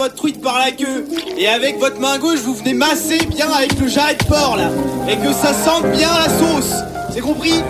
[0.00, 1.06] Votre truite par la queue
[1.38, 4.68] et avec votre main gauche vous venez masser bien avec le jarret de porc là
[5.08, 6.72] et que ça sente bien la sauce.
[7.14, 7.62] C'est compris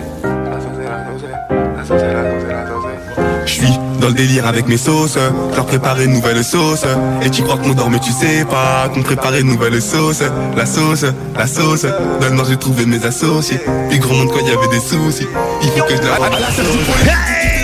[3.45, 5.15] Je suis dans le délire avec mes sauces,
[5.55, 6.85] leur préparer une nouvelle sauce.
[7.21, 10.23] Et tu crois qu'on dort mais tu sais pas qu'on préparait une nouvelle sauce.
[10.57, 11.05] La sauce,
[11.37, 13.59] la sauce, dans le nord j'ai trouvé mes associés.
[13.89, 15.27] Puis gros monde quand il y avait des soucis,
[15.61, 17.62] il faut que je leur Je m'étais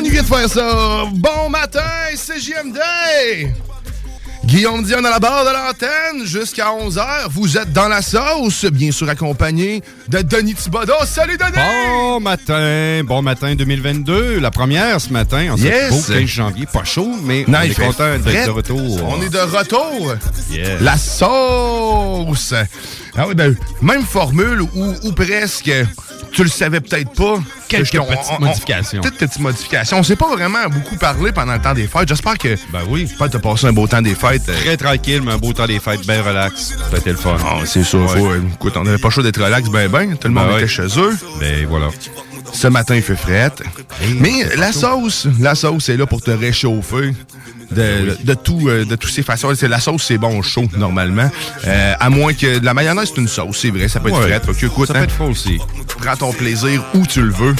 [0.00, 1.04] ennuyé de faire ça.
[1.12, 1.80] Bon matin,
[2.16, 2.78] c'est JMD.
[4.46, 7.28] Guillaume Dion à la barre de l'antenne jusqu'à 11h.
[7.30, 10.94] Vous êtes dans la sauce, bien sûr accompagné de Denis Thibodeau.
[11.04, 11.52] Salut Denis!
[11.86, 15.90] Bon matin, bon matin 2022, la première ce matin, en ce Yes.
[15.90, 19.00] beau 15 janvier, pas chaud, mais Non, on est content d'être de retour.
[19.08, 20.14] On est de retour.
[20.80, 22.54] La sauce.
[23.16, 24.68] Ah oui, ben, même formule ou,
[25.02, 25.70] ou presque.
[26.32, 27.40] Tu le savais peut-être pas.
[27.68, 29.00] Quelques que je- petites modifications.
[29.02, 29.98] Toutes petites modifications.
[29.98, 32.08] On s'est pas vraiment beaucoup parlé pendant le temps des fêtes.
[32.08, 32.54] J'espère que.
[32.72, 33.08] Ben oui.
[33.18, 34.48] Que t'as passé un beau temps des fêtes.
[34.48, 36.74] euh, Très tranquille, mais un beau temps des fêtes, bien relax.
[36.96, 37.36] Été le fun.
[37.44, 38.00] Ah, c'est sûr.
[38.02, 38.18] Ouais.
[38.18, 40.16] faut, écoute, on n'avait pas chaud d'être relax, ben ben.
[40.16, 40.68] Tout le monde Ben était ouais.
[40.88, 41.16] chez eux.
[41.40, 41.88] Ben voilà.
[42.52, 43.62] Ce matin, il fait frette.
[44.18, 47.12] Mais la sauce, la sauce est là pour te réchauffer.
[47.70, 49.54] De, de, tout, euh, de toutes ces façons.
[49.54, 51.30] C'est- La sauce, c'est bon chaud, normalement.
[51.66, 53.86] Euh, à moins que de la mayonnaise, c'est une sauce, c'est vrai.
[53.88, 54.20] Ça peut être.
[54.20, 55.58] Fait que, Ça peut hein, être faux aussi.
[56.00, 57.54] prends ton plaisir où tu le veux.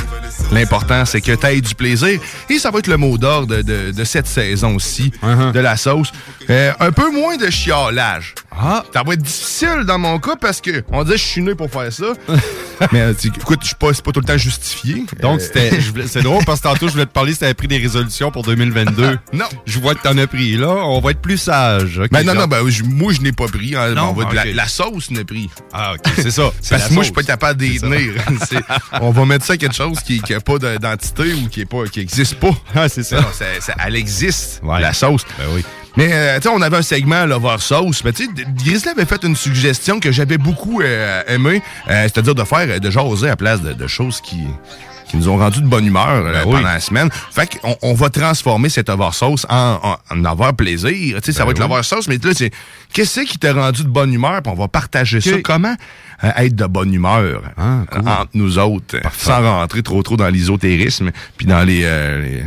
[0.53, 2.19] L'important, c'est que tu aies du plaisir.
[2.49, 5.53] Et ça va être le mot d'ordre de, de- de cette saison-ci, Uh-huh.
[5.53, 6.11] de la sauce.
[6.49, 8.35] Euh, un peu moins de chiolage.
[8.51, 8.83] Ah.
[8.93, 11.55] Ça va être difficile dans mon cas parce que on dit que je suis né
[11.55, 12.07] pour faire ça.
[12.93, 15.05] Mais écoute, je suis pas, c'est pas tout le temps justifié.
[15.21, 15.71] Donc, c'était,
[16.07, 18.43] c'est drôle parce que tantôt, je voulais te parler si t'avais pris des résolutions pour
[18.43, 19.19] 2022.
[19.35, 19.45] Non.
[19.67, 20.57] Je vois que t'en as pris.
[20.57, 21.99] Là, on va être plus sage.
[21.99, 23.75] ok, Ben non, non, ben, je- moi, je n'ai pas pris.
[23.77, 23.95] hein.
[23.95, 24.11] Non?
[24.11, 25.49] On va- la, sauce n'a pris.
[25.73, 26.51] Ah, OK, c'est ça.
[26.71, 28.15] Parce que moi, je suis pas capable d'y tenir.
[29.01, 31.65] On va mettre ça à quelque chose qui n'a pas de- d'entité ou qui est
[31.65, 31.79] pas.
[32.75, 33.21] Ah, c'est ça.
[33.21, 34.81] Non, ça- ça- elle existe, Ouais.
[34.81, 35.23] la sauce.
[35.39, 35.65] Ben oui.
[35.97, 38.05] Mais, euh, tu sais, on avait un segment Lover Sauce.
[38.05, 38.31] Mais, tu sais,
[38.65, 41.63] Grizzly avait fait une suggestion que j'avais beaucoup euh, aimé.
[41.89, 44.39] euh, C'est-à-dire de faire, euh, de jaser à place de, de choses qui,
[45.11, 46.53] qui nous ont rendu de bonne humeur euh, Ben oui.
[46.57, 47.11] pendant la semaine.
[47.33, 51.17] Fait qu'on on va transformer cette Lover Sauce en, en, en Lover Plaisir.
[51.21, 51.59] Tu sais, ça Ben va être.
[51.59, 52.51] Lover Sauce, mais là, c'est
[52.93, 54.41] qu'est-ce qui t'a rendu de bonne humeur?
[54.43, 55.41] Puis on va partager ça.
[55.43, 55.75] Comment
[56.23, 58.03] être de bonne humeur Ah, cool.
[58.07, 62.45] euh, entre nous autres, sans rentrer trop trop dans l'ésotérisme puis dans les, euh, les,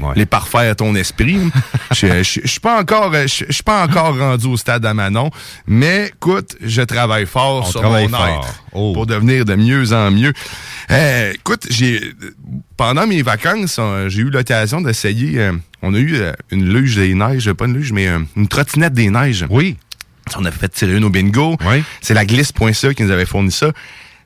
[0.00, 0.12] Ouais.
[0.16, 1.38] les parfaire ton esprit.
[1.94, 5.30] Je suis pas encore euh, je suis pas encore rendu au stade à Manon,
[5.66, 8.26] mais écoute, je travaille fort On sur travaille mon fort.
[8.26, 8.92] être Oh.
[8.94, 10.32] pour devenir de mieux en mieux.
[10.90, 12.00] Euh, écoute, j'ai
[12.78, 17.14] pendant mes vacances, j'ai eu l'occasion d'essayer euh, on a eu euh, une luge des
[17.14, 19.44] neiges, pas une luge mais une trottinette des neiges.
[19.50, 19.76] Oui.
[20.36, 21.56] On a fait tirer une au bingo.
[21.66, 21.82] Oui.
[22.00, 23.70] C'est la glisse.ca qui nous avait fourni ça.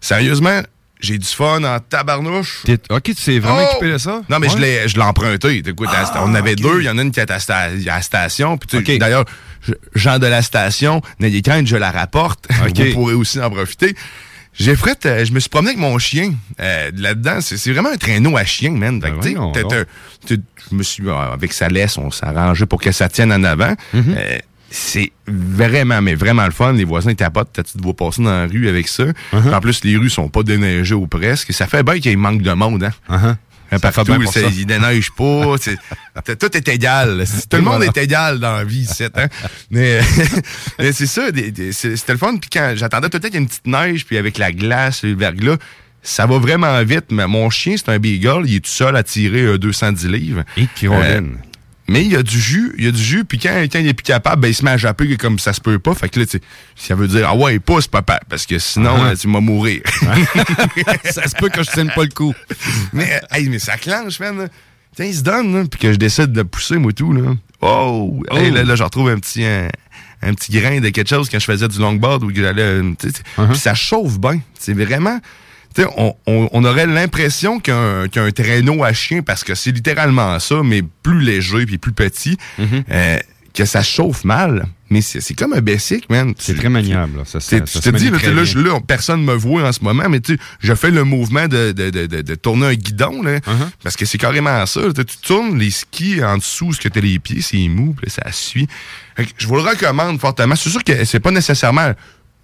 [0.01, 0.61] Sérieusement,
[1.01, 2.63] j'ai du fun en tabarnouche.
[2.65, 3.71] T'es- OK, tu sais vraiment Oh!
[3.77, 4.23] occupé de ça?
[4.29, 4.61] Non, mais je Ouais.
[4.61, 5.59] l'ai, je l'ai emprunté.
[5.59, 6.81] Écoute, sta- on avait deux.
[6.81, 7.39] Il y en a une qui est à,
[7.85, 8.57] la station.
[8.59, 8.99] Puis.
[8.99, 9.25] D'ailleurs,
[9.63, 12.49] je- Jean de la station, n'ayez crainte, je la rapporte.
[12.67, 12.79] Ok.
[12.81, 13.95] Vous pourrez aussi en profiter.
[14.53, 17.41] J'ai fait, euh, je me suis promené avec mon chien euh, là-dedans.
[17.41, 19.01] C'est, c'est vraiment un traîneau à chien, man.
[19.01, 19.87] Fait que,
[20.29, 23.45] Ben je me suis, euh, avec sa laisse, on arrangé pour que ça tienne en
[23.45, 23.75] avant.
[23.95, 24.15] Mhm.
[24.19, 24.39] Euh,
[24.71, 26.73] c'est vraiment, mais vraiment le fun.
[26.73, 29.05] Les voisins ils tapotent, tu te vois passer dans la rue avec ça?
[29.33, 29.55] Uh-huh.
[29.55, 31.53] En plus, les rues sont pas déneigées ou presque.
[31.53, 32.93] Ça fait bien qu'il manque de monde, hein.
[33.11, 33.37] Uh-huh.
[33.73, 34.49] Un Ça fait partout, c'est- ça.
[34.49, 35.55] il déneige pas.
[35.61, 35.77] c'est-
[36.39, 37.25] tout est égal.
[37.51, 39.27] Tout le monde est égal dans la vie, ici, hein?
[39.71, 40.01] Mais,
[40.79, 41.23] mais c'est ça,
[41.73, 42.37] c'est- c'était le fun.
[42.37, 44.51] Puis quand j'attendais tout le temps qu'il y ait une petite neige, puis avec la
[44.51, 45.57] glace, le verglas,
[46.03, 47.07] ça va vraiment vite.
[47.13, 48.43] Mais mon chien, c'est un beagle.
[48.47, 50.43] Il est tout seul à tirer euh, 210 livres.
[50.57, 50.67] Et.
[50.85, 51.21] Euh,
[51.91, 53.89] mais il y a du jus, il y a du jus, puis quand, quand il
[53.89, 55.95] est plus capable, ben, il se met à japper comme ça se peut pas.
[55.95, 56.27] Fait que là,
[56.77, 59.09] ça veut dire, ah ouais, pousse, papa, parce que sinon, Ah.
[59.11, 59.83] euh, tu vas mourir.
[61.11, 62.33] ça se peut que je tienne pas le coup.
[62.93, 64.49] mais, hey, mais ça clenche, man.
[64.95, 67.33] tiens, il se donne, là, puis que je décide de pousser, moi, tout, là.
[67.61, 68.23] Oh!
[68.31, 69.69] Hey, là, là, je retrouve un petit, un,
[70.23, 72.63] un petit grain de quelque chose quand je faisais du longboard ou que j'allais.
[72.63, 72.93] euh.
[72.99, 74.41] Puis ça chauffe bien.
[74.59, 75.19] C'est vraiment.
[75.75, 79.71] Tu sais, On, on, on aurait l'impression qu'un qu'un traîneau à chien, parce que c'est
[79.73, 82.85] littéralement ça, mais plus léger puis plus petit, Mm-hmm.
[82.91, 83.19] euh,
[83.53, 84.67] que ça chauffe mal.
[84.91, 86.35] Mais c'est c'est comme un basic, man.
[86.39, 87.19] C'est très maniable.
[87.19, 87.25] là.
[87.25, 89.65] Ça, ça, tu ça te se dis, là, là, je- là, on- personne me voit
[89.69, 92.35] en ce moment, mais tu sais, je fais le mouvement de, de, de, de, de
[92.37, 93.69] tourner un guidon, là, Uh-huh.
[93.83, 94.81] parce que c'est carrément ça.
[94.95, 97.93] Tu tu tournes les skis en dessous, ce que tu as les pieds, c'est mou,
[97.97, 98.69] puis là, ça suit.
[99.37, 100.55] Je vous le recommande fortement.
[100.55, 101.93] C'est sûr que c'est pas nécessairement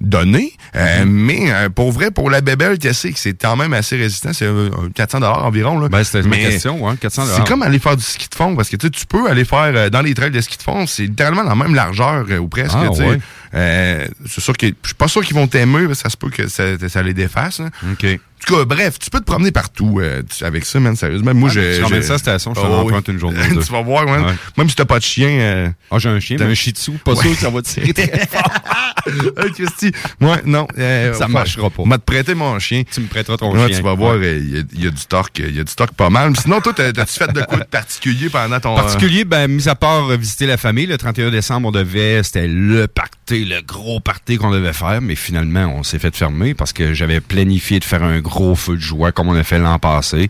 [0.01, 1.05] donné, euh, Mm-hmm.
[1.07, 3.35] mais euh, pour vrai, pour la bébelle, sais que c'est?
[3.35, 4.31] Quand même assez résistant.
[4.33, 5.79] C'est euh, 400 environ.
[5.79, 5.89] Là.
[5.89, 8.55] Ben, c'était ma Mais question, hein, 400 C'est comme aller faire du ski de fond,
[8.57, 10.63] parce que tu sais, tu peux aller faire euh, dans les trails de ski de
[10.63, 12.75] fond, c'est littéralement la même largeur euh, ou presque.
[12.75, 13.19] Ah, ouais.
[13.57, 16.47] Euh, c'est sûr que je suis pas sûr qu'ils vont t'aimer, ça se peut que
[16.49, 17.61] ça, ça les défasse.
[17.61, 17.71] hein.
[17.93, 18.05] OK.
[18.05, 21.33] En tout cas, bref, tu peux te promener partout euh, avec ça, man, sérieusement.
[21.33, 21.77] Moi, Ah, je.
[21.79, 22.67] tu ramènes ça à la station, je oui.
[22.67, 24.27] emprunte une journée tu vas voir, man.
[24.27, 24.33] Ouais.
[24.59, 25.29] Même si t'as pas de chien.
[25.31, 26.93] euh, Ah, j'ai un chien, T'as- mais un shih tzu.
[27.03, 28.53] Pas sûr que ça va tirer très fort.
[29.55, 29.93] Christy.
[30.21, 30.67] Ouais, non.
[30.79, 31.85] euh, Ça marchera pas.
[31.85, 32.83] M'a te prêter mon chien.
[32.91, 33.79] Tu me prêteras ton Ouais, chien.
[33.79, 34.27] tu vas voir, Ouais.
[34.27, 36.11] euh, il y, a- il y a du torque, il y a du torque pas
[36.11, 36.37] mal.
[36.37, 38.75] Sinon, toi, t'as- t'as-tu fait de quoi de particulier pendant ton.
[38.75, 42.87] particulier, ben, mis à part visiter la famille, le 31 décembre, on devait, c'était le
[42.87, 46.95] party, le gros party qu'on devait faire, mais finalement, on s'est fait fermer parce que
[46.95, 50.29] j'avais planifié de faire un gros feu de joie comme on a fait l'an passé.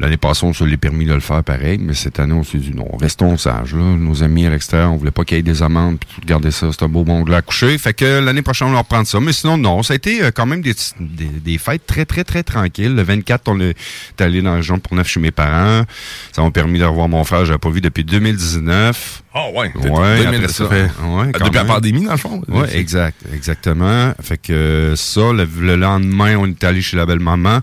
[0.00, 2.58] L'année passée, on se l'est permis de le faire pareil, mais cette année, on s'est
[2.58, 3.74] dit non, restons sages.
[3.74, 3.82] Là.
[3.82, 6.50] Nos amis à l'extérieur, on voulait pas qu'il y ait des amendes, puis tout garder
[6.50, 7.78] ça, c'est un beau bon à coucher.
[7.78, 9.20] Fait que l'année prochaine, on va reprendre ça.
[9.20, 12.24] Mais sinon, non, ça a été euh, quand même des, des, des fêtes très, très,
[12.24, 12.94] très tranquilles.
[12.94, 13.76] Le 24, on est
[14.18, 15.84] allé dans la région pour neuf chez mes parents.
[16.32, 19.22] Ça m'a permis de revoir mon frère, j'avais pas vu depuis 2019.
[19.32, 19.72] Ah ouais.
[19.76, 20.68] Ouais, 2000, après ça ça.
[20.68, 20.90] fait.
[21.04, 22.42] Ouais, depuis la pandémie, dans le fond.
[22.48, 24.12] Oui, exact, exactement.
[24.22, 27.60] Fait que euh, ça, le, le lendemain, on est allé chez la belle-maman.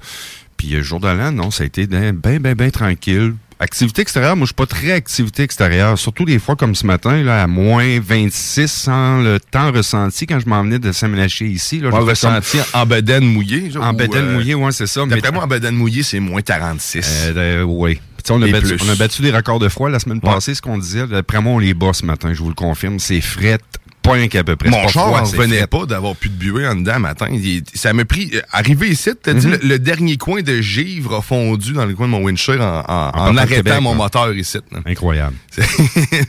[0.62, 3.34] Puis le jour de l'an, non, ça a été bien, bien, bien, bien tranquille.
[3.60, 5.98] Activité extérieure, moi, je suis pas très activité extérieure.
[5.98, 10.40] Surtout des fois comme ce matin, là, à moins 26, sans le temps ressenti quand
[10.40, 11.80] je m'en venais de s'aménager ici.
[11.80, 13.72] Là, On j'ai va fait comme- en bedaine mouillée.
[13.72, 15.04] genre, En ou, bedaine euh, mouillée, ouais, c'est ça.
[15.04, 17.32] mais- D'après moi, en bedaine mouillée, c'est moins 46.
[17.36, 18.00] Euh, euh, oui.
[18.30, 21.08] A battu, on a battu des records de froid la semaine passée, ce qu'on disait.
[21.08, 23.00] D'après moi, on les bat ce matin, je vous le confirme.
[23.00, 23.58] C'est fret,
[24.02, 24.70] pas un qu'à peu près.
[24.70, 27.28] Mon char c'est revenait pas d'avoir plus de buée en dedans matin.
[27.32, 28.32] Il- ça m'a pris.
[28.34, 29.60] euh, arrivé ici, t'as dit, Mhm.
[29.62, 32.84] le, le dernier coin de givre a fondu dans le coin de mon windshield en,
[32.88, 34.58] arrêtant Québec, mon moteur ici.
[34.72, 34.80] là.
[34.86, 35.36] Incroyable.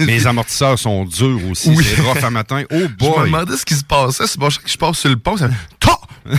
[0.01, 1.71] Les amortisseurs sont durs aussi.
[1.71, 1.85] Oui.
[1.85, 2.63] C'est rough à matin.
[2.71, 3.25] Oh Je me boy!
[3.27, 4.27] demandais ce qui se passait.
[4.27, 5.37] C'est pas chaque que je passe sur le pont.
[5.37, 5.49] Ça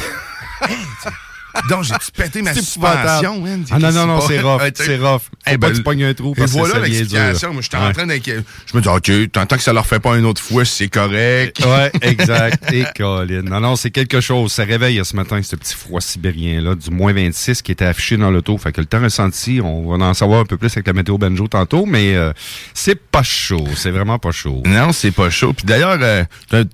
[1.69, 3.63] Donc, j'ai-tu pété ma suspension, man?
[3.71, 4.61] Ah non, non, non, c'est rough.
[4.75, 5.21] C'est rough.
[5.21, 7.53] Faut pas ben, que tu pognes un trou Et parce que voilà l'explication.
[7.53, 7.93] Moi, j'étais en Ouais.
[7.93, 8.07] train.
[8.07, 11.63] Je me dis, OK, tant que ça leur fait pas une autre fois, c'est correct.
[11.65, 12.63] Ouais, exact.
[12.73, 13.41] Et Colin.
[13.43, 14.51] Non, non, c'est quelque chose.
[14.51, 18.31] Ça réveille ce matin, ce petit froid sibérien-là, du moins 26 qui était affiché dans
[18.31, 18.57] l'auto.
[18.57, 21.17] Fait que le temps ressenti, on va en savoir un peu plus avec la météo
[21.17, 22.31] banjo tantôt, mais euh,
[22.73, 23.67] c'est pas chaud.
[23.75, 24.63] C'est vraiment pas chaud.
[24.65, 25.53] Non, c'est pas chaud.
[25.53, 26.23] Puis d'ailleurs, euh,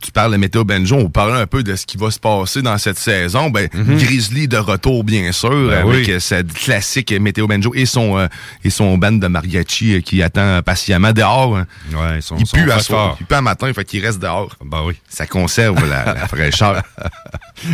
[0.01, 2.61] tu parles de Météo Benjo, on parlait un peu de ce qui va se passer
[2.61, 3.49] dans cette saison.
[3.49, 5.50] Ben, Grizzly de retour, bien sûr.
[5.69, 6.12] Ben avec oui.
[6.12, 8.27] euh, cette classique Météo Benjo et son euh,
[8.63, 11.57] et son band de mariachi euh, qui attend patiemment dehors.
[11.57, 11.68] hein.
[11.94, 14.56] Ouais, ils sont, Il pue à soir, il pue à matin, fait qu'il reste dehors.
[14.63, 14.94] Ben oui.
[15.10, 16.81] Ça conserve la, la fraîcheur.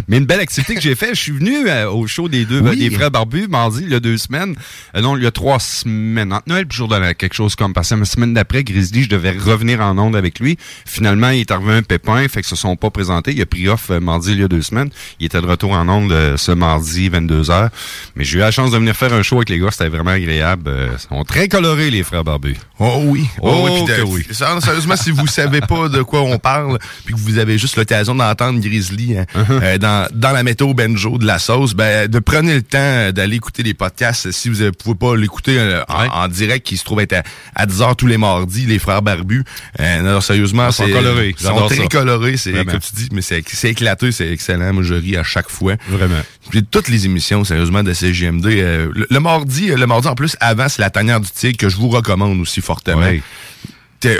[0.08, 2.62] Mais une belle activité que j'ai fait, je suis venu euh, au show des deux
[2.62, 2.78] Oui.
[2.78, 4.56] des frères barbus mardi, il y a deux semaines.
[4.96, 6.34] Euh, non, il y a trois semaines.
[6.34, 9.32] Entre Noël et jour de quelque chose comme que la semaine d'après, Grizzly, je devais
[9.32, 10.58] revenir en onde avec lui.
[10.86, 13.32] Finalement, il est arrivé un pépin, fait que se sont pas présentés.
[13.34, 14.90] Il a pris off mardi il y a deux semaines.
[15.20, 17.70] Il était de retour en onde ce mardi, 22h.
[18.15, 20.12] Mais j'ai eu la chance de venir faire un show avec les gars, c'était vraiment
[20.12, 20.63] agréable.
[20.68, 22.56] Euh, ils sont très colorés, les frères barbus.
[22.80, 23.25] Oh oui.
[23.42, 24.25] Oh, oui, que oui.
[24.32, 27.75] ça, Sérieusement, si vous savez pas de quoi on parle, puis que vous avez juste
[27.77, 29.60] l'occasion d'entendre Grizzly hein, Uh-huh.
[29.63, 33.36] euh, dans, dans la météo Benjo de la sauce, ben, de prenez le temps d'aller
[33.36, 34.32] écouter les podcasts.
[34.32, 36.08] Si vous ne pouvez pas l'écouter euh, en, Ouais.
[36.12, 37.24] en direct, qui se trouve être à,
[37.56, 39.44] à 10h tous les mardis, les frères barbus.
[39.80, 41.36] Euh, non, sérieusement, Ils sont c'est colorés.
[41.39, 41.88] Ils sont très ça.
[41.88, 42.38] colorés.
[42.38, 44.74] C'est comme tu dis, mais c'est c'est éclaté, c'est excellent.
[44.74, 45.75] Moi, je ris à chaque fois.
[45.89, 46.22] Vraiment.
[46.50, 48.46] Puis toutes les émissions, sérieusement, de CGMD.
[48.48, 51.58] euh, le, le mardi, euh, le mardi en plus, avant, c'est la tanière du tigre
[51.58, 53.00] que je vous recommande aussi fortement.
[53.00, 53.22] Ouais.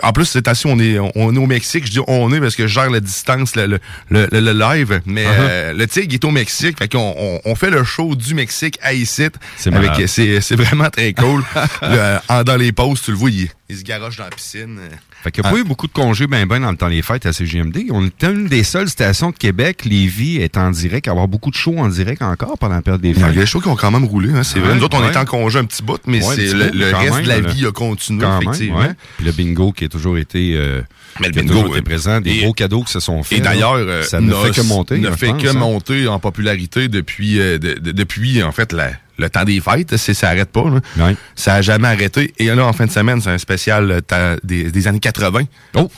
[0.02, 1.86] En plus, c'est ainsi, on est, on est au Mexique.
[1.86, 3.78] Je dis on est parce que je gère la distance, le,
[4.10, 5.02] le, le, live.
[5.06, 5.30] Mais Uh-huh.
[5.38, 6.80] euh, le Tigre est au Mexique.
[6.80, 9.28] Fait qu'on on, on fait le show du Mexique à ici.
[9.58, 10.42] C'est.
[10.42, 11.44] C'est vraiment très cool.
[12.30, 14.80] En, dans les pauses, tu le vois, il, il se garoche dans la piscine.
[15.26, 17.02] Fait qu'il n'y a pas eu beaucoup de congés ben ben dans le temps des
[17.02, 17.86] fêtes à CGMD.
[17.90, 21.56] On était une des seules stations de Québec, Lévis, est en direct, avoir beaucoup de
[21.56, 23.36] shows en direct encore pendant la période des Il y a fêtes.
[23.40, 24.76] des shows qui ont quand même roulé, hein, c'est vrai.
[24.76, 26.66] Nous autres, on était en congé un petit bout, mais Ouais, c'est le,
[26.96, 27.50] reste même, de la là.
[27.50, 28.88] vie a continué, Quand même, effectivement.
[29.18, 30.84] Puis le bingo qui a toujours été, euh,
[31.20, 33.40] Mais le bingo, été présent, des Et- gros cadeaux qui se sont faits.
[33.40, 33.82] Et d'ailleurs, là.
[33.82, 35.00] euh, ça ne fait que monter.
[35.00, 35.54] Ne fait pense, que hein.
[35.54, 39.96] monter en popularité depuis, euh, de- de- depuis en fait la, le temps des fêtes,
[39.98, 40.66] c'est, ça arrête pas.
[40.98, 41.12] là.
[41.36, 42.34] Ça a jamais arrêté.
[42.38, 45.42] Et là, en fin de semaine, c'est un spécial euh, des, des années 80.
[45.76, 45.90] Oh,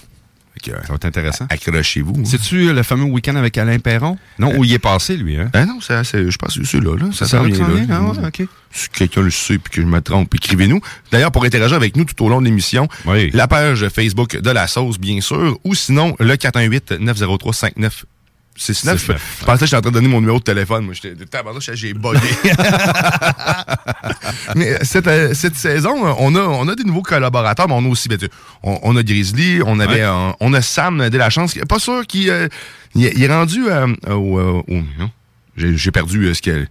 [0.63, 1.45] que, euh, ça va être intéressant.
[1.51, 2.23] accrochez-vous.
[2.25, 4.17] C'est-tu le fameux week-end avec Alain Perron?
[4.39, 5.51] Non, où il est passé, lui, hein?
[5.53, 6.95] Ah non, c'est, je pense que c'est là.
[6.97, 7.05] là.
[7.13, 7.73] Ça, Ça vient là.
[7.75, 7.87] vient?
[7.91, 8.47] Ah ouais.
[8.71, 10.81] Si quelqu'un le sait puis que je me trompe, écrivez-nous.
[11.11, 13.29] D'ailleurs, pour interagir avec nous tout au long de l'émission, Oui.
[13.33, 18.03] la page Facebook de la sauce, bien sûr, ou sinon le 418-903-59.
[18.57, 18.99] 69.
[18.99, 20.85] 69, Je pensais que j'étais en train de donner mon numéro de téléphone.
[20.85, 21.15] Moi, j'étais,
[21.75, 22.19] j'ai bugué.
[24.55, 27.87] mais cette, euh, cette saison, on a, on a des nouveaux collaborateurs, mais on a
[27.87, 28.29] aussi, ben, tu-
[28.63, 30.01] on, on a Grizzly, on avait, Ouais.
[30.01, 31.55] un- on a Sam de la chance.
[31.67, 32.47] Pas sûr qu'il euh,
[32.95, 34.61] il est- rendu euh, au, euh,
[35.55, 36.65] j'ai perdu euh, ce que.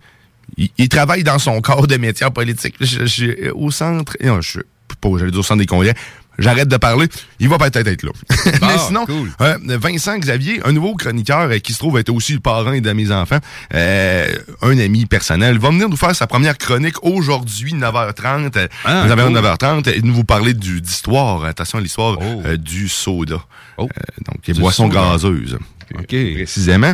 [0.57, 2.75] Il, il travaille dans son corps de métier en politique.
[2.81, 4.17] Je, je- au centre.
[4.23, 4.61] Non, je
[5.01, 5.95] pas, j'allais dire au centre des congrès.
[6.39, 7.07] J'arrête de parler.
[7.41, 8.11] Il va peut-être être là.
[8.47, 9.31] Mais Ah, sinon, cool.
[9.41, 12.93] euh, Vincent Xavier, un nouveau chroniqueur euh, qui se trouve être aussi le parrain de
[12.93, 13.39] mes enfants,
[13.75, 14.27] euh,
[14.63, 18.69] un ami personnel, va venir nous faire sa première chronique aujourd'hui, 9h30.
[18.85, 19.39] Ah, nous avons cool.
[19.41, 21.45] 9h30 et nous vous parler du, d'histoire.
[21.45, 22.43] Attention à l'histoire Oh.
[22.57, 23.41] du soda.
[23.79, 23.89] Oh.
[24.27, 25.13] Donc, les Du boissons soda.
[25.13, 25.59] gazeuses.
[25.95, 26.09] OK.
[26.35, 26.93] Précisément.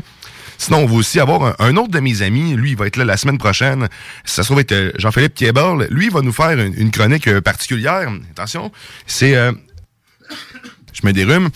[0.63, 2.55] Sinon, on va aussi avoir un, autre de mes amis.
[2.55, 3.89] Lui, il va être là la semaine prochaine.
[4.25, 5.89] Ça se trouve être euh, Jean-Philippe Kieberl.
[5.91, 8.09] Lui, il va nous faire une, chronique euh, particulière.
[8.31, 8.71] Attention,
[9.05, 9.35] c'est...
[9.35, 9.51] euh,
[10.93, 11.49] je mets des rhumes.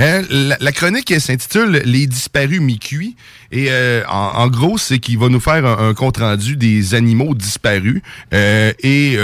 [0.00, 3.16] Euh, la, chronique s'intitule Les disparus mi-cuits.
[3.52, 3.68] Et
[4.08, 8.00] en, gros, c'est qu'il va nous faire un, compte-rendu des animaux disparus
[8.32, 9.18] euh, et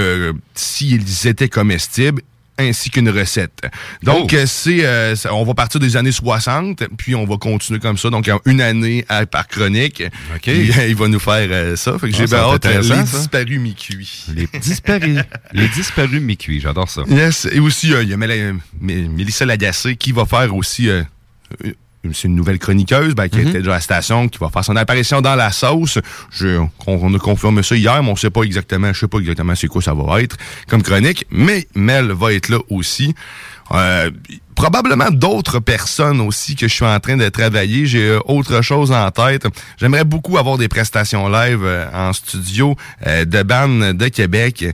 [0.54, 2.20] s'ils étaient comestibles
[2.60, 3.60] ainsi qu'une recette.
[4.02, 4.36] Donc, Oh.
[4.36, 8.10] euh, c'est, euh, on va partir des années 60, puis on va continuer comme ça.
[8.10, 10.02] Donc, une année à- par chronique.
[10.34, 10.40] OK.
[10.42, 11.98] Puis, euh, il va nous faire euh, ça.
[11.98, 12.64] Fait que Ah, j'ai ça bien hâte.
[12.66, 13.02] Les ça.
[13.02, 14.24] disparus mi-cuits.
[14.34, 15.18] Les disparus.
[15.52, 17.02] les disparus mi-cuits, j'adore ça.
[17.08, 17.46] Yes.
[17.50, 18.16] Et aussi, il y a
[18.80, 20.88] Mélissa Lagacé qui va faire aussi.
[22.12, 23.48] C'est une nouvelle chroniqueuse ben, qui Mm-hmm.
[23.48, 25.98] était déjà à la station, qui va faire son apparition dans la sauce.
[26.30, 29.18] Je, on, on a confirmé ça hier, mais on sait pas exactement, je sais pas
[29.18, 30.36] exactement c'est quoi ça va être
[30.68, 33.14] comme chronique, mais Mel va être là aussi.
[33.72, 34.10] Euh,
[34.60, 37.86] probablement d'autres personnes aussi que je suis en train de travailler.
[37.86, 39.46] J'ai euh, autre chose en tête.
[39.78, 42.76] J'aimerais beaucoup avoir des prestations live euh, en studio
[43.06, 44.64] euh, de bandes de Québec.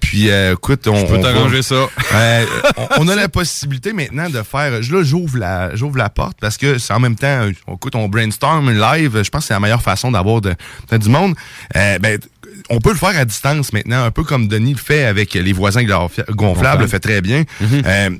[0.00, 1.86] Puis, écoute, on, Je peux t'arranger ça.
[2.76, 4.82] on, on a la possibilité maintenant de faire.
[4.82, 7.48] je- Là, j'ouvre la, j'ouvre la porte parce que c'est en même temps.
[7.66, 9.22] On, écoute, on brainstorm live.
[9.22, 10.54] Je pense que c'est la meilleure façon d'avoir de,
[10.90, 11.34] de- du monde.
[11.76, 12.18] Euh, ben,
[12.70, 15.52] on peut le faire à distance maintenant, un peu comme Denis le fait avec les
[15.52, 17.44] voisins gonfla- gonflables, le fait très bien.
[17.86, 18.10] Euh,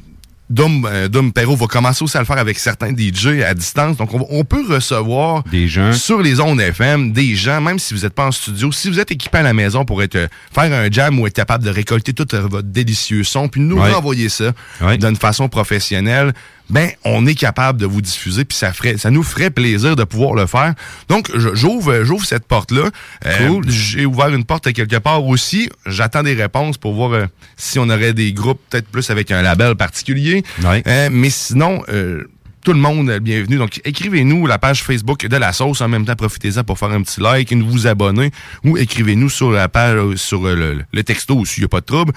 [0.52, 3.96] Dom, euh, Dom Perrault va commencer aussi à le faire avec certains DJ à distance.
[3.96, 5.92] Donc, on, peut recevoir Des gens.
[5.94, 9.00] sur les ondes FM, des gens, même si vous n'êtes pas en studio, si vous
[9.00, 11.70] êtes équipé à la maison pour être euh, faire un jam ou être capable de
[11.70, 13.92] récolter tout votre délicieux son, puis nous Ouais.
[13.92, 14.98] renvoyer ça Ouais.
[14.98, 16.34] d'une façon professionnelle,
[16.72, 20.02] ben on est capable de vous diffuser, puis ça ferait, ça nous ferait plaisir de
[20.02, 20.74] pouvoir le faire.
[21.08, 22.90] Donc j'ouvre, euh, j'ouvre cette porte là.
[23.38, 23.70] Cool.
[23.70, 25.70] J'ai ouvert une porte quelque part aussi.
[25.86, 27.26] J'attends des réponses pour voir euh,
[27.56, 30.42] si on aurait des groupes peut-être plus avec un label particulier.
[30.64, 30.82] Ouais.
[30.86, 32.24] Euh, mais sinon, euh,
[32.64, 33.56] tout le monde est bienvenu.
[33.56, 35.80] Donc, écrivez-nous la page Facebook de la sauce.
[35.80, 38.30] En même temps, profitez-en pour faire un petit like, nous vous abonner
[38.64, 41.68] ou écrivez-nous sur la page, euh, sur euh, le, le texto aussi, il n'y a
[41.68, 42.12] pas de trouble.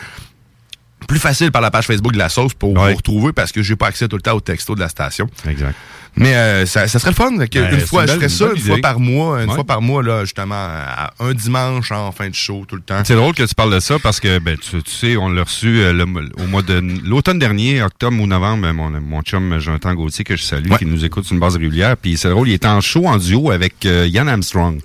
[1.07, 2.91] Plus facile par la page Facebook de la sauce pour Ouais.
[2.91, 5.29] vous retrouver parce que j'ai pas accès tout le temps au texto de la station.
[5.47, 5.75] Exact.
[6.17, 7.31] Mais euh, ça, ça serait le fun.
[7.35, 9.55] Ben, une fois, je ferais ça une fois par mois, une Ouais.
[9.55, 13.01] fois par mois, là, justement, à- un dimanche en fin de show tout le temps.
[13.05, 15.43] C'est drôle que tu parles de ça parce que ben, tu, tu sais, on l'a
[15.43, 16.05] reçu euh, le-
[16.41, 20.43] au mois de l'automne dernier, octobre ou novembre, mon, mon chum Jonathan Gauthier, que je
[20.43, 21.97] salue, qui nous écoute sur une base régulière.
[21.97, 24.79] Puis c'est drôle, il est en show en duo avec euh, Ian Armstrong.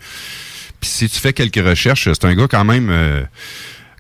[0.81, 3.23] Puis si tu fais quelques recherches, c'est un gars quand même euh,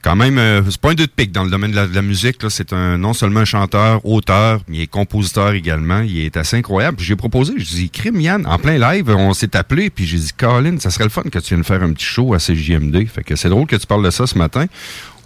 [0.02, 1.95] quand même, euh, c'est pas un deux de pique dans le domaine de la, de
[1.95, 2.38] la musique.
[2.49, 6.00] C'est un non seulement un chanteur, auteur, mais compositeur également.
[6.00, 6.99] Il est assez incroyable.
[7.00, 10.33] J'ai proposé, je dis, crime Yann, en plein live, on s'est appelé, puis j'ai dit,
[10.37, 13.07] Colin, ça serait le fun que tu viennes faire un petit show à CJMD.
[13.09, 14.66] Fait que c'est drôle que tu parles de ça ce matin.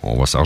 [0.07, 0.45] On va s'en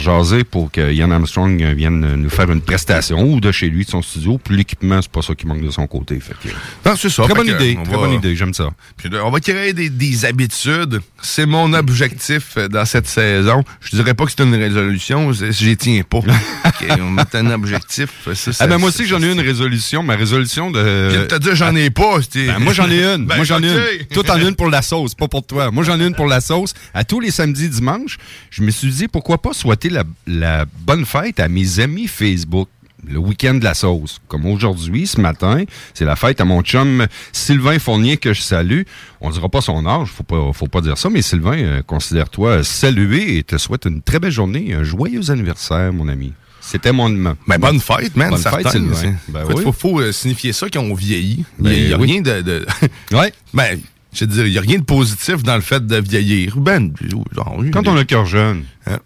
[0.51, 4.03] pour que Ian Armstrong vienne nous faire une prestation ou de chez lui, de son
[4.03, 4.39] studio.
[4.43, 6.19] Puis l'équipement, c'est pas ça qui manque de son côté.
[6.21, 6.49] Fait que,
[6.89, 7.25] Non, c'est ça.
[7.25, 8.71] très bonne idée, très va- bonne idée, j'aime ça.
[8.97, 11.01] Puis on va créer des, des habitudes.
[11.21, 13.65] C'est mon objectif dans cette saison.
[13.81, 16.19] Je dirais pas que c'est une résolution, j'y tiens pas.
[16.65, 18.11] OK, on met un objectif.
[18.25, 21.11] Ça, ça- Ah ben moi aussi j'en ai une résolution, ma résolution de...
[21.11, 22.19] Je te dire, j'en ai pas.
[22.35, 23.27] Ben, moi, j'en ai une.
[23.27, 24.07] Ben, moi, j'en ai une.
[24.13, 25.71] Toi, t'en as une pour la sauce, pas pour toi.
[25.71, 26.75] Moi, j'en ai une pour la sauce.
[26.95, 28.19] À tous les samedis, dimanches,
[28.51, 32.69] je me suis dit, pourquoi pas souhaiter la, la bonne fête à mes amis Facebook.
[33.07, 34.21] Le week-end de la sauce.
[34.27, 35.63] Comme aujourd'hui, ce matin,
[35.95, 38.83] c'est la fête à mon chum Sylvain Fournier que je salue.
[39.21, 42.65] On dira pas son âge, faut pas, faut pas dire ça, mais Sylvain, euh, considère-toi
[42.65, 46.33] salué et te souhaite une très belle journée, un joyeux anniversaire, mon ami.
[46.61, 47.09] C'était mon...
[47.09, 48.31] Ben, bonne fête, man.
[48.31, 48.59] Bonne certain.
[48.59, 49.15] fête, Sylvain.
[49.29, 49.63] Ben oui.
[49.63, 51.45] faut, faut, euh, signifier ça qu'ils ont vieilli.
[51.61, 52.11] Il Ben y a, il oui.
[52.13, 52.43] rien de...
[52.43, 52.67] de-
[53.17, 53.33] Ouais.
[53.55, 53.79] ben,
[54.13, 56.57] je dis, il n'y a rien de positif dans le fait de vieillir.
[56.57, 56.91] Ben,
[57.33, 58.65] genre, Quand on a le cœur jeune.
[58.87, 58.99] Hein?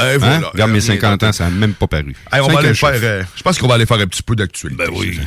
[0.00, 0.18] Eh, Hein?
[0.18, 0.48] voilà.
[0.52, 2.14] Regarde mes Rien 50 ans, ça n'a même pas paru.
[2.32, 2.90] Hey, on va aller faire.
[2.94, 4.84] euh, je pense qu'on va aller faire un petit peu d'actualité.
[4.86, 5.18] Ben oui.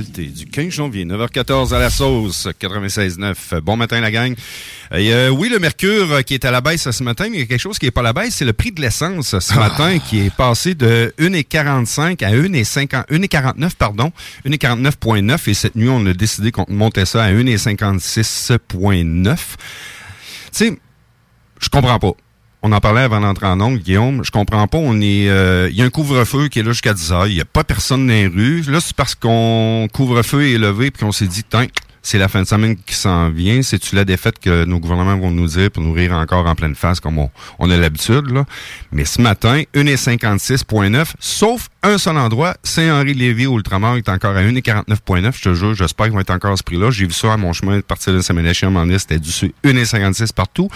[0.00, 3.60] Du 15 janvier, 9h14 à la sauce, 96.9.
[3.60, 4.34] Bon matin, la gang.
[4.92, 7.40] Et, euh, oui, le mercure euh, qui est à la baisse ce matin, mais il
[7.40, 9.38] y a quelque chose qui n'est pas à la baisse, c'est le prix de l'essence
[9.38, 14.10] ce matin qui est passé de 1,45 à 1,50 1,49, pardon,
[14.44, 19.36] 1,49.9 et cette nuit, on a décidé qu'on montait ça à 1,56.9.
[19.36, 19.40] Tu
[20.50, 20.76] sais,
[21.60, 22.14] je comprends pas.
[22.66, 24.24] On en parlait avant d'entrer en ongle, Guillaume.
[24.24, 24.78] Je comprends pas.
[24.78, 27.26] On est, euh, il y a un couvre-feu qui est là jusqu'à 10 heures.
[27.26, 28.62] Il y a pas personne dans les rues.
[28.62, 31.66] Là, c'est parce qu'on couvre-feu est levé puis qu'on s'est dit, tiens,
[32.04, 33.62] c'est la fin de semaine qui s'en vient.
[33.62, 36.74] C'est-tu la défaite que nos gouvernements vont nous dire pour nous rire encore en pleine
[36.76, 38.44] face comme on, on a l'habitude, là?
[38.92, 45.32] Mais ce matin, 1,56.9, sauf un seul endroit, Saint-Henri-Lévis, Ultramar, est encore à 1,49.9.
[45.36, 46.90] Je te jure, j'espère qu'il va être encore à ce prix-là.
[46.90, 48.20] J'ai vu ça à mon chemin de partir de
[48.64, 50.68] un moment donné, c'était du 1,56 partout.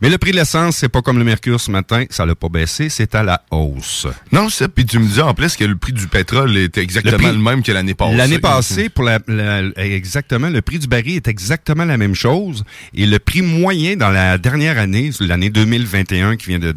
[0.00, 2.04] Mais le prix de l'essence, c'est pas comme le mercure ce matin.
[2.10, 4.06] Ça l'a pas baissé, c'est à la hausse.
[4.32, 7.28] Non, c'est puis tu me dis en plus que le prix du pétrole était exactement
[7.28, 8.16] Le même que l'année passée.
[8.16, 12.64] L'année passée, pour la, la- exactement, le prix du baril est exactement la même chose.
[12.94, 16.72] Et le prix moyen dans la dernière année, l'année 2021 qui vient de,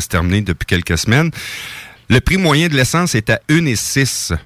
[0.00, 1.32] se terminer depuis quelques semaines,
[2.08, 4.36] le prix moyen de l'essence est à 1,6.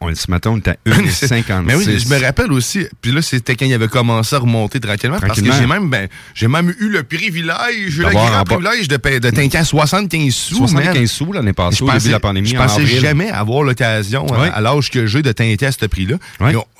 [0.00, 1.62] On, ce matin, on est à 1,56.
[1.64, 2.86] Mais oui, je me rappelle aussi.
[3.00, 5.18] Puis là, c'était quand il avait commencé à remonter tranquillement.
[5.18, 5.48] Tranquillement.
[5.48, 9.56] Parce que j'ai même, ben, j'ai même eu le privilège, le grand privilège de, de
[9.56, 10.58] à 75 sous.
[10.60, 10.68] man.
[10.68, 13.30] 75 sous l'année passée, Je au début pensais, de la pandémie, je en pensais jamais
[13.30, 14.50] avoir l'occasion, à- Ouais.
[14.52, 16.16] à, l'âge que j'ai, de teinter à ce prix-là.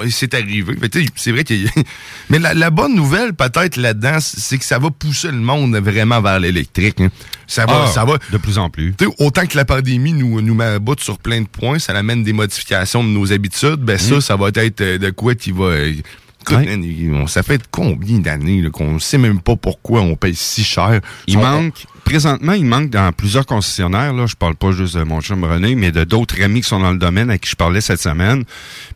[0.04, 0.74] Et c'est arrivé.
[0.76, 1.80] Que, C'est vrai a-
[2.28, 6.20] Mais la, la bonne nouvelle, peut-être, là-dedans, c'est que ça va pousser le monde vraiment
[6.20, 7.00] vers l'électrique.
[7.00, 7.08] hein.
[7.48, 8.18] Ça va, Ah, ça va.
[8.32, 8.92] de plus en plus.
[9.20, 12.24] Autant que la pandémie nous, nous met à bout sur plein de points, ça amène
[12.24, 15.64] des modifications nos habitudes, ben ça, ça va être euh, de quoi qui va...
[15.64, 15.92] euh,
[16.48, 16.78] Ouais.
[17.26, 21.00] ça fait combien d'années qu'on sait même pas pourquoi on paye si cher?
[21.26, 25.02] Il On- manque, présentement, il manque dans plusieurs concessionnaires, là, je parle pas juste de
[25.02, 27.56] mon chum René, mais de d'autres amis qui sont dans le domaine à qui je
[27.56, 28.44] parlais cette semaine,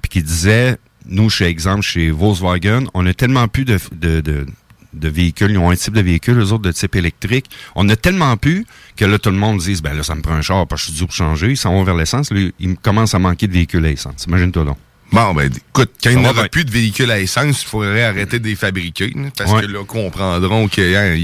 [0.00, 0.76] puis qui disaient,
[1.08, 4.46] nous, chez exemple, chez Volkswagen, on a tellement plus de, de, de,
[4.92, 7.46] de véhicules, ils ont un type de véhicule, eux autres de type électrique.
[7.74, 10.34] On a tellement plus que là, tout le monde dit, ben là, ça me prend
[10.34, 11.50] un char parce que je suis dû pour changer.
[11.50, 12.30] Ils s'en vont vers l'essence.
[12.32, 14.24] Là, il commence à manquer de véhicules à essence.
[14.26, 14.76] Imagine-toi donc.
[15.12, 18.38] Bon, ben, écoute, quand il n'y aura plus de véhicules à essence, il faudrait arrêter
[18.38, 19.12] de les fabriquer.
[19.36, 19.62] parce Ouais.
[19.62, 20.80] que là, comprendront que.
[20.94, 21.16] hein,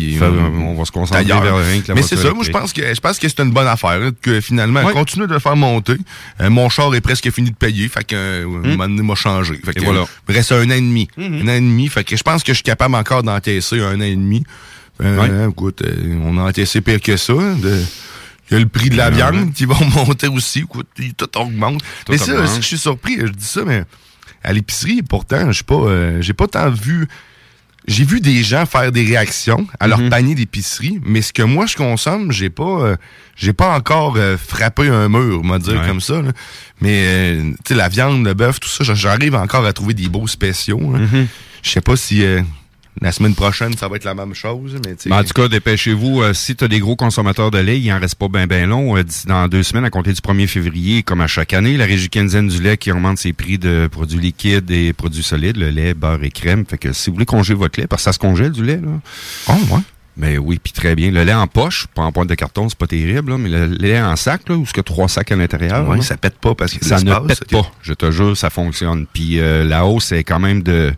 [0.60, 2.82] on va se concentrer vers rien que la Mais c'est ça, moi, je pense que
[2.94, 3.98] je pense que c'est une bonne affaire.
[4.00, 4.92] là, que finalement, Ouais.
[4.92, 5.94] continue de le faire monter.
[6.40, 7.88] Euh, mon char est presque fini de payer.
[7.88, 9.54] Fait que euh, un m'a changé.
[9.64, 9.82] Fait que, Hmm.
[9.82, 10.04] Et voilà.
[10.28, 11.08] il me reste un an et demi.
[11.16, 11.42] Mhm.
[11.42, 11.88] Un an et demi.
[11.88, 14.42] Fait que je pense que je suis capable encore d'encaisser un an et demi.
[15.02, 15.28] Euh, Ouais.
[15.30, 17.34] hein, écoute, euh, on a encaissé pire que ça.
[17.34, 17.82] hein, de-
[18.50, 19.50] il y a le prix de la viande ouais.
[19.54, 20.60] qui va monter aussi.
[20.60, 21.80] Écoute, tout augmente.
[22.04, 22.48] Tout mais ça, augmente.
[22.48, 23.84] si je suis surpris, je dis ça, mais
[24.44, 27.08] à l'épicerie, pourtant, je suis pas, euh, j'ai pas tant vu.
[27.88, 30.10] J'ai vu des gens faire des réactions à leur Mhm.
[30.10, 32.96] panier d'épicerie, mais ce que moi je consomme, j'ai pas, euh,
[33.36, 35.86] j'ai pas encore euh, frappé un mur, on va dire Ouais.
[35.86, 36.20] comme ça.
[36.20, 36.32] là.
[36.80, 40.26] Mais tu sais, la viande, le bœuf, tout ça, j'arrive encore à trouver des beaux
[40.26, 40.80] spéciaux.
[40.80, 41.28] Mhm.
[41.62, 42.42] Je sais pas si euh,
[43.02, 45.10] la semaine prochaine ça va être la même chose, mais tu sais.
[45.10, 46.22] Ben, en tout cas, dépêchez-vous.
[46.22, 48.68] euh, si tu as des gros consommateurs de lait, il en reste pas bien ben
[48.68, 48.96] long.
[48.96, 52.08] Euh, dans deux semaines, à compter du 1er février, comme à chaque année, la Régie
[52.08, 55.94] canadienne du lait qui augmente ses prix de produits liquides et produits solides, le lait,
[55.94, 56.64] beurre et crème.
[56.66, 58.80] Fait que si vous voulez congeler votre lait, parce que ça se congèle du lait,
[58.82, 59.00] là.
[59.48, 59.80] Oh, ouais.
[60.16, 61.10] Mais oui, puis très bien.
[61.10, 63.66] Le lait en poche, pas en pointe de carton, c'est pas terrible, là, mais le
[63.66, 66.54] lait en sac, là, où ce que trois sacs à l'intérieur, là, ça pète pas
[66.54, 67.70] parce que ça ne pète pas.
[67.82, 69.06] Je te jure, ça fonctionne.
[69.12, 70.94] Puis euh, la hausse est quand même de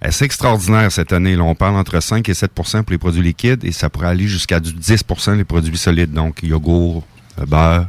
[0.00, 1.36] assez extraordinaire cette année.
[1.36, 2.48] Là, on parle entre 5 et 7%
[2.82, 6.12] pour les produits liquides et ça pourrait aller jusqu'à du 10% les produits solides.
[6.12, 7.04] Donc, yogourt,
[7.40, 7.86] euh, beurre.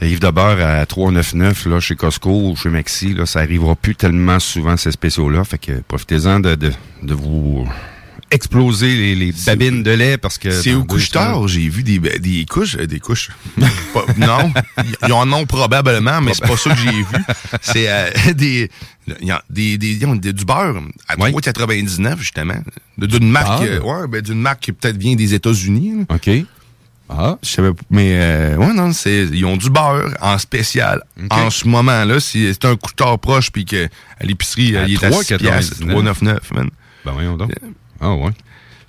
[0.00, 3.96] Livre de beurre à 3,99 là, chez Costco ou chez Maxi, là, ça arrivera plus
[3.96, 5.42] tellement souvent ces spéciaux-là.
[5.44, 7.66] Fait que profitez-en de, de, de vous
[8.30, 10.50] exploser les, les babines de lait parce que...
[10.50, 13.30] C'est au couche-tard, j'ai vu des, des couches, euh, des couches.
[13.94, 14.52] Pas- non,
[15.06, 17.04] ils en ont probablement, mais c'est pas ça que j'ai vu.
[17.62, 18.70] C'est euh, des,
[19.50, 21.30] des, des, ils ont des- du beurre à Ouais.
[21.30, 22.54] 3,99 justement,
[22.98, 23.62] d'une marque, Ah.
[23.64, 26.04] euh, ouais, ben, d'une marque qui peut-être vient des États-Unis.
[26.08, 26.30] OK.
[27.08, 31.02] Ah, Je savais pas, mais euh, ouais non, c'est ils ont du beurre en spécial.
[31.30, 33.84] En ce moment-là, si c'est un couche-tard proche puis que
[34.18, 35.38] à l'épicerie il est à 6 3,99.
[35.38, 36.68] piastres, 3,99 man.
[37.04, 37.52] ben voyons donc.
[38.00, 38.30] Ah ouais.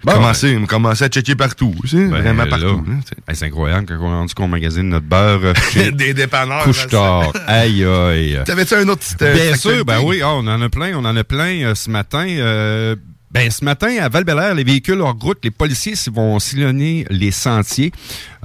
[0.04, 1.74] Bon, commencer, commencer à checker partout.
[1.92, 2.86] Ben, vraiment partout.
[3.34, 5.42] c'est incroyable quand on est rendu qu'on magasine notre beurre.
[5.44, 6.64] Euh, Des dépanneurs.
[6.64, 7.34] Couche-tard.
[7.48, 8.40] aïe, aïe.
[8.46, 10.94] T'avais-tu un autre petit Bien sûr, ben oui, oh, on en a plein.
[10.96, 12.26] On en a plein ce matin.
[13.30, 14.24] Ben, ce matin, à val
[14.56, 17.92] les véhicules hors route, les policiers vont sillonner les sentiers.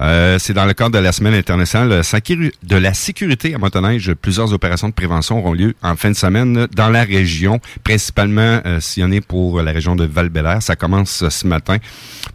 [0.03, 4.13] Euh, c'est dans le cadre de la Semaine internationale de la sécurité à motoneige.
[4.13, 8.81] Plusieurs opérations de prévention auront lieu en fin de semaine dans la région, principalement euh,
[8.81, 10.29] sillonnées pour la région de val
[10.61, 11.77] Ça commence ce matin.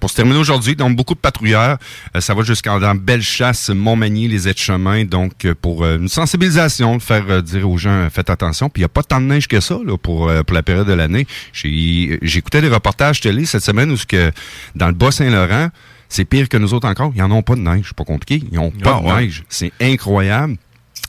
[0.01, 1.79] Pour se terminer aujourd'hui, donc beaucoup de patrouilleurs.
[2.17, 5.05] Euh, ça va jusqu'en dans Bellechasse, Montmagny, les aides-chemins.
[5.05, 8.71] Donc, pour une sensibilisation, faire dire aux gens, faites attention.
[8.71, 10.93] Puis il n'y a pas tant de neige que ça pour, pour la période de
[10.93, 11.27] l'année.
[11.53, 14.31] J'écoutais des reportages télé cette semaine où que
[14.75, 15.71] dans le Bas-Saint-Laurent,
[16.09, 17.13] c'est pire que nous autres encore.
[17.15, 17.87] Ils n'en ont pas de neige.
[17.89, 18.43] C'est pas compliqué.
[18.51, 19.45] Ils n'ont pas ah, de neige.
[19.49, 20.57] C'est incroyable.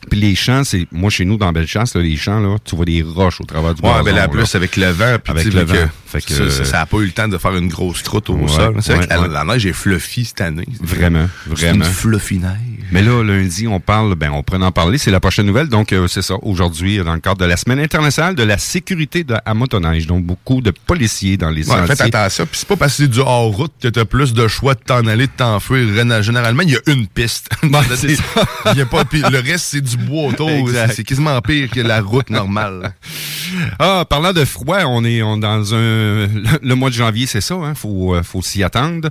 [0.08, 2.86] Puis les champs, c'est moi chez nous dans Bellechasse, là, les champs là, tu vois
[2.86, 5.62] des roches au travers du Ouais, ben là plus avec le vent, puis avec le
[5.62, 5.74] vent.
[6.06, 8.76] fait que ça, a pas eu le temps de faire une grosse croûte au sol.
[8.80, 10.66] C'est vrai que la, neige est fluffy cette année.
[10.80, 11.84] Vraiment, vraiment.
[11.84, 12.69] Une fluffy neige.
[12.92, 15.68] Mais là, lundi, on parle, ben on pourrait en parler, c'est la prochaine nouvelle.
[15.68, 19.24] Donc euh, c'est ça, aujourd'hui, dans le cadre de la semaine internationale de la sécurité
[19.24, 20.06] de, à motoneige.
[20.06, 23.08] Donc beaucoup de policiers dans les ouais, Faites attention, puis c'est pas parce que c'est
[23.08, 25.88] du hors route que tu as plus de choix de t'en aller, de t'enfuir.
[26.22, 27.48] Généralement, il y a une piste.
[27.62, 30.68] Il y a pas le reste c'est du bois autour.
[30.94, 32.94] C'est quasiment pire que la route normale.
[33.78, 36.28] ah, parlant de froid, on est dans un
[36.62, 39.08] le, mois de janvier, c'est ça, hein, faut euh, faut s'y attendre.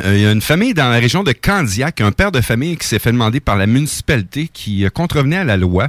[0.00, 2.76] Euh, il y a une famille dans la région de Candiac, un père de famille
[2.76, 5.88] qui s'est fait demander par la municipalité qui contrevenait à la loi.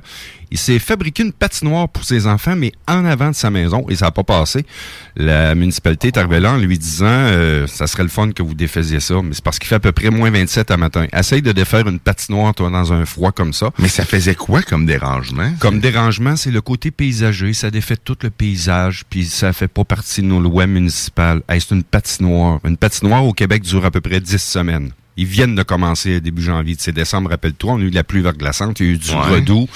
[0.54, 3.96] Il s'est fabriqué une patinoire pour ses enfants, mais en avant de sa maison, et
[3.96, 4.68] ça n'a pas passé.
[5.16, 8.54] La municipalité est arrivée là en lui disant euh, ça serait le fun que vous
[8.54, 11.08] défaisiez ça, mais c'est parce qu'il fait à peu près moins 27 à matin.
[11.12, 13.72] Essaye de défaire une patinoire, toi, dans un froid comme ça.
[13.80, 15.52] Mais ça faisait quoi comme dérangement?
[15.58, 17.54] Comme dérangement, c'est le côté paysager.
[17.54, 21.42] Ça défait tout le paysage, puis ça fait pas partie de nos lois municipales.
[21.50, 22.60] c'est une patinoire.
[22.64, 24.92] Une patinoire au Québec dure à peu près 10 semaines.
[25.16, 26.76] Ils viennent de commencer début janvier.
[26.80, 29.12] C'est décembre, rappelle-toi, on a eu de la pluie verglaçante, il y a eu du
[29.12, 29.68] redoux.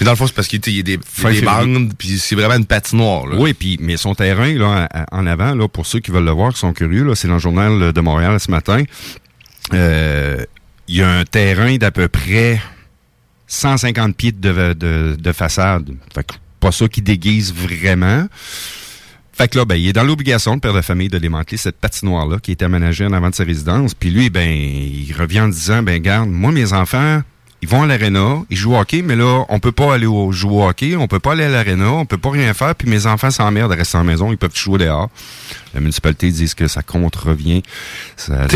[0.00, 2.56] Et dans le fond, c'est parce qu'il y a des, des bandes, puis c'est vraiment
[2.56, 3.26] une patinoire.
[3.26, 3.36] Là.
[3.38, 6.52] Oui, puis mais son terrain là en avant, là, pour ceux qui veulent le voir,
[6.52, 8.82] qui sont curieux, là, c'est dans le journal de Montréal ce matin.
[9.74, 10.44] Euh,
[10.88, 12.60] il y a un terrain d'à peu près
[13.48, 15.90] 150 pieds de, de, de façade.
[16.14, 18.26] Fait que pas ça qui déguise vraiment.
[19.36, 21.76] Fait que là, ben, il est dans l'obligation, le père de famille, de démanteler cette
[21.76, 23.92] patinoire-là qui est aménagée en avant de sa résidence.
[23.92, 27.20] Puis lui, ben, il revient en disant, ben, garde, moi, mes enfants,
[27.60, 30.32] ils vont à l'aréna, ils jouent au hockey, mais là, on peut pas aller au,
[30.32, 32.88] jouer au hockey, on peut pas aller à l'aréna, on peut pas rien faire, puis
[32.88, 35.10] mes enfants s'emmerdent de rester en maison, ils peuvent jouer dehors.
[35.74, 37.62] La municipalité dit que ça contrevient.
[38.16, 38.46] Ça,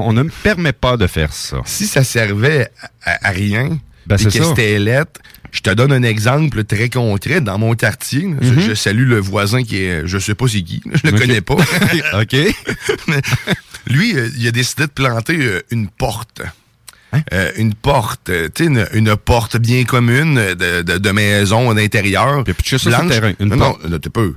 [0.00, 1.56] on ne permet pas de faire ça.
[1.64, 2.70] Si ça servait
[3.04, 5.20] à, rien, ben, que c'était lettre,
[5.54, 7.40] je te donne un exemple très concret.
[7.40, 8.58] Dans mon quartier, mhm.
[8.58, 11.54] je, salue le voisin qui est, je sais pas c'est qui, je le connais pas.
[12.20, 12.36] OK.
[13.86, 16.42] lui, euh, il a décidé de planter euh, une porte.
[17.12, 17.22] Hein?
[17.32, 22.42] Euh, une porte, tu sais, une, porte bien commune de, de, maison d'intérieur.
[22.42, 22.52] Puis
[22.86, 23.08] blanche.
[23.08, 24.34] terrain, une non, non, t'es peu.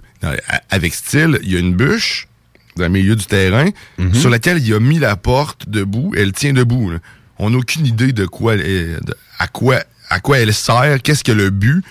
[0.69, 2.27] Avec style, il y a une bûche
[2.75, 4.13] dans le milieu du terrain mhm.
[4.13, 6.13] sur laquelle il a mis la porte debout.
[6.15, 6.93] Elle tient debout.
[7.39, 8.53] On n'a aucune idée de quoi,
[9.39, 11.83] à quoi à quoi elle sert, qu'est-ce que le but.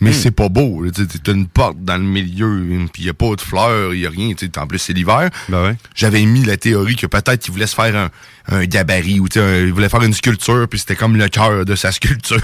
[0.00, 0.14] Mais hmm.
[0.14, 0.84] c'est pas beau.
[0.90, 2.60] T'as une porte dans le milieu,
[2.92, 4.34] puis il n'y a pas de fleurs, il n'y a rien.
[4.56, 5.30] En plus, c'est l'hiver.
[5.48, 8.10] Ben J'avais mis la théorie que peut-être qu'il voulait se faire un,
[8.48, 11.92] un gabarit ou il voulait faire une sculpture, puis c'était comme le cœur de sa
[11.92, 12.40] sculpture.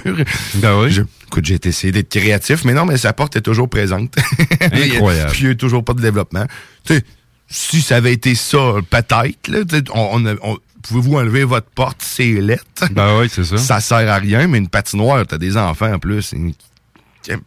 [0.54, 1.00] Ben oui.
[1.26, 4.14] écoute, j'ai essayé d'être créatif, mais non, mais sa porte est toujours présente.
[4.60, 5.32] Incroyable.
[5.32, 6.46] puis il n'y a toujours pas de développement.
[6.84, 7.02] sais,
[7.48, 12.88] si ça avait été ça, peut-être, on, on, pouvez-vous enlever votre porte, c'est lettre?
[12.90, 13.58] Ben oui, c'est ça.
[13.58, 16.34] Ça sert à rien, mais une patinoire, t'as des enfants en plus.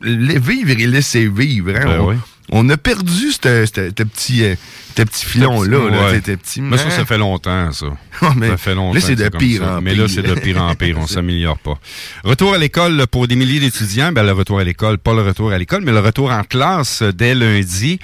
[0.01, 1.71] Les vivre et laisser vivre.
[1.75, 1.85] Hein?
[1.85, 2.17] Ben on,
[2.51, 4.55] on, a perdu ce petit, euh,
[4.95, 6.19] petit filon-là.
[6.21, 7.87] Petit, mais ça, ça fait longtemps, ça.
[8.21, 8.93] ça fait longtemps.
[8.93, 9.81] Là, c'est de pire en pire.
[9.81, 10.97] Mais là, c'est de pire en pire.
[10.99, 11.79] on s'améliore pas.
[12.23, 14.11] Retour à l'école pour des milliers d'étudiants.
[14.11, 17.01] Ben, le retour à l'école, pas le retour à l'école, mais le retour en classe
[17.01, 17.99] dès lundi.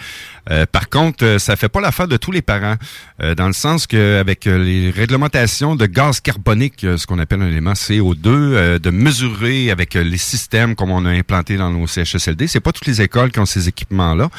[0.49, 2.75] Euh, par contre, euh, ça fait pas l'affaire de tous les parents,
[3.21, 7.73] euh, dans le sens qu'avec les réglementations de gaz carbonique, ce qu'on appelle un élément
[7.73, 12.71] CO2, de mesurer avec les systèmes comme on a implanté dans nos CHSLD, c'est pas
[12.71, 14.29] toutes les écoles qui ont ces équipements-là.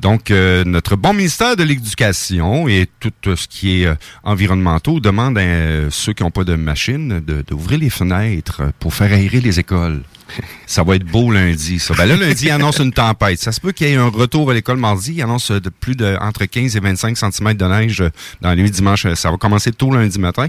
[0.00, 3.88] Donc, notre bon ministère de l'Éducation et tout ce qui est
[4.22, 9.40] environnementaux demande à ceux qui n'ont pas de machine d'ouvrir les fenêtres pour faire aérer
[9.40, 10.02] les écoles.
[10.66, 11.94] Ça va être beau lundi, ça.
[11.94, 13.40] Ben là, lundi, il annonce une tempête.
[13.40, 15.14] Ça se peut qu'il y ait un retour à l'école mardi.
[15.14, 18.04] Il annonce de plus de entre 15 et 25 cm de neige
[18.40, 19.12] dans les dimanche.
[19.14, 20.46] Ça va commencer tôt lundi matin.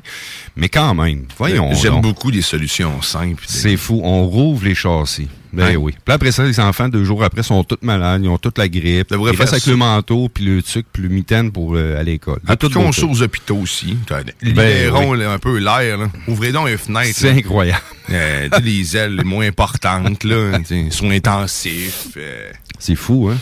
[0.56, 1.74] Mais quand même, voyons.
[1.74, 3.44] J'aime beaucoup des solutions simples.
[3.48, 4.02] C'est fou.
[4.04, 5.28] On rouvre les châssis.
[5.54, 5.76] Ben Hein?
[5.76, 5.94] oui.
[6.04, 8.22] Puis après ça, les enfants, deux jours après, sont tous malades.
[8.24, 9.08] Ils ont toute la grippe.
[9.12, 9.72] Ils restent avec ça.
[9.72, 12.40] le manteau, puis le tuc, puis le mitaine pour euh, aller à l'école.
[12.48, 13.98] À De tout qu'on aux hôpitaux aussi.
[14.10, 15.98] Ben Libérons là, un peu l'air.
[15.98, 16.10] là.
[16.28, 17.12] Ouvrez donc les fenêtres.
[17.16, 17.82] C'est incroyable.
[18.10, 20.58] Euh, les ailes les moins importantes, là,
[20.90, 22.08] soins intensifs.
[22.18, 23.38] euh, C'est fou, hein?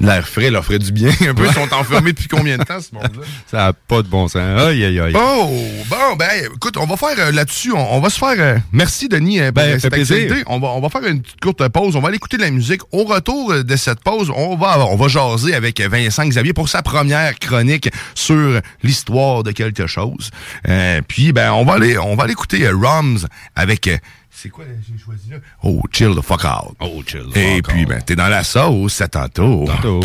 [0.00, 1.10] L'air frais leur ferait du bien.
[1.28, 3.22] Un peu, ils sont enfermés depuis combien de temps, ce monde-là?
[3.50, 4.36] Ça n'a pas de bon sens.
[4.36, 5.12] Aïe, aïe, aïe.
[5.14, 5.50] Oh,
[5.88, 8.34] bon, ben, écoute, on va faire euh, là-dessus, on, on va se faire...
[8.38, 10.42] euh, merci, Denis, euh, pour Ben, cette activité.
[10.46, 12.50] On va, on va faire une petite courte pause, on va aller écouter de la
[12.50, 12.80] musique.
[12.92, 16.68] Au retour euh, de cette pause, on va, on va jaser avec Vincent Xavier pour
[16.70, 20.30] sa première chronique sur l'histoire de quelque chose.
[20.68, 23.18] Euh, puis, ben, on va aller, on va aller écouter Roms
[23.54, 23.90] avec...
[24.30, 25.36] c'est quoi j'ai choisi là?
[25.62, 26.76] Oh, chill the fuck out.
[26.80, 27.26] Oh, chill.
[27.34, 27.88] Et fuck puis, off.
[27.88, 29.64] ben, t'es dans la sauce, à tantôt.
[29.66, 30.00] Tantôt.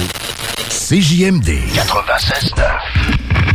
[0.70, 3.55] CJMD 96.9.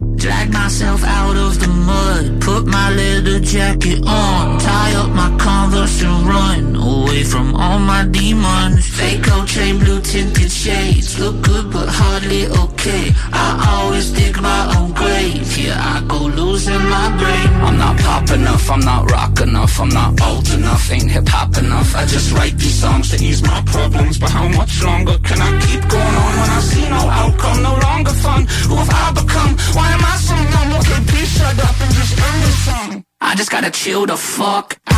[0.00, 6.02] Drag myself out of the mud, put my leather jacket on, tie up my Converse
[6.02, 8.86] and run away from all my demons.
[8.86, 13.12] Fake coat chain, blue tinted shades, look good but hardly okay.
[13.32, 17.48] I always dig my own grave, here I go losing my brain.
[17.66, 21.56] I'm not pop enough, I'm not rock enough, I'm not old enough, ain't hip hop
[21.58, 21.96] enough.
[21.96, 25.50] I just write these songs to ease my problems, but how much longer can I
[25.66, 28.46] keep going on when I see no outcome, no longer fun?
[28.68, 29.56] Who have I become?
[29.76, 30.70] Why am I so numb?
[30.80, 33.04] Okay, please shut up and just end the song.
[33.20, 34.96] I just gotta chill the fuck out.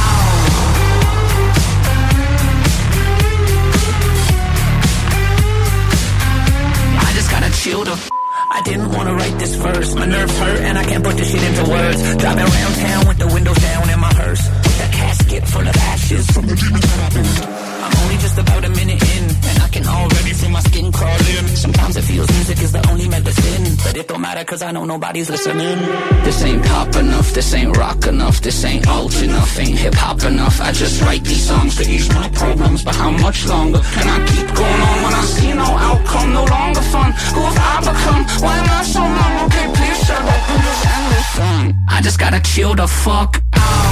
[7.02, 8.10] I just gotta chill the f-
[8.52, 9.94] I didn't wanna write this verse.
[9.94, 12.00] My nerves hurt and I can't put this shit into words.
[12.16, 14.44] Driving around town with the windows down in my hearse.
[14.64, 17.69] With a casket full of ashes from the demons that I've.
[18.02, 21.46] Only just about a minute in, and I can already feel my skin crawling.
[21.64, 24.84] Sometimes it feels music is the only medicine, but it don't matter cause I know
[24.84, 25.78] nobody's listening.
[26.24, 30.22] This ain't pop enough, this ain't rock enough, this ain't alt enough, ain't hip hop
[30.24, 30.60] enough.
[30.60, 34.18] I just write these songs to ease my problems, but how much longer can I
[34.30, 37.10] keep going on when I see no outcome, no longer fun?
[37.34, 38.22] Who have I become?
[38.42, 39.44] Why am I so numb?
[39.46, 41.74] Okay, please shut up and just end.
[41.88, 43.89] I just gotta chill the fuck out.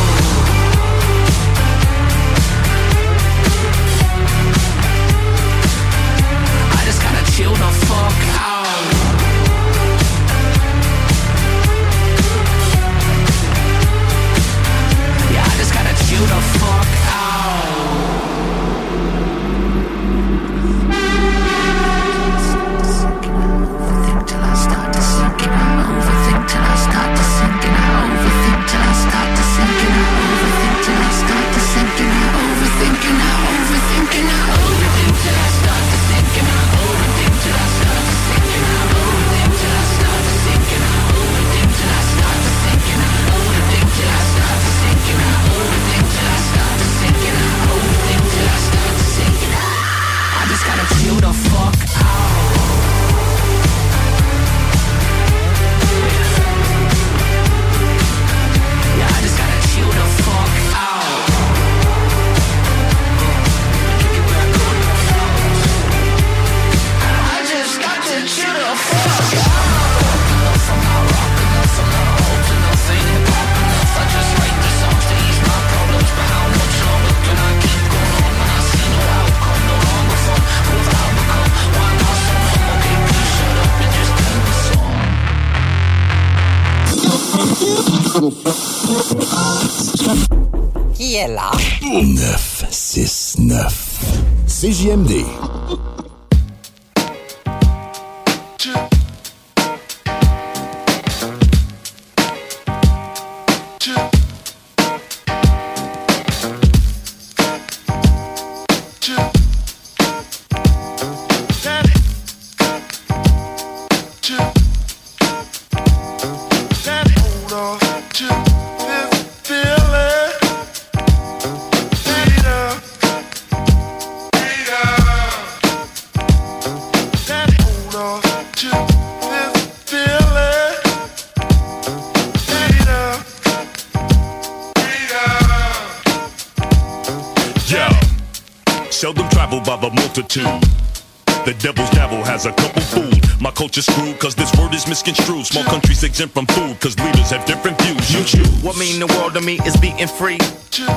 [143.78, 145.46] My culture screwed cause this word is misconstrued.
[145.46, 148.12] Small countries exempt from food cause leaders have different views.
[148.12, 148.62] You choose.
[148.62, 150.38] What mean the world to me is being free.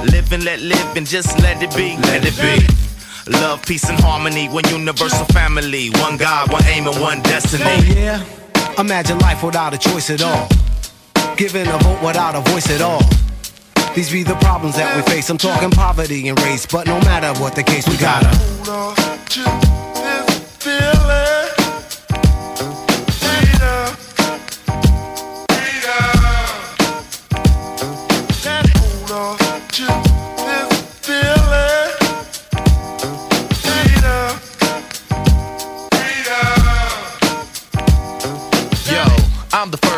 [0.10, 1.96] Live and let live and just let it be.
[2.10, 2.66] Let it be.
[3.32, 4.50] Love, peace, and harmony.
[4.50, 5.90] One universal family.
[6.02, 7.64] One God, one aim, and one destiny.
[7.64, 8.26] Oh yeah?
[8.80, 10.48] Imagine life without a choice at all.
[11.38, 13.04] Giving a vote without a voice at all.
[13.94, 15.30] These be the problems that we face.
[15.30, 18.32] I'm talking poverty and race, but no matter what the case, we gotta.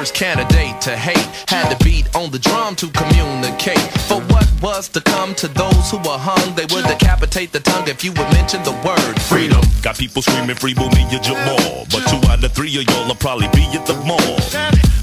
[0.03, 1.27] First candidate to hate.
[1.47, 3.79] Had to beat on the drum to communicate.
[4.11, 7.87] For what was to come to those who were hung, they would decapitate the tongue
[7.87, 9.61] if you would mention the word freedom.
[9.81, 11.87] Got people screaming free Bonilla Jamal.
[11.87, 14.35] But two out of three of y'all will probably be at the mall.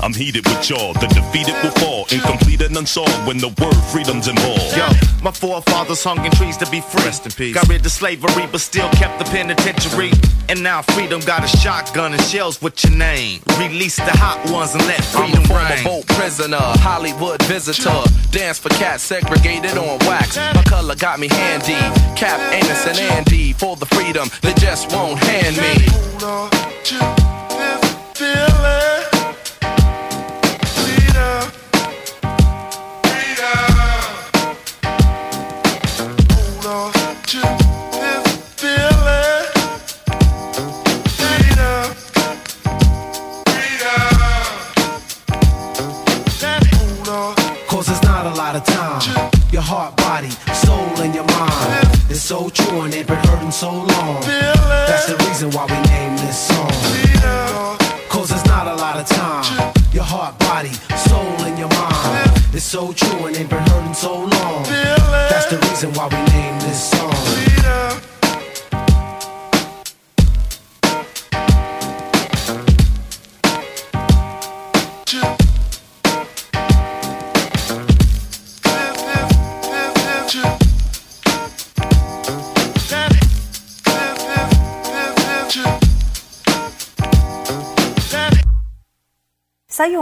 [0.02, 0.92] I'm heated with y'all.
[0.94, 2.04] The defeated will fall.
[2.12, 4.76] Incomplete and unsolved when the word freedom's involved.
[4.76, 4.88] Yo,
[5.22, 7.04] my forefathers hung in trees to be free.
[7.04, 7.54] Rest in peace.
[7.54, 10.12] Got rid of slavery, but still kept the penitentiary.
[10.48, 13.40] And now freedom got a shotgun and shells with your name.
[13.58, 15.84] Release the hot ones and let freedom a former reign.
[15.84, 18.02] boat prisoner, Hollywood visitor.
[18.30, 20.36] Dance for cats segregated on wax.
[20.36, 21.78] My color got me handy.
[22.16, 25.90] Cap, Amos, and Andy for the freedom they just won't hand me.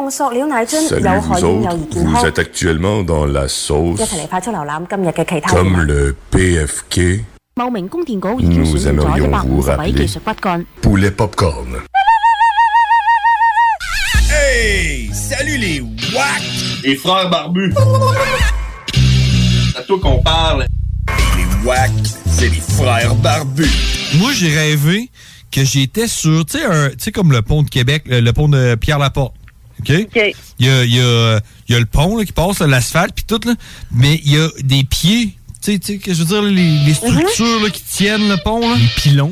[0.08, 2.26] 用塑料奶樽 Salut 有害 vous 婴幼 autres, 儿健 vous 康。
[2.26, 7.24] êtes actuellement dans la 一 sauce 齐嚟快速浏览今日嘅其他 comme 新闻 le PFK
[7.56, 10.66] 茂名供电局已经 Nous 选用咗一 aimerions 百五 vous 十位 rappeler 技术骨干。
[10.82, 11.82] poulet popcorn.
[14.30, 15.10] Hey!
[15.14, 16.42] Salut les WAC!
[16.84, 17.74] Les frères barbus!
[19.72, 20.66] C'est à toi qu'on parle.
[21.38, 21.92] Les WAC,
[22.26, 23.70] c'est les frères barbus.
[24.20, 25.10] Moi, j'ai rêvé
[25.52, 28.34] que j'étais sur, tu sais, un- tu sais, comme le pont de Québec, le, le
[28.34, 29.34] pont de Pierre-Laporte.
[29.81, 29.89] OK?
[30.59, 33.15] Il, y a, il, y a, il y a le pont là, qui passe, l'asphalte,
[33.15, 33.55] puis tout, là,
[33.93, 36.79] mais il y a des pieds, tu sais, tu sais, que je veux dire, les,
[36.85, 38.61] les structures là, qui tiennent le pont.
[38.61, 38.77] Là.
[38.79, 39.31] Les pilons.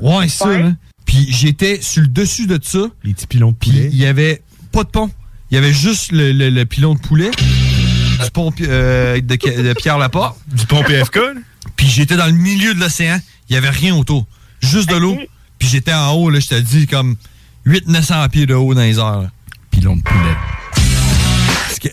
[0.00, 0.72] Ouais, ça, là.
[1.04, 2.86] Puis j'étais sur le dessus de ça.
[3.04, 3.88] Les petits pilons de poulet.
[3.92, 5.10] il y avait pas de pont.
[5.50, 7.30] Il y avait juste le, le- le pilon de poulet.
[8.24, 10.38] Du pont euh, de, de Pierre-Laporte.
[10.46, 11.18] Du pont PFK.
[11.76, 13.20] Puis j'étais dans le milieu de l'océan.
[13.50, 14.26] Il y avait rien autour.
[14.62, 15.18] Juste de l'eau.
[15.58, 17.16] Puis j'étais en haut, là, je te dis, comme
[17.66, 19.20] 800-900 pieds de haut dans les airs.
[19.22, 19.30] là.
[19.70, 20.36] Pilon de poulet.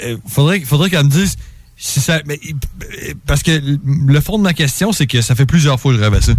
[0.03, 1.35] Euh, faudrait, faudrait qu'elle me dise
[1.75, 2.19] si ça.
[2.25, 2.39] mais,
[3.25, 3.51] parce que
[3.85, 6.21] le fond de ma question, c'est que ça fait plusieurs fois que je rêve à
[6.21, 6.33] ça.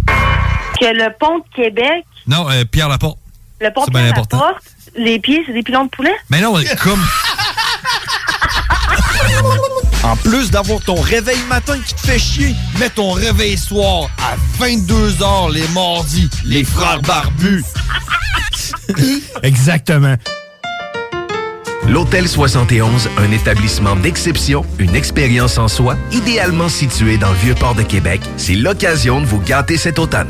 [0.79, 3.17] Que le pont de Québec, Non, euh, Pierre Laporte.
[3.59, 4.37] le pont C'est de bien la important.
[4.37, 4.63] porte,
[4.95, 6.13] les pieds, c'est des pilons de poulet?
[6.29, 7.01] Mais non, comme.
[10.03, 14.35] En plus d'avoir ton réveil matin qui te fait chier, mets ton réveil soir à
[14.63, 17.63] 22h les mardis, les frères barbus.
[19.43, 20.15] Exactement.
[21.87, 27.83] L'Hôtel 71, un établissement d'exception, une expérience en soi, idéalement situé dans le Vieux-Port de
[27.83, 30.29] Québec, c'est l'occasion de vous gâter cet automne.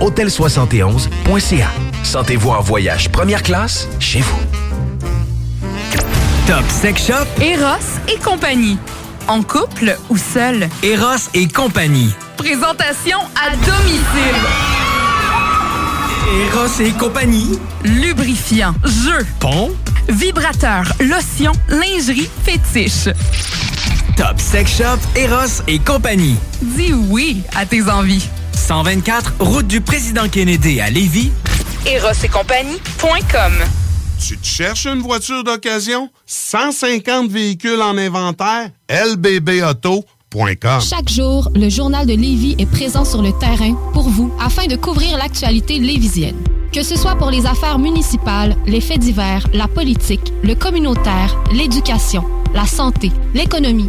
[0.00, 1.68] Hôtel71.ca.
[2.02, 4.38] Sentez-vous en voyage première classe chez vous.
[6.46, 8.78] Top Sex Shop, Eros et compagnie.
[9.26, 10.68] En couple ou seul.
[10.82, 12.14] Eros et compagnie.
[12.36, 14.36] Présentation à domicile.
[16.52, 17.58] Eros et compagnie.
[17.82, 19.72] Lubrifiant, jeu, pont,
[20.08, 23.08] vibrateur, lotion, lingerie, fétiche.
[24.16, 26.36] Top Sex Shop, Eros et compagnie.
[26.62, 28.28] Dis oui à tes envies.
[28.66, 31.30] 124, route du président Kennedy à Lévis.
[31.86, 33.52] Eros et compagnie.com.
[34.20, 36.10] Tu te cherches une voiture d'occasion?
[36.26, 38.70] 150 véhicules en inventaire?
[38.90, 40.02] lbbauto.com
[40.36, 40.80] Lévis.com.
[40.80, 44.76] Chaque jour, le journal de Lévis est présent sur le terrain pour vous afin de
[44.76, 46.36] couvrir l'actualité lévisienne.
[46.72, 52.24] Que ce soit pour les affaires municipales, les faits divers, la politique, le communautaire, l'éducation,
[52.54, 53.88] la santé, l'économie,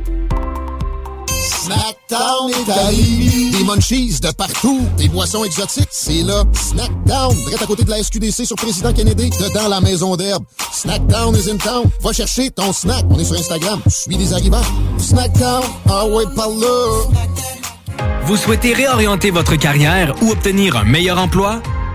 [1.41, 2.91] Snackdown est à.
[2.91, 4.79] Des munchies de partout.
[4.97, 5.89] Des boissons exotiques.
[5.89, 6.43] C'est là.
[6.53, 7.35] Snackdown.
[7.35, 9.31] Direct à côté de la SQDC sur Président Kennedy.
[9.31, 10.43] Dedans la maison d'herbe.
[10.71, 11.89] Snackdown is in town.
[12.01, 13.05] Va chercher ton snack.
[13.09, 13.81] On est sur Instagram.
[13.87, 14.61] Suis des arrivants.
[14.99, 15.63] Snackdown.
[15.89, 17.27] Ah ouais, par là.
[18.25, 21.61] Vous souhaitez réorienter votre carrière ou obtenir un meilleur emploi?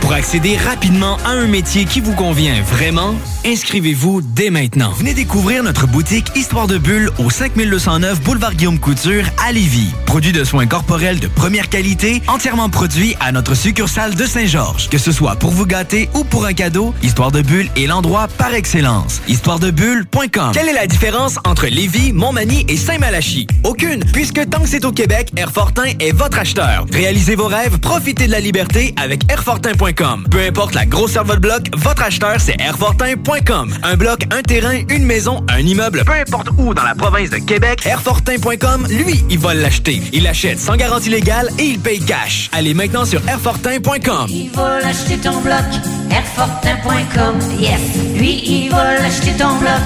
[0.00, 4.90] Pour accéder rapidement à un métier qui vous convient vraiment, inscrivez-vous dès maintenant.
[4.92, 9.90] Venez découvrir notre boutique Histoire de Bulle au 5209 Boulevard Guillaume Couture à Lévis.
[10.06, 14.88] Produit de soins corporels de première qualité, entièrement produit à notre succursale de Saint-Georges.
[14.88, 18.28] Que ce soit pour vous gâter ou pour un cadeau, Histoire de Bulle est l'endroit
[18.38, 19.20] par excellence.
[19.28, 23.46] Histoiredebulle.com Quelle est la différence entre Lévis, Montmagny et Saint-Malachie?
[23.64, 26.86] Aucune, puisque tant que c'est au Québec, Airfortin est votre acheteur.
[26.92, 29.87] Réalisez vos rêves, profitez de la liberté avec Airfortin.com.
[29.88, 33.74] Peu importe la grosseur de votre bloc, votre acheteur, c'est Airfortin.com.
[33.82, 37.38] Un bloc, un terrain, une maison, un immeuble, peu importe où dans la province de
[37.38, 40.02] Québec, Airfortin.com, lui, il va l'acheter.
[40.12, 42.50] Il achète sans garantie légale et il paye cash.
[42.52, 44.26] Allez maintenant sur Airfortin.com.
[44.28, 45.64] Il va l'acheter ton bloc,
[46.10, 47.80] Airfortin.com, yes.
[48.14, 49.80] Lui, il va l'acheter ton bloc,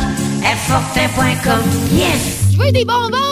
[0.44, 1.60] Airfortin.com,
[1.92, 2.50] yes.
[2.52, 3.31] Je veux des bonbons!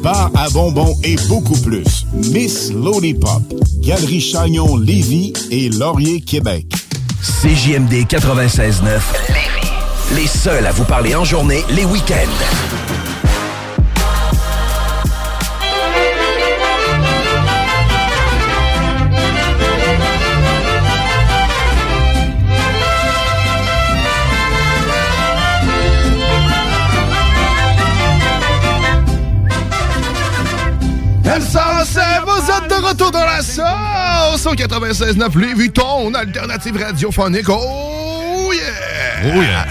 [0.01, 2.05] bar à bonbons et beaucoup plus.
[2.13, 3.41] Miss Lollipop,
[3.79, 6.65] Galerie Chagnon Lévis et Laurier Québec.
[7.21, 8.99] CJMD 96.9.
[10.15, 13.10] Les seuls à vous parler en journée, les week-ends.
[32.41, 37.49] Vous êtes de retour dans la sauce au 96.9 Louis Vuitton, alternative radiophonique.
[37.49, 39.31] Oh yeah!
[39.35, 39.67] Oh yeah!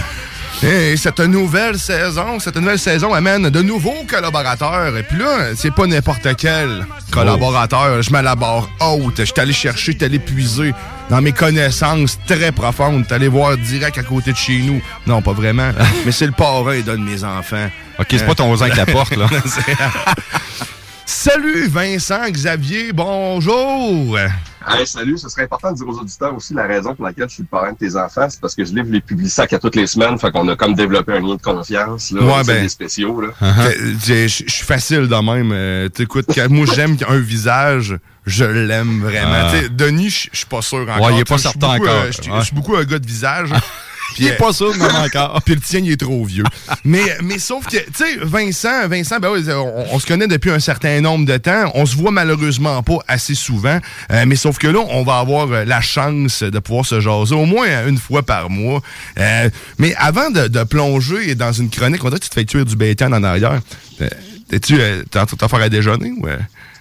[0.62, 4.96] Et cette nouvelle saison, cette nouvelle saison amène de nouveaux collaborateurs.
[4.96, 8.02] Et puis là, c'est pas n'importe quel collaborateur.
[8.02, 9.16] Je mets la barre haute.
[9.18, 10.72] Je suis allé chercher, je suis allé puiser
[11.08, 13.06] dans mes connaissances très profondes.
[13.06, 14.80] T'es allé voir direct à côté de chez nous.
[15.06, 15.70] Non, pas vraiment.
[16.04, 17.68] mais c'est le parrain de mes enfants.
[17.98, 19.26] OK, c'est pas ton voisin avec la porte, là.
[21.12, 24.16] Salut Vincent, Xavier, bonjour.
[24.16, 27.34] Hey, salut, ce serait important de dire aux auditeurs aussi la raison pour laquelle je
[27.34, 29.74] suis le parrain de tes enfants, c'est parce que je livre les publisacs à toutes
[29.74, 32.62] les semaines, fait qu'on a comme développé un lien de confiance, là, Ouais, ben.
[32.62, 33.28] des spéciaux, là.
[33.42, 33.72] Euh,
[34.06, 35.50] Je je suis facile de même.
[35.52, 39.32] Euh, T'écoutes, moi j'aime un visage, je l'aime vraiment.
[39.34, 39.50] Ah.
[39.50, 41.00] Sais, Denis, je suis pas sûr encore.
[41.00, 41.88] Ouais, il est pas certain encore.
[41.88, 43.50] euh, Je suis- je suis beaucoup un gars de visage.
[44.18, 45.40] Il est pas sûr, même encore.
[45.44, 46.44] Puis le tien, il est trop vieux.
[46.84, 50.50] mais, mais sauf que, tu sais, Vincent, Vincent, ben oui, on, on se connaît depuis
[50.50, 51.70] un certain nombre de temps.
[51.74, 53.78] On se voit malheureusement pas assez souvent.
[54.12, 57.34] Euh, mais sauf que là, on va avoir euh, la chance de pouvoir se jaser
[57.34, 58.82] au moins une fois par mois.
[59.18, 59.48] Euh,
[59.78, 62.64] mais avant de, de plonger dans une chronique, on dirait que tu te fais tuer
[62.64, 63.60] du béton en arrière.
[64.00, 64.08] Euh,
[64.48, 66.26] T'es-tu, euh, t'es en train de faire à déjeuner ou...
[66.26, 66.36] euh?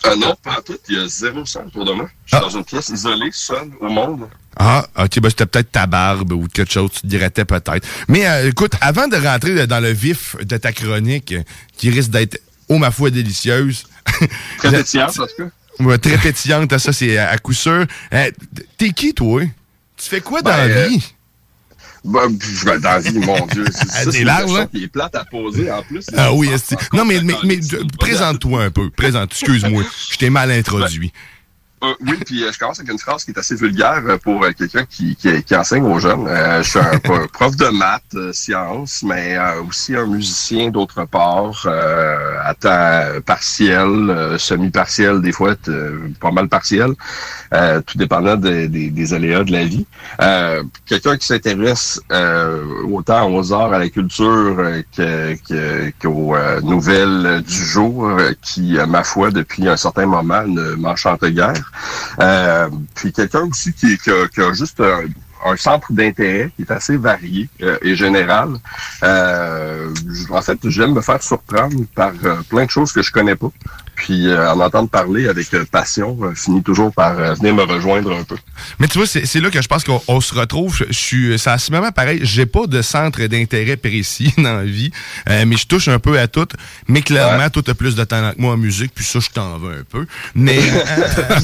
[0.07, 2.09] Euh, non, pas en tout, il y a zéro son autour de moi.
[2.25, 4.21] Je suis dans une pièce isolée, seule, au monde.
[4.61, 7.87] Ah, ok, ben c'était peut-être ta barbe ou quelque chose, tu te dirais peut-être.
[8.09, 11.43] Mais euh, écoute, avant de rentrer dans le vif de ta chronique, euh,
[11.77, 13.85] qui risque d'être, oh ma foi, délicieuse.
[14.57, 15.83] Très pétillante, en tout cas.
[15.83, 17.85] Ouais, très pétillante, ça c'est à coup sûr.
[18.13, 18.31] Euh,
[18.77, 19.43] T'es qui, toi?
[19.95, 21.13] Tu fais quoi dans Ben, la vie?
[22.03, 22.27] Ben,
[22.65, 23.63] ben, dans la vie, mon Dieu.
[23.71, 24.67] C'est Ah, large, hein?
[24.73, 26.05] qui est plate à poser, en plus.
[26.17, 26.75] Ah oui, esti.
[26.91, 27.59] Non, mais, mais,
[27.97, 28.89] présente-toi un peu.
[28.89, 29.83] Présente, excuse-moi.
[30.11, 31.13] Je t'ai mal introduit.
[31.81, 34.43] Euh, oui, puis euh, je commence avec une phrase qui est assez vulgaire euh, pour
[34.43, 36.27] euh, quelqu'un qui, qui, qui enseigne aux jeunes.
[36.27, 42.53] Euh, je suis un prof de maths, sciences, mais aussi un musicien d'autre part, à
[42.53, 45.55] temps partiel, semi-partiel, des fois
[46.19, 46.91] pas mal partiel,
[47.85, 49.85] tout dépendant des- aléas de la vie.
[50.85, 52.01] Quelqu'un qui s'intéresse
[52.91, 54.55] autant aux arts, à la culture
[54.95, 58.11] que- que- qu'aux nouvelles du jour,
[58.41, 61.68] qui, ma foi, depuis un certain moment, ne m'enchante guère.
[62.19, 65.03] Euh, puis quelqu'un aussi qui, qui a, qui a juste un,
[65.45, 68.55] un centre d'intérêt qui est assez varié euh, et général.
[69.03, 69.93] Euh,
[70.29, 73.51] en fait, j'aime me faire surprendre par euh, plein de choses que je connais pas.
[73.99, 77.63] Puis euh, en entendre parler avec euh, passion euh, finit toujours par euh, venir me
[77.63, 78.37] rejoindre un peu.
[78.79, 80.75] Mais tu vois, c'est là que je pense qu'on on se retrouve.
[80.75, 82.19] Je, je suis, c'est moment pareil.
[82.23, 84.91] J'ai pas de centre d'intérêt précis dans la vie,
[85.27, 86.47] mais je touche un peu à tout.
[86.87, 89.57] Mais clairement, toi, t'as plus de talent que moi en musique, puis ça, je t'en
[89.57, 90.05] veux un peu.
[90.33, 90.59] Mais,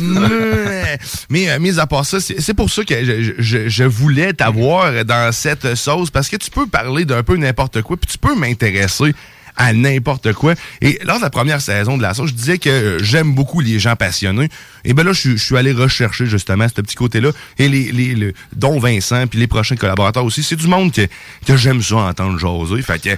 [1.29, 5.05] mais mis à part ça, c'est c'est pour ça que je, je- je voulais t'avoir
[5.05, 8.35] dans cette sauce, parce que tu peux parler d'un peu n'importe quoi, puis tu peux
[8.35, 9.13] m'intéresser
[9.57, 10.53] à n'importe quoi.
[10.81, 13.59] Et lors de la première saison de la sauce, je disais que euh, j'aime beaucoup
[13.61, 14.49] les gens passionnés.
[14.83, 17.29] Et ben là, je, suis- allé rechercher justement ce petit côté-là.
[17.57, 21.07] Et les, les, le- dont Vincent, puis les prochains collaborateurs aussi, c'est du monde que,
[21.45, 22.81] que j'aime ça entendre jaser.
[22.81, 23.09] Fait que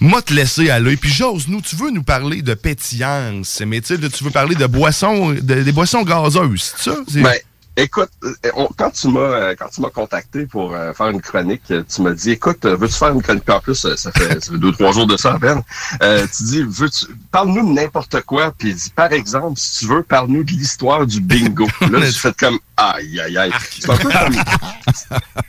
[0.00, 0.96] moi te laisser aller.
[0.96, 5.30] Puis j'ose, nous, tu veux nous parler de pétillance, mais tu veux parler de boissons,
[5.30, 6.96] de- des boissons gazeuses, c'est ça?
[7.22, 7.34] Ben,
[7.82, 11.20] écoute, euh, on- quand tu m'as euh, quand tu m'as contacté pour euh, faire une
[11.20, 13.48] chronique, tu m'as dit écoute, veux-tu faire une chronique?
[13.50, 15.62] En plus Ça fait, ça fait deux trois jours de ça à peine.
[16.02, 20.02] Euh, tu dis veux-tu parle-nous de n'importe quoi, puis dis par exemple si tu veux
[20.02, 21.66] parle-nous de l'histoire du bingo.
[21.90, 23.52] Là, tu fais comme aïe aïe aïe.
[23.78, 24.34] C'est un peu comme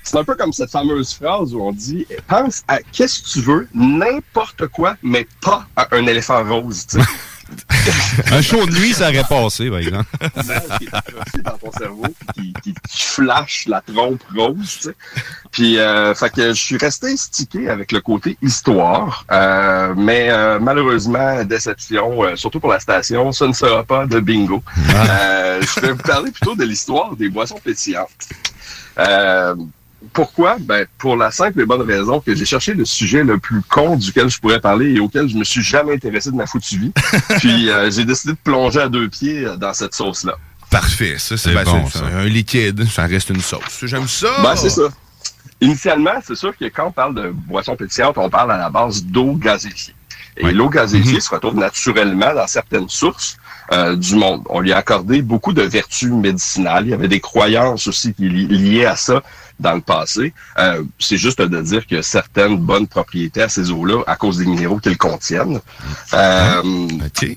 [0.04, 3.42] c'est un peu comme cette fameuse phrase où on dit pense à qu'est-ce que tu
[3.42, 6.86] veux, n'importe quoi, mais pas à un éléphant rose.
[6.88, 7.06] Tu sais.
[8.32, 10.06] Un show de nuit, ça aurait passé, par exemple.
[11.44, 14.96] dans ton cerveau, qui, qui, qui flash la trompe rose, tu sais.
[15.52, 20.60] Puis, euh, fait que je suis resté stické avec le côté histoire, euh, mais euh,
[20.60, 24.64] malheureusement, déception, euh, surtout pour la station, ce ne sera pas de bingo.
[24.94, 28.10] Euh, je vais vous parler plutôt de l'histoire des boissons pétillantes.
[30.14, 30.58] Pourquoi?
[30.60, 33.96] Ben, pour la simple et bonne raison que j'ai cherché le sujet le plus con
[33.96, 36.92] duquel je pourrais parler et auquel je me suis jamais intéressé de ma foutue vie.
[37.40, 40.38] Puis euh, j'ai décidé de plonger à deux pieds euh, dans cette sauce-là.
[40.70, 42.06] Parfait, ça, c'est ben, bon, ça.
[42.06, 43.84] un liquide, ça reste une sauce.
[43.84, 44.30] J'aime ça.
[44.42, 44.90] Ben, c'est ça.
[45.60, 49.04] Initialement, c'est sûr que quand on parle de boisson pétillante, on parle à la base
[49.04, 49.94] d'eau gazéfiée.
[50.38, 53.38] Et l'eau gazéfiée se retrouve naturellement dans certaines sources
[53.72, 54.42] euh, du monde.
[54.50, 56.86] On lui a accordé beaucoup de vertus médicinales.
[56.86, 59.22] Il y avait des croyances aussi qui li- liées à ça
[59.60, 60.34] dans le passé.
[60.58, 64.46] Euh, c'est juste de dire que certaines bonnes propriétés à ces eaux-là à cause des
[64.46, 65.60] minéraux qu'elles contiennent.
[66.14, 66.88] Euh,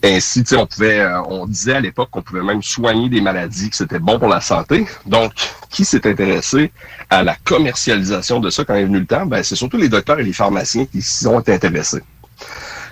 [0.03, 3.21] Ainsi, tu sais, on pouvait, euh, on disait à l'époque qu'on pouvait même soigner des
[3.21, 4.87] maladies, que c'était bon pour la santé.
[5.05, 5.33] Donc,
[5.69, 6.73] qui s'est intéressé
[7.11, 9.27] à la commercialisation de ça quand est venu le temps?
[9.27, 12.03] Ben, c'est surtout les docteurs et les pharmaciens qui s'y sont intéressés.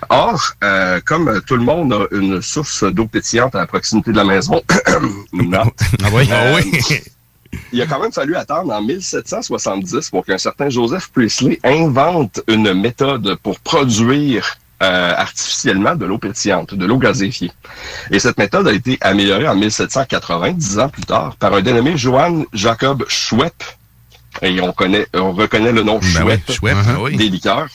[0.09, 4.17] Or, euh, comme tout le monde a une source d'eau pétillante à la proximité de
[4.17, 4.61] la maison,
[5.33, 5.71] non.
[6.03, 6.29] Ah oui?
[6.31, 6.61] Euh,
[7.71, 12.73] il a quand même fallu attendre en 1770 pour qu'un certain Joseph Priestley invente une
[12.73, 17.51] méthode pour produire euh, artificiellement de l'eau pétillante, de l'eau gazéfiée.
[18.11, 21.95] Et cette méthode a été améliorée en 1780, dix ans plus tard, par un dénommé
[21.95, 23.63] Johann Jacob Schwepp.
[24.41, 27.15] Et on connaît, on reconnaît le nom Ben oui, Schwepp, Schwepp, ben oui.
[27.15, 27.69] des liqueurs,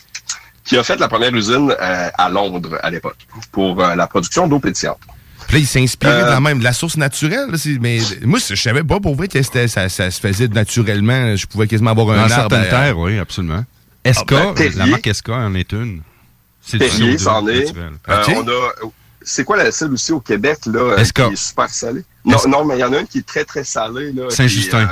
[0.68, 3.16] qui a fait la première usine euh, à Londres à l'époque
[3.50, 4.98] pour euh, la production d'eau pétillante.
[5.46, 7.48] Puis là, il s'est inspiré Euh, dans la même de la source naturelle.
[7.50, 11.34] là, mais moi, je savais pas pour vrai que ça, ça se faisait naturellement.
[11.36, 12.54] Je pouvais quasiment avoir un Dans arbre.
[12.54, 13.64] certaines terres, oui, absolument.
[14.04, 14.76] SK, Ah, ben, Terrier.
[14.76, 16.02] la marque SK en est une.
[16.60, 17.74] C'est CO2 c'en est.
[17.76, 18.34] Euh, Ok.
[18.36, 18.70] on a.
[19.22, 21.26] C'est quoi la celle aussi au Québec là Esca.
[21.28, 22.04] qui est super salée?
[22.24, 24.28] Non, non, mais il y en a une qui est très très salée là.
[24.30, 24.88] Saint-Justin.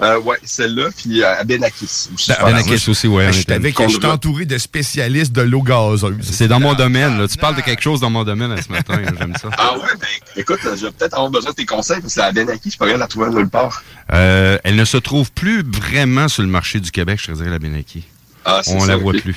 [0.00, 2.28] Euh, ouais, celle-là, puis euh, à Benakis aussi.
[2.28, 3.28] Ben, Benakis aussi, ouais.
[3.28, 6.16] en Je suis entouré de spécialistes de l'eau gazeuse.
[6.22, 7.18] C'est dans mon domaine.
[7.18, 7.28] Là.
[7.28, 9.00] Tu parles de quelque chose dans mon domaine là, ce matin.
[9.18, 9.48] J'aime ça.
[9.56, 12.32] Ah ouais, ben écoute, je vais peut-être avoir besoin de tes conseils parce que la
[12.32, 13.82] Benaki, je pas rien la trouver nulle part.
[14.12, 17.50] Euh, elle ne se trouve plus vraiment sur le marché du Québec, je te dirais,
[17.50, 18.04] la Benaki.
[18.44, 19.36] Ah, On ça, la voit plus.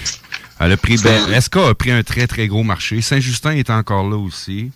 [0.59, 3.01] Elle a pris, ben, SK a pris un très, très gros marché.
[3.01, 4.71] Saint-Justin est encore là aussi.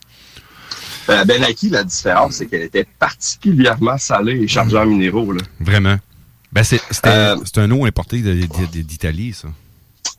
[1.10, 5.32] La Benaki, la différence, c'est qu'elle était particulièrement salée et chargée en minéraux.
[5.32, 5.42] Là.
[5.60, 5.98] Vraiment.
[6.52, 9.48] Ben, c'est Euh, un eau importé d'Italie, ça.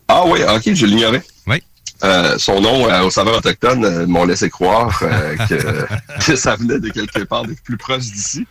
[0.08, 1.22] Ah oui, ok, je l'ignorais.
[1.46, 1.62] Oui.
[2.02, 5.86] Euh, son nom euh, aux saveurs autochtones euh, m'ont laissé croire euh, que,
[6.26, 8.46] que ça venait de quelque part de plus proche d'ici.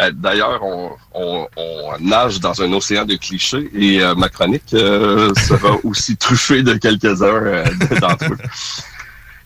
[0.00, 4.74] Euh, D'ailleurs, on, on, on nage dans un océan de clichés et euh, ma chronique
[4.74, 7.64] euh, sera aussi truffée de quelques-uns euh,
[8.00, 8.24] d'entre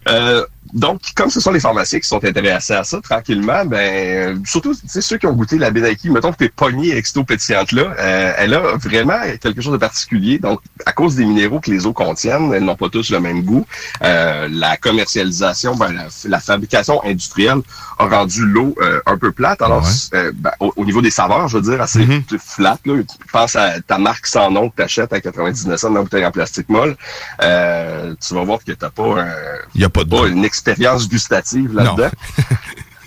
[0.09, 0.47] eux.
[0.73, 4.81] Donc, comme ce sont les pharmaciens qui sont intéressés à ça, tranquillement, ben, surtout, tu
[4.87, 7.95] sais, ceux qui ont goûté la Benaki, mettons que t'es pogné avec cette eau pétillante-là,
[7.99, 10.39] euh, elle a vraiment quelque chose de particulier.
[10.39, 13.43] Donc, à cause des minéraux que les eaux contiennent, elles n'ont pas tous le même
[13.43, 13.66] goût.
[14.03, 15.95] Euh, la commercialisation, ben,
[16.25, 17.61] la fabrication industrielle
[18.03, 19.62] a rendu l'eau euh, un peu plate.
[19.62, 22.07] Alors, euh, ben, au, au niveau des saveurs, je veux dire, assez
[22.38, 22.78] flat.
[22.84, 22.94] Là.
[23.32, 26.30] Pense à ta marque sans nom que t'achètes à 99 cents dans la bouteille en
[26.30, 26.96] plastique molle.
[27.42, 29.28] Euh, tu vas voir que t'as pas, un,
[29.74, 32.11] y a pas, de une expérience gustative là-dedans.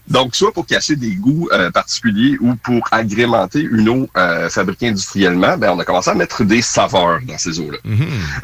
[0.08, 4.90] Donc, soit pour cacher des goûts euh, particuliers ou pour agrémenter une eau euh, fabriquée
[4.90, 7.78] industriellement, ben, on a commencé à mettre des saveurs dans ces eaux-là.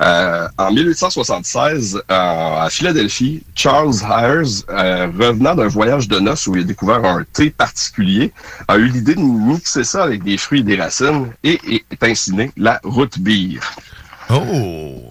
[0.01, 6.65] Euh, en 1876, à Philadelphie, Charles Hires, revenant d'un voyage de noces où il a
[6.65, 8.33] découvert un thé particulier,
[8.67, 11.59] a eu l'idée de mixer ça avec des fruits et des racines et
[11.91, 13.59] est ainsi né la root beer.
[14.29, 15.10] Oh!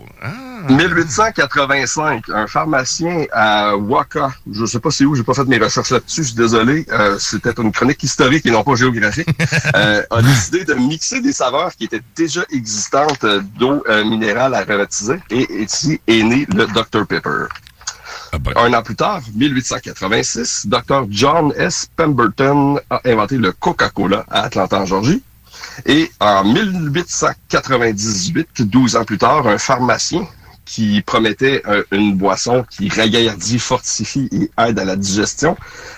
[0.69, 5.91] 1885, un pharmacien à Waka, je sais pas c'est où, j'ai pas fait mes recherches
[5.91, 9.29] là-dessus, je suis désolé, euh, c'était une chronique historique et non pas géographique,
[9.75, 14.55] euh, a décidé de mixer des saveurs qui étaient déjà existantes euh, d'eau euh, minérale
[14.55, 17.47] aromatisée et ici est né le Dr Pepper.
[18.57, 21.89] Un an plus tard, 1886, Dr John S.
[21.97, 25.23] Pemberton a inventé le Coca-Cola à Atlanta, en Georgie.
[25.87, 30.27] Et en 1898, 12 ans plus tard, un pharmacien
[30.71, 35.57] qui promettait euh, une boisson qui ragaillardit, fortifie et aide à la digestion,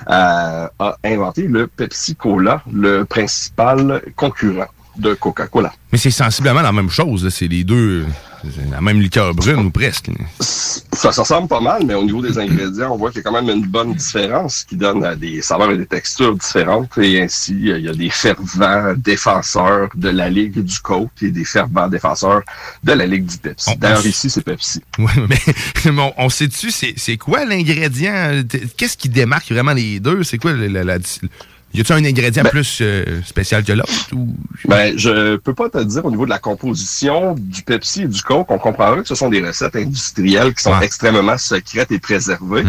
[0.09, 5.73] euh, a inventé le Pepsi Cola, le principal concurrent de Coca-Cola.
[5.93, 7.29] Mais c'est sensiblement la même chose.
[7.29, 8.07] C'est les deux.
[8.43, 10.11] C'est la même liqueur brune ou presque.
[10.41, 13.23] Ça se ressemble pas mal, mais au niveau des ingrédients, on voit qu'il y a
[13.31, 16.97] quand même une bonne différence qui donne des saveurs et des textures différentes.
[16.99, 21.31] Et ainsi, euh, il y a des fervents défenseurs de la Ligue du Coke et
[21.31, 22.43] des fervents défenseurs
[22.83, 23.77] de la Ligue du Pepsi.
[23.77, 24.81] D'ailleurs, ici, c'est Pepsi.
[24.99, 28.43] Ouais, mais, mais on, sait-tu, c'est quoi l'ingrédient?
[28.77, 30.23] Qu'est-ce qui démarque vraiment les deux?
[30.23, 30.99] C'est quoi la, la, la-
[31.75, 33.93] Y a-tu un ingrédient plus euh, spécial que l'autre?
[34.13, 34.35] Ou...
[34.67, 38.23] Ben, je peux pas te dire au niveau de la composition du Pepsi et du
[38.23, 42.65] Coke, on comprendra que ce sont des recettes industrielles qui sont extrêmement secrètes et préservées.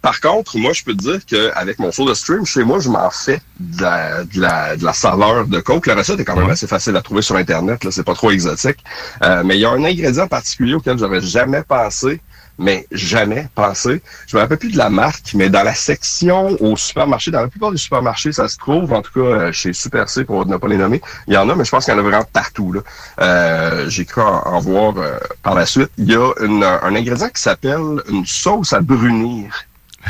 [0.00, 3.10] Par contre, moi, je peux te dire qu'avec mon soda stream, chez moi, je m'en
[3.10, 5.86] fais de la, de, la, de la saveur de Coke.
[5.86, 8.30] La recette est quand même assez facile à trouver sur Internet, là, c'est pas trop
[8.30, 8.78] exotique.
[9.22, 12.20] Euh, mais il y a un ingrédient particulier auquel j'aurais jamais pensé,
[12.58, 14.02] mais jamais pensé.
[14.26, 17.48] Je me rappelle plus de la marque, mais dans la section au supermarché, dans la
[17.48, 20.56] plupart des supermarchés, ça se trouve, en tout cas euh, chez Super C, pour ne
[20.56, 21.00] pas les nommer.
[21.28, 22.72] Il y en a, mais je pense qu'il y en a vraiment partout.
[22.72, 22.80] là.
[23.20, 25.90] Euh, J'ai cru en, en voir euh, par la suite.
[25.98, 29.50] Il y a une- un ingrédient qui s'appelle une sauce à brunir.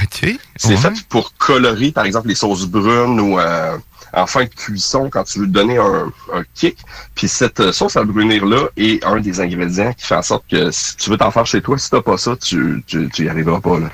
[0.03, 0.29] OK.
[0.57, 3.77] C'est fait pour colorer, par exemple, les sauces brunes ou euh,
[4.17, 6.79] en fin de cuisson quand tu veux donner un, un kick.
[7.15, 10.71] Puis cette euh, sauce à brunir-là est un des ingrédients qui fait en sorte que
[10.71, 13.29] si tu veux t'en faire chez toi, si t'as pas ça, tu, tu, tu y
[13.29, 13.79] arriveras pas.
[13.79, 13.91] Là.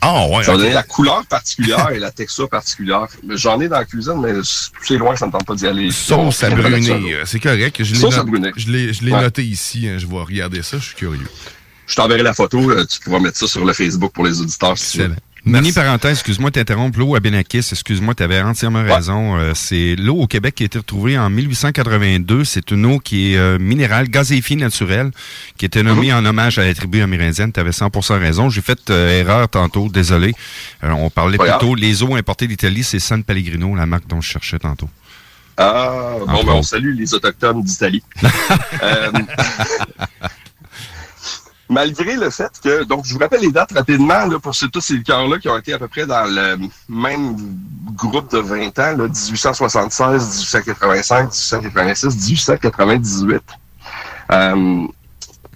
[0.00, 0.42] Ah ouais.
[0.44, 3.06] Ça va donner la couleur particulière et la texture particulière.
[3.30, 4.32] J'en ai dans la cuisine, mais
[4.82, 5.90] c'est loin, ça ne tente pas d'y aller.
[5.90, 7.18] Sauce à brunir.
[7.26, 7.82] C'est correct.
[7.82, 8.52] Je l'ai Sauce à not- brunir.
[8.56, 9.20] Je l'ai je l'ai Ouais.
[9.22, 9.88] noté ici.
[9.88, 9.96] hein.
[9.98, 10.78] Je vais regarder ça.
[10.78, 11.26] Je suis curieux.
[11.86, 14.78] Je t'enverrai la photo, euh, tu pourras mettre ça sur le Facebook pour les auditeurs
[14.78, 15.14] si tu veux.
[15.44, 19.36] Mini parenthèse, excuse-moi de t'interrompre, l'eau à Benakis, excuse-moi, tu avais entièrement raison.
[19.36, 22.44] Euh, c'est l'eau au Québec qui a été retrouvée en 1882.
[22.44, 25.10] C'est une eau qui est euh, minérale, gazéifiée naturelle,
[25.56, 27.52] qui était nommée en hommage à la tribu amérindienne.
[27.52, 28.50] Tu avais 100% raison.
[28.50, 30.32] J'ai fait euh, erreur tantôt, désolé.
[30.84, 31.58] Euh, on parlait grave.
[31.58, 34.88] plutôt, les eaux importées d'Italie, c'est San Pellegrino, la marque dont je cherchais tantôt.
[35.56, 38.02] Ah, bon, ben, on salue les Autochtones d'Italie.
[41.72, 44.94] Malgré le fait que, donc je vous rappelle les dates rapidement, là, pour tous ces
[44.94, 46.58] liqueurs-là qui ont été à peu près dans le
[46.88, 47.36] même
[47.94, 53.42] groupe de 20 ans, là, 1876, 1885, 1886, 1898.
[54.32, 54.86] Euh,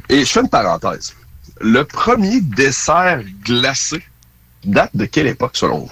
[0.09, 1.15] et je fais une parenthèse.
[1.61, 4.03] Le premier dessert glacé
[4.65, 5.91] date de quelle époque selon vous?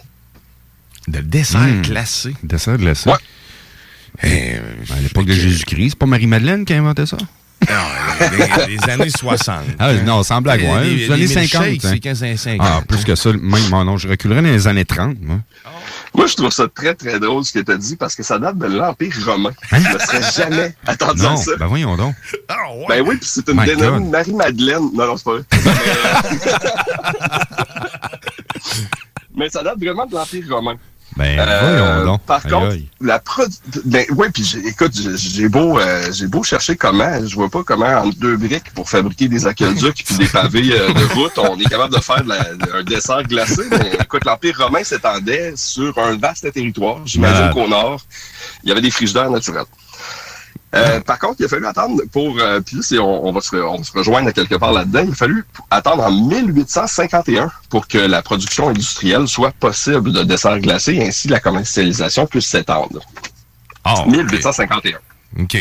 [1.08, 1.82] De dessert Hmm.
[1.82, 2.34] glacé.
[2.42, 3.10] Dessert glacé.
[3.10, 3.16] Ouais.
[4.22, 4.56] Eh,
[4.92, 7.16] À l'époque de Jésus-Christ, c'est pas Marie-Madeleine qui a inventé ça?
[8.66, 9.56] Les, les années 60.
[9.78, 10.84] Ah, non, sans blague, Les- ouais.
[10.84, 11.62] les- Les années les 50.
[11.66, 11.88] milkshakes, hein.
[11.94, 12.66] c'est 15 années 50.
[12.70, 15.36] Ah, plus que ça, même, moi, non, je reculerais dans les années 30, moi.
[16.16, 18.38] Moi, je trouve ça très, très drôle ce que tu as dit parce que ça
[18.38, 19.50] date de l'Empire romain.
[19.72, 21.52] Je ne serais jamais attendu à Non, ça.
[21.58, 22.14] ben voyons donc.
[22.88, 24.10] Ben oui, puis c'est une dénommée.
[24.10, 24.90] Marie-Madeleine.
[24.94, 25.42] Non, non, c'est pas vrai.
[29.36, 30.76] Mais ça date vraiment de l'Empire romain.
[31.16, 32.22] Ben, Euh, donc.
[32.22, 32.88] Par Aïe, contre, aïe.
[33.00, 33.48] la prod...
[33.84, 37.62] Ben, oui, puis j'ai- écoute, j'ai- beau, euh, j'ai beau chercher comment, je vois pas
[37.62, 41.56] comment entre deux briques pour fabriquer des aqueducs puis des pavés euh, de route, on
[41.58, 42.48] est capable de faire de la-
[42.78, 43.62] un dessert glacé.
[43.70, 46.98] Mais écoute, l'Empire romain s'étendait sur un vaste territoire.
[47.04, 48.00] J'imagine qu'au nord,
[48.64, 49.64] il y avait des frigidaires naturels.
[50.74, 52.38] Euh, par contre, il a fallu attendre pour...
[52.38, 55.04] euh, puis on, on va se, on va se rejoindre quelque part là-dedans.
[55.06, 60.58] Il a fallu attendre en 1851 pour que la production industrielle soit possible de desserts
[60.60, 63.00] glacés et ainsi la commercialisation puisse s'étendre.
[63.84, 64.98] Ah, 1851.
[65.40, 65.58] OK.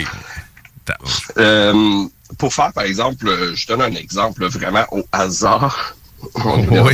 [1.37, 2.05] Euh,
[2.37, 5.95] pour faire, par exemple, je donne un exemple vraiment au hasard.
[6.35, 6.87] On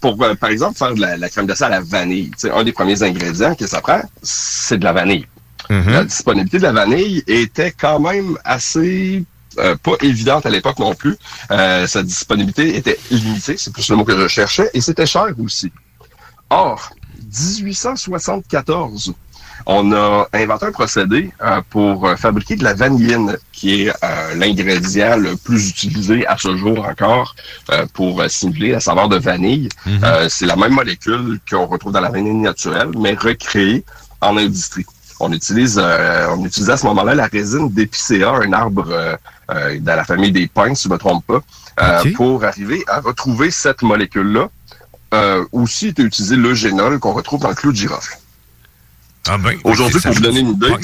[0.00, 3.02] pour, par exemple, faire de la, la crème glacée à la vanille, un des premiers
[3.02, 5.26] ingrédients que ça prend, c'est de la vanille.
[5.70, 9.24] La disponibilité de la vanille était quand même assez
[9.58, 11.16] euh, pas évidente à l'époque non plus.
[11.50, 15.26] Euh, sa disponibilité était limitée, c'est plus le mot que je cherchais, et c'était cher
[15.38, 15.72] aussi.
[16.50, 16.90] Or,
[17.26, 19.14] 1874,
[19.66, 24.34] on a inventé un procédé euh, pour euh, fabriquer de la vanilline, qui est euh,
[24.36, 27.34] l'ingrédient le plus utilisé à ce jour encore
[27.72, 29.68] euh, pour simuler la saveur de vanille.
[30.04, 33.84] Euh, c'est la même molécule qu'on retrouve dans la vanille naturelle, mais recréée
[34.20, 34.86] en industrie.
[35.20, 39.16] On utilise, euh, on utilisait à ce moment-là la résine d'épicéa, un arbre euh,
[39.50, 41.40] euh, dans la famille des pins, si je me trompe pas,
[41.80, 44.48] euh, pour arriver à retrouver cette molécule-là.
[45.14, 48.18] Euh, aussi était utilisé le génol qu'on retrouve dans le clou de girofle.
[49.26, 50.74] Ah ben, Aujourd'hui, pour vous donner une idée.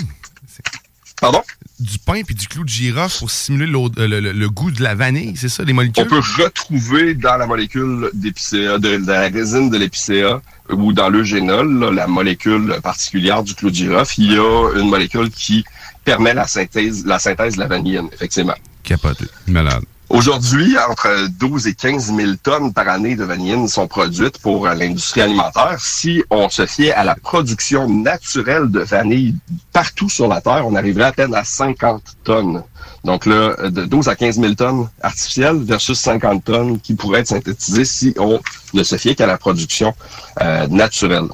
[1.20, 1.42] Pardon?
[1.90, 4.82] Du pain puis du clou de girofle pour simuler euh, le, le- le goût de
[4.82, 6.04] la vanille, c'est ça, les molécules?
[6.04, 11.10] On peut retrouver dans la molécule d'épicéa, de, de la résine de l'épicéa ou dans
[11.10, 15.28] le génol, là, la molécule particulière du clou de girofle, il y a une molécule
[15.30, 15.62] qui
[16.04, 18.54] permet la synthèse, la synthèse de la vanilline, effectivement.
[18.82, 19.26] Capoté.
[19.46, 19.84] Malade.
[20.14, 25.22] Aujourd'hui, entre 12 et 15 000 tonnes par année de vanilline sont produites pour l'industrie
[25.22, 25.74] alimentaire.
[25.80, 29.34] Si on se fiait à la production naturelle de vanille
[29.72, 32.62] partout sur la Terre, on arriverait à peine à 50 tonnes.
[33.02, 37.26] Donc là, de 12 à 15 000 tonnes artificielles versus 50 tonnes qui pourraient être
[37.26, 38.40] synthétisées si on
[38.72, 39.94] ne se fiait qu'à la production
[40.40, 41.26] euh, naturelle.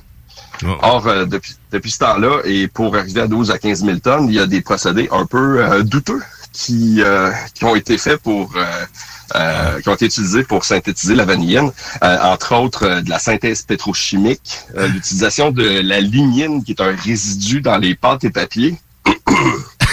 [0.80, 4.28] Or, euh, depuis, depuis ce temps-là, et pour arriver à 12 à 15 000 tonnes,
[4.28, 6.22] il y a des procédés un peu euh, douteux
[6.52, 8.52] qui, euh, qui ont été faits pour...
[8.56, 8.64] euh,
[9.36, 11.70] euh, qui ont été utilisés pour synthétiser la vanilline,
[12.02, 16.96] Euh, entre autres euh, de la synthèse pétrochimique, l'utilisation de la lignine, qui est un
[16.96, 18.74] résidu dans les pâtes et papiers.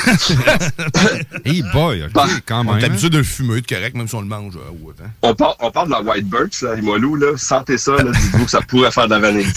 [1.45, 2.73] hey boy, ok, quand même.
[2.73, 2.87] On est hein.
[2.87, 4.55] habitué de le fumer, de correct, même si on le mange.
[4.55, 5.09] euh, ouais, hein.
[5.21, 7.37] On parle, on parle de la White Birch, là, Imoilou, là.
[7.37, 9.47] Sentez ça, là, dites-vous que ça pourrait faire de la vanille.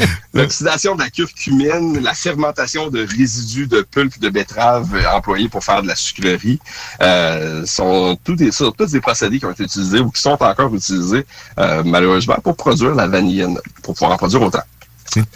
[0.00, 5.48] Euh, L'oxydation de la curcumine, la fermentation de résidus de pulpe de betterave euh, employés
[5.48, 6.58] pour faire de la sucrerie,
[7.00, 10.36] euh, sont tous des, sont tous des procédés qui ont été utilisés ou qui sont
[10.40, 11.24] encore utilisés,
[11.58, 14.62] euh, malheureusement, pour produire la vanilline, pour pouvoir en produire autant.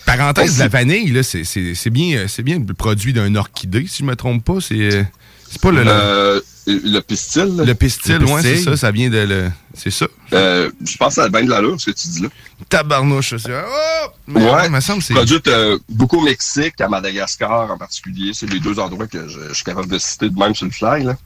[0.06, 3.86] Parenthèse, la vanille, là, c'est- c'est c'est bien, euh, c'est bien le produit d'un orchidée,
[3.88, 4.60] si je me trompe pas.
[4.60, 5.02] C'est euh,
[5.50, 7.56] c'est pas le, Euh, le pistil.
[7.64, 9.50] le pistil, ouais, c'est ça, ça vient de le.
[9.74, 10.06] C'est ça.
[10.32, 12.28] Euh, je pense que ça a bien de l'allure, ce que tu dis là.
[12.68, 13.50] Tabarnouche, c'est.
[13.52, 14.08] Oh!
[14.28, 15.14] Mais Ouais, me semble c'est.
[15.14, 18.32] produite euh, beaucoup au Mexique, à Madagascar en particulier.
[18.34, 20.72] C'est les deux endroits que je, je suis capable de citer de même sur le
[20.72, 21.04] fly.
[21.04, 21.16] Là.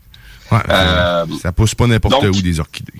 [0.53, 2.93] Ouais, ça pousse pas n'importe donc- où des orchidées.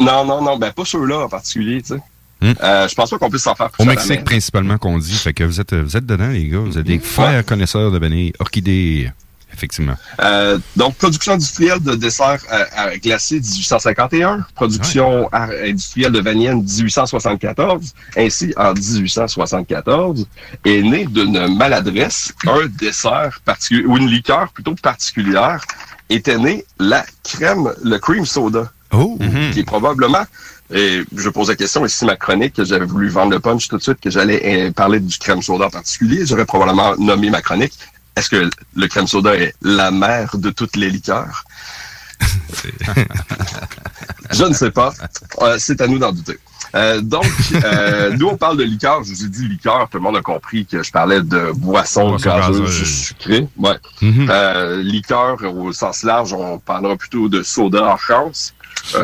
[0.00, 2.00] Non, non, non, ben pas ceux-là en particulier, tu sais.
[2.40, 2.52] Hmm.
[2.62, 5.14] Euh, je pense pas qu'on puisse s'en faire Au Mexique, principalement, qu'on dit.
[5.14, 6.58] Fait que vous êtes, vous êtes dedans, les gars.
[6.58, 8.32] Vous êtes des frères connaisseurs de vanille.
[8.38, 9.10] Orchidée,
[9.56, 9.94] effectivement.
[10.20, 17.94] Euh, donc, production industrielle de desserts euh, à glacés 1851, production industrielle de vanille 1874,
[18.16, 20.26] ainsi en 1874
[20.64, 25.64] est né d'une maladresse, un dessert particulier, ou une liqueur plutôt particulière,
[26.10, 28.70] était né la crème, le cream soda.
[28.92, 29.18] Oh!
[29.52, 30.24] Qui est probablement,
[30.72, 33.68] et je pose la question, et si ma chronique, que j'avais voulu vendre le punch
[33.68, 37.30] tout de suite, que j'allais euh, parler du crème soda en particulier, j'aurais probablement nommé
[37.30, 37.74] ma chronique.
[38.16, 41.44] Est-ce que le crème soda est la mère de toutes les liqueurs?
[44.30, 44.92] Je ne sais pas.
[45.42, 46.38] Euh, c'est à nous d'en douter.
[46.74, 47.24] Euh, donc,
[47.64, 49.02] euh, nous, on parle de liqueur.
[49.04, 49.88] Je vous ai dit liqueur.
[49.90, 52.84] Tout le monde a compris que je parlais de boissons Boisson gazeuse.
[52.84, 53.48] sucrées.
[53.56, 53.76] Ouais.
[54.02, 54.28] Mhm.
[54.30, 58.54] Euh, liqueur, au sens large, on parlera plutôt de soda en France,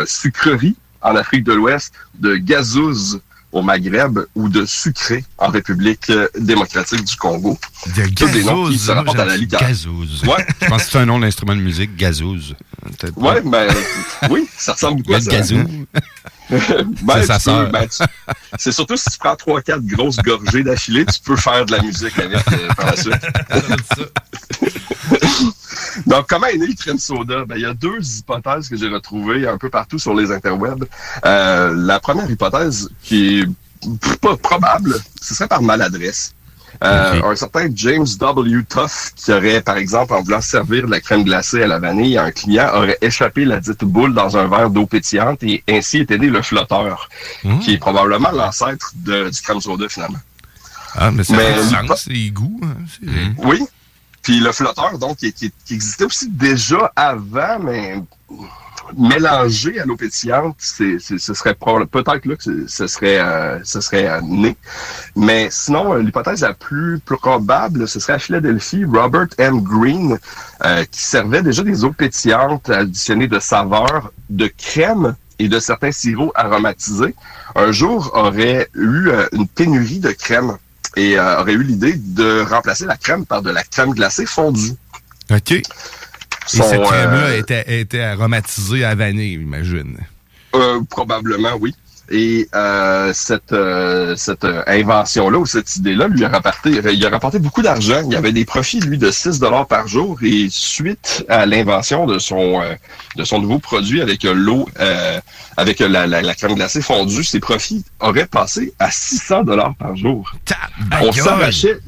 [0.07, 3.21] sucrerie en Afrique de l'Ouest, de gazeuse
[3.53, 7.59] au Maghreb ou de sucré en République euh, démocratique du Congo.
[7.95, 9.39] De Tous des noms qui se rapportent à la.
[9.39, 10.25] Gazeuse.
[10.25, 10.47] Ouais.
[10.63, 12.57] Je pense que c'est un nom d'instrument de musique, gazeuse.
[13.17, 13.69] Ouais, ben,
[14.31, 15.31] oui, ça ressemble beaucoup à ça.
[15.31, 15.57] gazou.
[17.03, 18.05] Ben, C'est ben, tu-
[18.59, 21.81] c'est surtout si tu prends trois, quatre grosses gorgées d'affilée, tu peux faire de la
[21.83, 23.15] musique avec euh, par la suite.
[26.07, 27.45] Donc, comment est né le crème soda?
[27.47, 30.85] Ben, il y a deux hypothèses que j'ai retrouvées un peu partout sur les interwebs.
[31.25, 33.47] Euh, la première hypothèse, qui est
[34.21, 36.35] pas probable, ce serait par maladresse.
[36.83, 38.65] Euh, Un certain James W.
[38.69, 42.17] Tuff, qui aurait, par exemple, en voulant servir de la crème glacée à la vanille
[42.19, 45.99] à un client, aurait échappé la dite boule dans un verre d'eau pétillante et ainsi
[45.99, 47.09] était né le flotteur,
[47.63, 50.19] qui est probablement l'ancêtre du crème soda, finalement.
[50.95, 52.61] Ah, mais ça Mais fait sens, pa- c'est goût.
[52.65, 53.09] hein, c'est-
[53.47, 53.63] Oui,
[54.23, 57.97] Puis le flotteur, donc, qui, qui- qui existait aussi déjà avant, mais
[58.97, 64.21] mélangé à l'eau pétillante, ce serait peut-être là que ce- serait, euh, ce serait euh,
[64.23, 64.57] né.
[65.17, 69.61] Mais sinon, euh, l'hypothèse la plus probable, ce serait à Philadelphie, Robert M.
[69.63, 70.19] Green,
[70.91, 76.31] qui servait déjà des eaux pétillantes additionnées de saveurs, de crème et de certains sirops
[76.37, 77.15] aromatisés.
[77.57, 80.57] Un jour, aurait eu une pénurie de crème
[80.97, 84.73] et aurait eu l'idée de remplacer la crème par de la crème glacée fondue.
[85.31, 85.63] OK.
[86.55, 89.99] Et cette crème-là euh, était, était aromatisée à vanille, j'imagine.
[90.55, 91.75] Euh, probablement, oui.
[92.15, 97.09] Et euh, cette, euh, cette euh, invention-là ou cette idée-là lui a rapporté, il a
[97.09, 98.03] rapporté beaucoup d'argent.
[98.05, 100.19] Il y avait des profits, lui, de 6 dollars par jour.
[100.23, 102.75] Et suite à l'invention de son euh,
[103.17, 105.21] de son nouveau produit avec euh, l'eau, euh,
[105.57, 109.75] avec euh, la, la, la crème glacée fondue, ses profits auraient passé à 600 dollars
[109.75, 110.33] par jour.
[111.01, 111.79] On s'arrachait,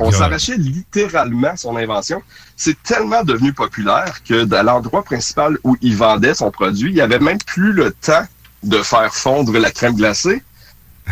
[0.00, 2.22] on s'arrachait littéralement son invention.
[2.56, 7.00] C'est tellement devenu populaire que dans l'endroit principal où il vendait son produit, il n'y
[7.00, 8.24] avait même plus le temps
[8.62, 10.42] de faire fondre la crème glacée.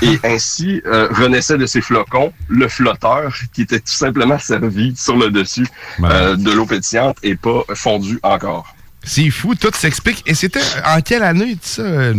[0.03, 5.17] Et ainsi euh, renaissait de ses flocons le flotteur qui était tout simplement servi sur
[5.17, 5.67] le dessus
[6.05, 8.73] euh, de l'eau pétillante et pas fondu encore.
[9.03, 10.23] C'est fou, tout s'explique.
[10.27, 11.83] Et c'était en quelle année, tu ça?
[11.83, 12.15] euh,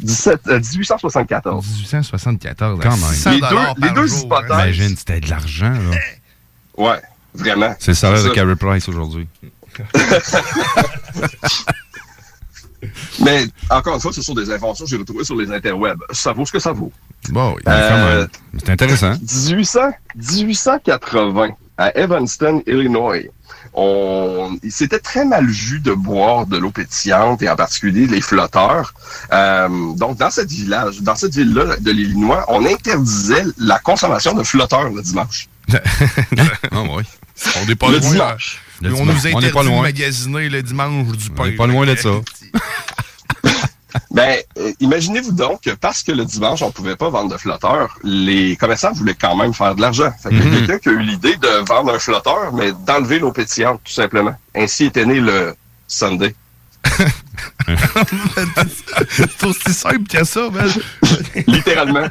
[0.00, 1.66] 17, euh, 1874.
[1.66, 2.78] 1874.
[2.82, 2.98] Quand même.
[2.98, 4.64] 600 Les deux- les deux jour, hypothèses- hein.
[4.64, 5.96] Imagine, c'était de l'argent, là.
[6.76, 7.00] Ouais,
[7.34, 7.74] vraiment.
[7.80, 8.34] C'est le salaire de ça.
[8.34, 9.26] Carey Price aujourd'hui.
[13.24, 16.00] Mais encore une fois, ce sont des inventions que j'ai retrouvées sur les interwebs.
[16.12, 16.92] Ça vaut ce que ça vaut.
[17.30, 18.26] Bon, oui, Euh.
[18.58, 19.12] C'est intéressant.
[19.20, 19.80] 1800,
[20.16, 23.22] 1880, à Evanston, Illinois,
[23.74, 28.94] on, c'était très mal vu de boire de l'eau pétillante et en particulier les flotteurs.
[29.32, 34.42] Euh, donc, dans cette village, dans cette ville-là de l'Illinois, on interdisait la consommation de
[34.42, 35.48] flotteurs le dimanche.
[36.72, 37.02] Ah oui.
[37.60, 38.10] On n'est pas Le loin.
[38.10, 38.62] dimanche.
[38.82, 39.14] Le on dimanche.
[39.16, 39.82] nous interdit pas de loin.
[39.82, 41.44] magasiner le dimanche du pain.
[41.44, 42.10] On est pas loin de ça.
[44.10, 47.96] Ben, euh, imaginez-vous donc que parce que le dimanche, on pouvait pas vendre de flotteurs,
[48.02, 50.10] les commerçants voulaient quand même faire de l'argent.
[50.22, 50.50] Fait y a Mhm.
[50.52, 54.34] quelqu'un qui a eu l'idée de vendre un flotteur, mais d'enlever l'eau pétillante, tout simplement.
[54.54, 55.54] Ainsi était né le
[55.88, 56.34] Sunday.
[59.08, 60.70] C'est aussi simple que ça, man.
[61.46, 62.06] Littéralement.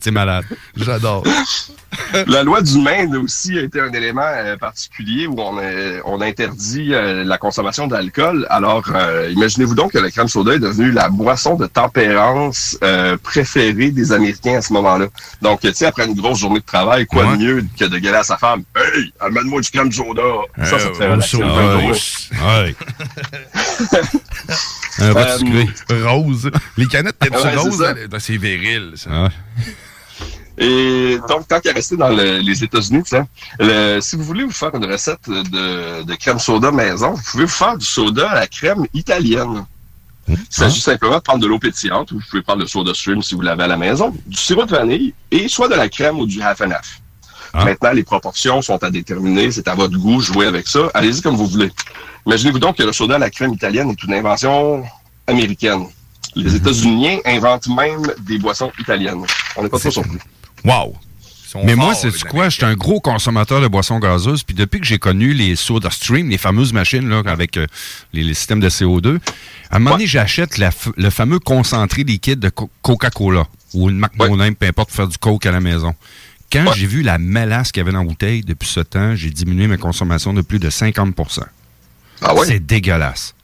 [0.00, 0.44] C'est malade.
[0.76, 1.24] J'adore.
[2.26, 5.60] La loi du Maine aussi a été un élément euh, particulier où on,
[6.06, 8.46] on interdit euh, la consommation d'alcool.
[8.48, 13.18] Alors, euh, imaginez-vous donc que la crème soda est devenue la boisson de tempérance euh,
[13.22, 15.08] préférée des Américains à ce moment-là.
[15.42, 18.16] Donc, tu sais, après une grosse journée de travail, quoi de mieux que de gueuler
[18.16, 20.22] à sa femme «Hey, amène-moi du crème soda!»
[20.64, 21.06] Ça, ça te fait
[22.42, 22.72] Euh,
[23.92, 25.04] un.
[25.04, 25.68] Un Euh, sucré.
[26.04, 26.50] Rose.
[26.76, 27.78] Les canettes, ça Ouais, c'est rose?
[27.78, 27.94] ça.
[27.96, 29.28] elle- C'est viril, ça.
[30.58, 33.22] Et donc, tant qu'à rester dans le- les États-Unis, tu sais,
[33.58, 37.44] le- si vous voulez vous faire une recette de, de crème soda maison, vous pouvez
[37.44, 39.64] vous faire du soda à la crème italienne.
[40.28, 43.22] Il s'agit simplement de prendre de l'eau pétillante, ou vous pouvez prendre le soda stream
[43.22, 46.18] si vous l'avez à la maison, du sirop de vanille et soit de la crème
[46.18, 47.00] ou du half and half.
[47.54, 50.90] Maintenant, les proportions sont à déterminer, c'est à votre goût, jouez avec ça.
[50.94, 51.70] Allez-y comme vous voulez.
[52.26, 54.82] Imaginez-vous donc que le soda à la crème italienne est une invention
[55.26, 55.86] américaine.
[56.34, 59.22] Les États-Unis inventent même des boissons italiennes.
[59.56, 60.18] On n'est pas trop surpris.
[60.64, 60.94] Wow!
[61.64, 62.48] Mais moi, c'est quoi?
[62.48, 64.42] J'étais un gros consommateur de boissons gazeuses.
[64.42, 67.66] Puis depuis que j'ai connu les Soda Stream, les fameuses machines là, avec euh,
[68.14, 69.18] les, les systèmes de CO2,
[69.70, 74.16] à un moment donné, j'achète le fameux concentré liquide de Co- Coca-Cola ou une marque
[74.18, 75.94] non-name, peu importe, pour faire du Coke à la maison.
[76.52, 79.30] Quand j'ai vu la mélasse qu'il y avait dans la bouteille depuis ce temps, j'ai
[79.30, 81.40] diminué ma consommation de plus de 50%
[82.20, 82.46] Ah ouais?
[82.46, 83.34] C'est dégueulasse.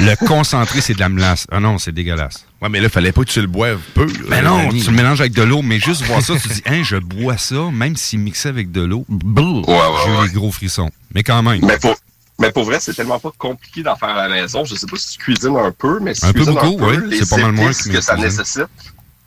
[0.00, 1.46] le concentré, c'est de la mélasse.
[1.50, 2.46] Ah non, c'est dégueulasse.
[2.60, 4.06] Ouais, mais là, fallait pas que tu le boives peu.
[4.28, 6.62] Mais là, non, tu le mélanges avec de l'eau, mais juste voir ça, tu dis,
[6.66, 9.04] hein, je bois ça, même s'il mixait avec de l'eau.
[9.08, 9.64] Brrr,
[10.04, 10.90] J'ai eu des gros frissons.
[11.14, 11.64] Mais quand même.
[11.64, 11.96] Mais pour,
[12.38, 14.64] mais pour vrai, c'est tellement pas compliqué d'en faire à la maison.
[14.64, 16.84] Je sais pas si tu cuisines un peu, mais si Un tu peu cuisines beaucoup,
[16.84, 17.16] un peu, oui.
[17.18, 18.66] C'est pas mal moins que que, ça nécessite,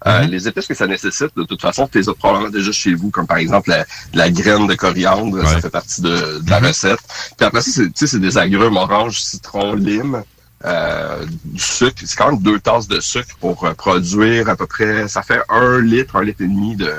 [0.05, 0.31] euh, Mhm.
[0.31, 3.09] les épices que ça nécessite, de toute façon, tu les as probablement déjà chez vous,
[3.09, 6.99] comme par exemple la, la graine de coriandre, ça fait partie de, de la recette.
[7.37, 10.21] Puis après ça, c'est, tu sais, c'est des agrumes orange, citron, lime.
[10.65, 14.65] euh, du sucre, c'est quand même deux tasses de sucre pour euh, produire à peu
[14.67, 16.91] près, ça fait un litre, un litre et demi de,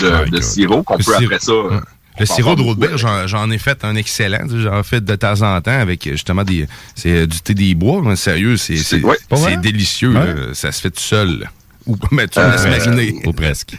[0.00, 1.52] de, de sirop qu'on peut sirop- après ça.
[1.52, 1.80] euh.
[2.20, 2.86] Le sirop de beaucoup.
[3.26, 4.44] j'en, ai fait un excellent.
[4.48, 6.68] J'en fais de temps en temps avec justement des.
[6.94, 8.02] C'est du thé des bois.
[8.04, 9.16] mais Sérieux, c'est, c'est, ouais.
[9.62, 10.10] délicieux.
[10.10, 10.26] Ouais.
[10.34, 10.54] là.
[10.54, 11.48] Ça se fait tout seul.
[11.86, 13.22] Ou mais tu Euh, laisses mariner.
[13.26, 13.76] Ou presque.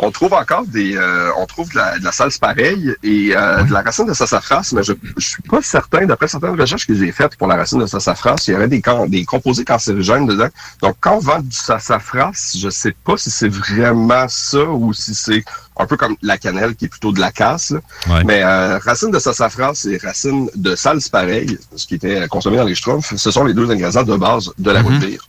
[0.00, 3.62] On trouve encore des, euh, on trouve de la, de la salse pareille et euh,
[3.62, 6.96] de la racine de sassafras, mais je, je suis pas certain, d'après certaines recherches que
[6.96, 10.26] j'ai faites pour la racine de sassafras, il y avait des, can- des composés cancérigènes
[10.26, 10.48] dedans.
[10.82, 15.14] Donc, quand on vend du sassafras, je sais pas si c'est vraiment ça ou si
[15.14, 15.44] c'est
[15.78, 17.70] un peu comme la cannelle qui est plutôt de la casse.
[17.70, 17.78] là.
[18.26, 22.64] Mais euh, racine de sassafras et racine de salse pareille, ce qui était consommé dans
[22.64, 25.28] les schtroumpfs, ce sont les deux ingrédients de base de la route bière.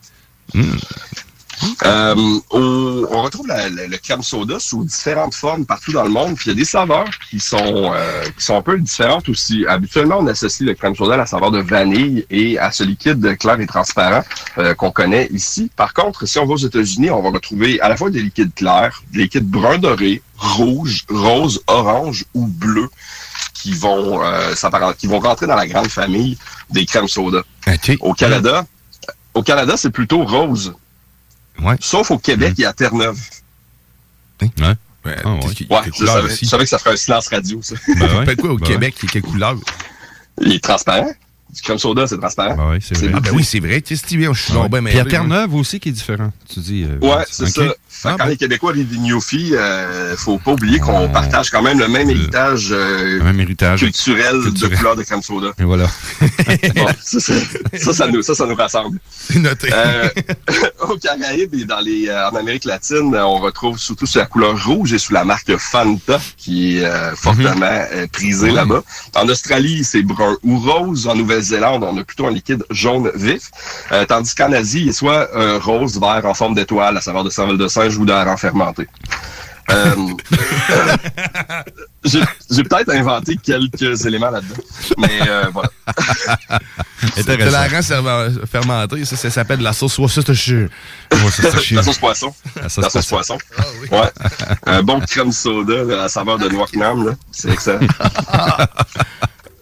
[1.86, 2.16] Euh,
[2.52, 6.36] on, on retrouve la- la- le crème soda sous différentes formes partout dans le monde.
[6.36, 7.58] Puis il y a des saveurs qui sont
[7.94, 9.66] euh, qui sont un peu différentes aussi.
[9.68, 13.38] Habituellement, on associe le crème soda à la saveur de vanille et à ce liquide
[13.38, 14.24] clair et transparent
[14.58, 15.70] euh, qu'on connaît ici.
[15.76, 18.54] Par contre, si on va aux États-Unis, on va retrouver à la fois des liquides
[18.54, 22.90] clairs, des liquides brun doré, rouge, rose, orange ou bleu
[23.54, 24.54] qui vont euh,
[24.98, 26.38] qui vont rentrer dans la grande famille
[26.70, 27.42] des crèmes soda.
[28.02, 28.66] Au Canada,
[29.34, 30.74] au Canada, c'est plutôt rose.
[31.82, 33.20] Sauf au Québec et à Terre-Neuve.
[34.42, 34.50] Ouais.
[35.06, 35.40] Ouais, Ah,
[35.86, 36.46] je couleur savais, aussi?
[36.46, 37.76] je savais que ça ferait un silence radio, ça.
[37.88, 38.36] Ben ouais.
[38.36, 38.96] Quoi au Ben Québec?
[39.02, 39.56] Il est quelle couleur?
[40.42, 41.12] Il est transparent.
[41.54, 42.56] Du crème soda, c'est transparent.
[42.58, 43.12] Ben oui, c'est vrai.
[43.16, 43.82] Ah, ben oui, c'est vrai.
[43.82, 44.34] Qu'est-ce que tu veux?
[44.34, 46.34] Je suis Puis à mêlé, Terre-Neuve aussi qui est différent.
[46.52, 46.84] Tu dis.
[46.90, 47.62] euh, Ouais, c'est ça.
[48.02, 48.30] Fait Ah, quand ben.
[48.32, 52.10] les Québécois lisent des Newfies, euh, faut pas oublier qu'on partage quand même le même
[52.10, 53.80] héritage, euh, Le même héritage.
[53.80, 54.72] culturel, culturel.
[54.72, 55.52] de couleur de crème soda.
[55.60, 55.88] Et voilà.
[56.76, 57.34] Bon, ça, ça,
[57.80, 59.00] ça, ça nous, ça, ça nous rassemble.
[59.18, 59.70] C'est noté.
[59.74, 60.10] Euh,
[60.90, 64.26] aux Caraïbes et dans les, euh, en Amérique latine, euh, on retrouve surtout sur la
[64.26, 68.84] couleur rouge et sous la marque Fanta, qui est euh, fortement euh, prisée là-bas.
[69.16, 71.08] En Australie, c'est brun ou rose.
[71.08, 73.50] En Nouvelle-Zélande, on a plutôt un liquide jaune vif.
[73.92, 77.24] Euh, tandis qu'en Asie, il est soit euh, rose, vert en forme d'étoile, à saveur
[77.24, 78.88] de cervelle de singe ou d'aran fermenté.
[79.72, 79.96] Euh,
[82.04, 82.22] j'ai
[82.52, 84.62] j'ai peut-être inventé quelques éléments là-dedans.
[85.00, 85.70] Mais euh, voilà.
[87.16, 89.06] C'est de la fermentée.
[89.06, 90.70] Ça, ça s'appelle de la sauce Worcestershire.
[91.12, 92.34] La sauce poisson.
[92.62, 93.38] La sauce La sauce poisson.
[93.92, 94.12] Ouais.
[94.68, 96.68] Un bon crème soda là, à saveur de noix.
[97.32, 97.80] C'est excellent.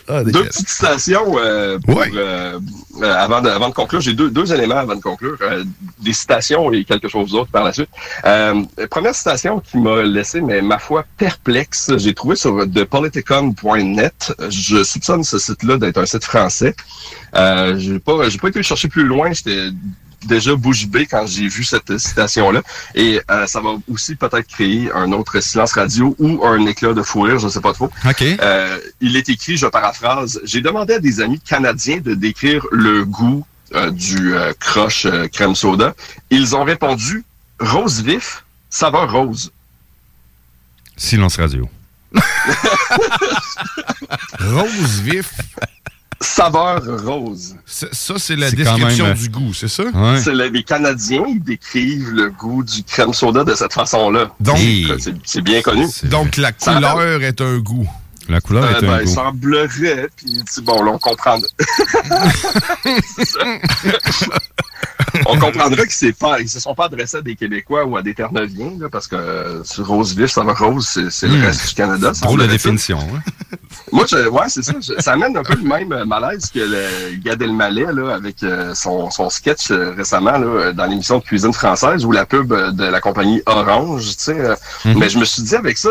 [0.07, 2.59] deux petites citations euh, pour, euh,
[3.01, 4.01] euh, avant, de, avant de conclure.
[4.01, 5.37] J'ai deux, deux éléments avant de conclure.
[5.41, 5.63] Euh,
[5.99, 7.89] des citations et quelque chose d'autre par la suite.
[8.25, 11.91] Euh, première citation qui m'a laissé, mais ma foi, perplexe.
[11.97, 14.33] J'ai trouvé sur thepoliticon.net.
[14.49, 16.75] Je soupçonne ce site-là d'être un site français.
[17.35, 19.31] Euh, j'ai pas, j'ai pas été chercher plus loin.
[19.31, 19.69] J'étais
[20.25, 22.61] déjà bouche bée quand j'ai vu cette citation-là.
[22.95, 27.01] Et euh, ça va aussi peut-être créer un autre silence radio ou un éclat de
[27.01, 27.89] fou rire, je ne sais pas trop.
[28.05, 28.21] OK.
[28.21, 33.05] Euh, il est écrit, je paraphrase, j'ai demandé à des amis canadiens de décrire le
[33.05, 35.95] goût euh, du croche crème soda.
[36.29, 37.23] Ils ont répondu
[37.59, 39.51] rose vif, saveur rose.
[40.97, 41.67] Silence radio.
[44.39, 45.31] Rose vif.
[46.21, 47.55] Saveur rose.
[47.65, 49.83] Ça, c'est la description même, du goût, c'est ça?
[49.83, 50.19] Ouais.
[50.23, 54.31] C'est le- les Canadiens ils décrivent le goût du crème soda de cette façon-là.
[54.39, 54.57] Donc-
[54.99, 55.85] c'est c'est bien connu.
[56.05, 57.87] Donc, la couleur rappelle- est un goût.
[58.29, 59.13] La couleur Euh, est ben, un il goût.
[59.13, 61.37] semblerait, puis bon, là, on comprend.
[65.27, 68.71] On comprendra qu'ils ils se sont pas adressés à des Québécois ou à des Terre-Neuviens,
[68.91, 71.41] parce que euh, sur Rose Vif, ça va rose, c'est le Hmm.
[71.43, 72.11] reste du Canada.
[72.11, 72.51] Drôle semblerait-il.
[72.51, 72.99] définition.
[72.99, 73.19] hein.
[73.91, 74.73] Moi, je- ouais, c'est ça.
[74.81, 78.41] Je- ça amène un peu le même euh, malaise que le Gad Elmaleh là, avec
[78.43, 82.51] euh, son, son sketch euh, récemment là, dans l'émission de cuisine française ou la pub
[82.53, 84.03] de la compagnie Orange.
[84.07, 84.37] Tu sais,
[84.85, 84.97] Mhm.
[84.99, 85.89] Mais je me suis dit avec ça,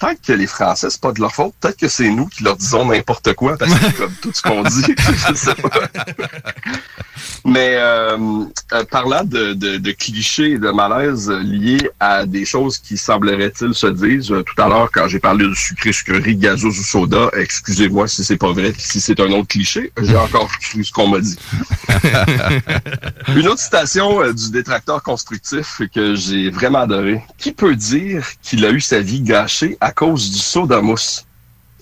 [0.00, 1.52] peut-être que les Français, c'est pas de leur faute.
[1.60, 4.42] Peut-être que c'est nous qui leur disons n'importe quoi parce que c'est comme tout ce
[4.42, 4.84] qu'on dit.
[5.28, 5.68] je sais pas.
[7.44, 8.16] Mais euh,
[8.90, 13.74] parlant de, de, de clichés et de malaise euh, liés à des choses qui sembleraient-ils
[13.74, 18.08] se dire, euh, tout à l'heure quand j'ai parlé de sucré, sucrerie, ou soda, excusez-moi
[18.08, 21.20] si c'est pas vrai, si c'est un autre cliché, j'ai encore cru ce qu'on m'a
[21.20, 21.36] dit.
[23.36, 27.22] Une autre citation euh, du détracteur constructif que j'ai vraiment adoré.
[27.38, 31.24] Qui peut dire qu'il a eu sa vie gâchée à cause du soda mousse?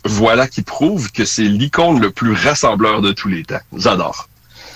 [0.05, 3.61] Voilà qui prouve que c'est l'icône le plus rassembleur de tous les temps.
[3.77, 4.29] J'adore.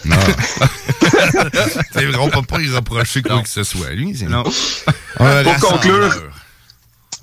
[1.95, 3.91] Vrai, on peut pas y reprocher quoi que ce soit.
[3.91, 4.43] Lui, Non.
[4.43, 6.13] Pour conclure.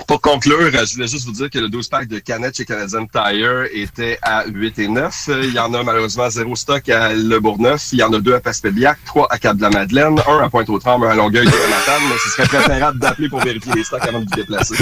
[0.07, 2.65] Pour conclure, euh, je voulais juste vous dire que le 12 pack de canettes chez
[2.65, 5.15] Canadian Tire était à 8 et 9.
[5.29, 7.89] Euh, Il y en a malheureusement zéro stock à Le Bourgneuf.
[7.91, 11.15] Il y en a deux à Passepébiac, trois à Cap-de-la-Madeleine, un à Pointe-aux-Trembles, un à
[11.15, 12.01] Longueuil et à Matane.
[12.09, 14.75] Mais ce serait préférable d'appeler pour vérifier les stocks avant de vous déplacer.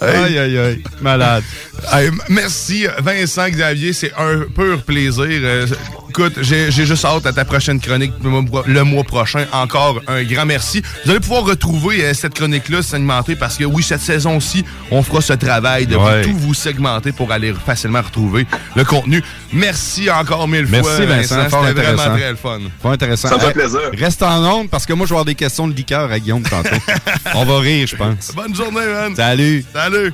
[0.00, 0.82] Aïe, aïe, aïe.
[1.02, 1.44] Malade.
[2.28, 3.92] Merci, Vincent Xavier.
[3.92, 5.24] C'est un pur plaisir.
[5.28, 5.66] Euh,
[6.08, 9.46] écoute, j'ai juste hâte à ta prochaine chronique le mois- prochain.
[9.52, 10.82] Encore un grand merci.
[11.04, 15.20] Vous allez pouvoir retrouver euh, cette chronique-là s'alimenter parce que oui, cette saison-ci, on fera
[15.20, 16.22] ce travail de Ouais.
[16.22, 19.22] tout vous segmenter pour aller facilement retrouver le contenu.
[19.52, 22.58] Merci encore mille Merci fois, Vincent, fort C'était vraiment très le fun.
[22.82, 23.28] Pas intéressant.
[23.28, 23.80] Ça me fait plaisir.
[23.96, 26.42] Reste en onde parce que moi, je vais avoir des questions de liqueur à Guillaume
[26.42, 26.68] tantôt.
[27.34, 28.32] On va rire, je pense.
[28.34, 29.14] Bonne journée, man.
[29.16, 29.64] Salut.
[29.72, 30.12] Salut.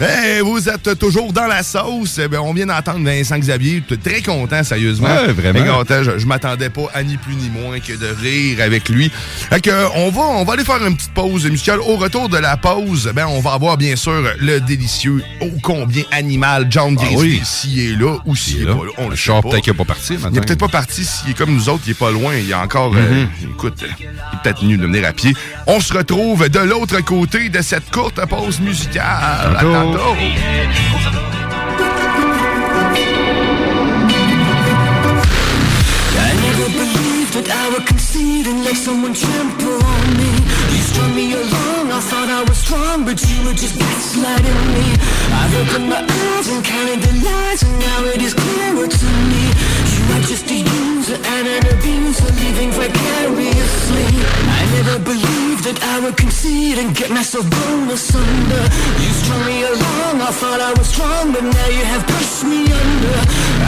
[0.00, 2.18] Hey, vous êtes toujours dans la sauce.
[2.18, 3.80] Eh on vient d'entendre Vincent Xavier.
[4.04, 5.06] Très content, sérieusement.
[5.06, 5.60] Ouais, vraiment.
[5.60, 6.02] Très content.
[6.02, 9.10] Je, je m'attendais pas à ni plus ni moins que de rire avec lui.
[9.50, 11.78] Fait que, on va, on va aller faire une petite pause musicale.
[11.80, 16.02] Au retour de la pause, ben, on va avoir bien sûr le délicieux, ô combien
[16.10, 17.42] animal John Ah Grizzly oui.
[17.44, 18.74] s'il est là ou s'il est, là.
[18.74, 18.90] pas là.
[18.98, 20.36] On le Le sait peut-être qu'il est pas parti, Il maintenant.
[20.42, 21.04] est peut-être pas parti.
[21.04, 22.34] S'il est comme nous autres, il est pas loin.
[22.34, 23.50] Il est encore, euh, Mhm.
[23.52, 25.34] écoute, il est peut-être venu de venir à pied.
[25.68, 29.56] On se retrouve de l'autre côté de cette courte pause musicale.
[29.84, 29.90] I
[36.46, 40.30] never believed that I would concede and let someone trample on me.
[40.72, 44.98] You strung me along, I thought I was strong, but you were just gaslighting me.
[45.30, 49.44] I've opened my eyes and counted the lies, and now it is clearer to me.
[49.94, 54.10] You are just a user and an abuser, living vicariously.
[54.58, 58.64] I never believed that I would concede and get myself blown asunder.
[58.98, 62.74] You strung me along, I thought I was strong, but now you have pushed me
[62.74, 63.18] under.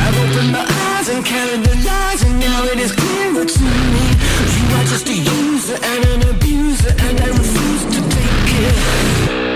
[0.03, 4.07] I've opened my eyes and counted the lies, and now it is clearer to me.
[4.51, 8.16] You are just a user and an abuser, and I refuse to
[8.47, 9.56] give.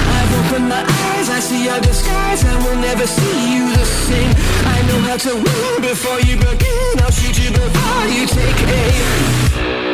[0.33, 2.43] I've my eyes, I see your disguise.
[2.43, 4.33] I will never see you the same.
[4.75, 6.93] I know how to win before you begin.
[7.03, 9.90] I'll shoot you before you take aim.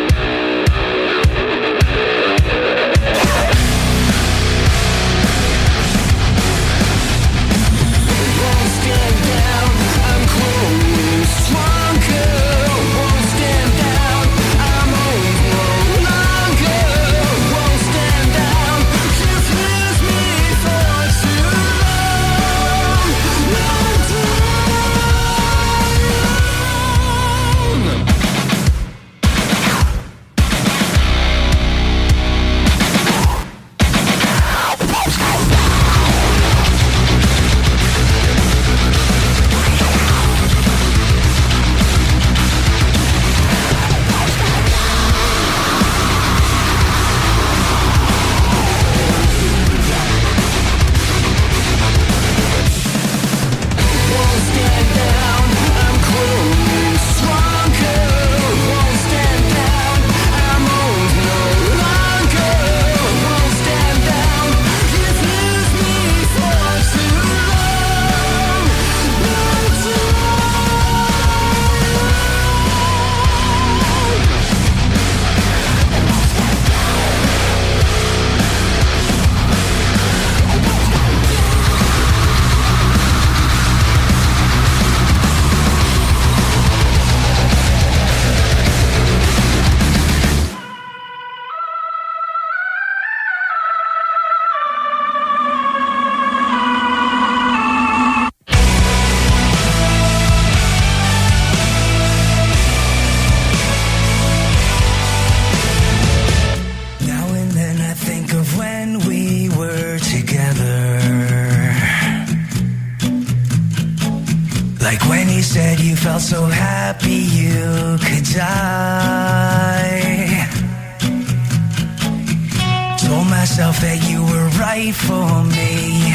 [123.82, 126.10] That you were right for me,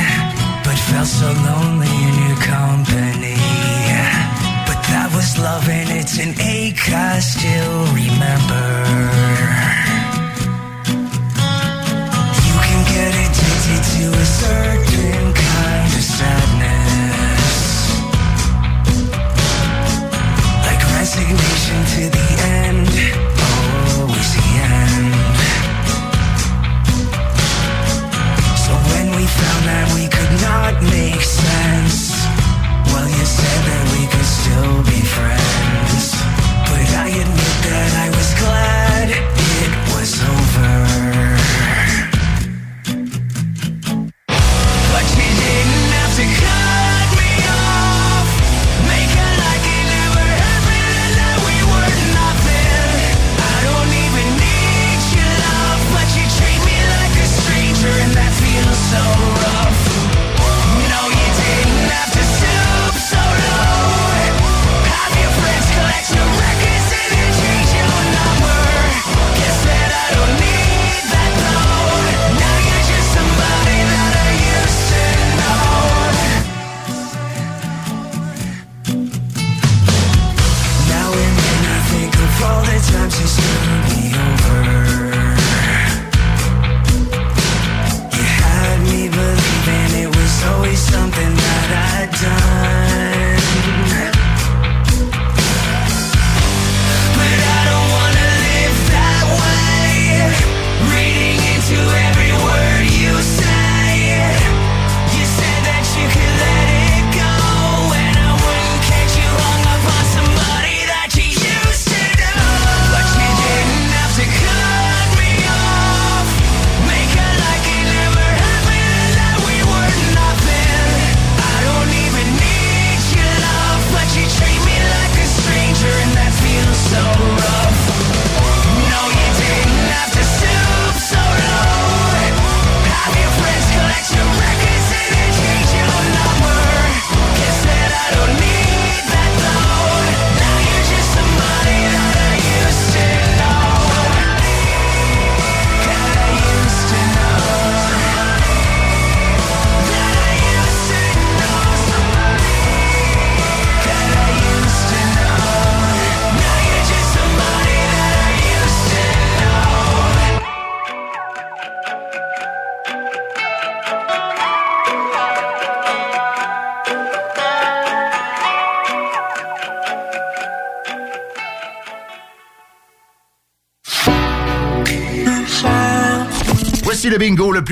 [0.65, 3.39] but felt so lonely in your company.
[4.67, 9.92] But that was love and it's an ache I still remember.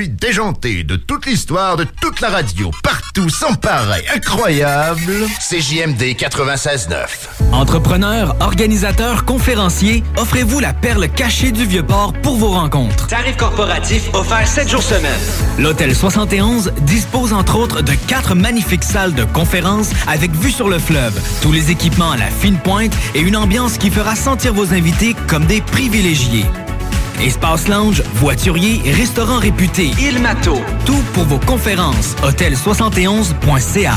[0.09, 5.27] Déjanté de toute l'histoire de toute la radio, partout, sans pareil, incroyable.
[5.49, 7.53] CJMD 96.9.
[7.53, 13.07] Entrepreneurs, organisateurs, conférenciers, offrez-vous la perle cachée du Vieux-Port pour vos rencontres.
[13.07, 15.21] Tarif corporatif offert 7 jours semaine.
[15.59, 20.79] L'Hôtel 71 dispose entre autres de quatre magnifiques salles de conférences avec vue sur le
[20.79, 24.73] fleuve, tous les équipements à la fine pointe et une ambiance qui fera sentir vos
[24.73, 26.47] invités comme des privilégiés.
[27.23, 30.59] Espace lounge, voiturier, restaurant réputé, Il Mato.
[30.87, 32.15] Tout pour vos conférences.
[32.23, 33.93] Hôtel71.ca.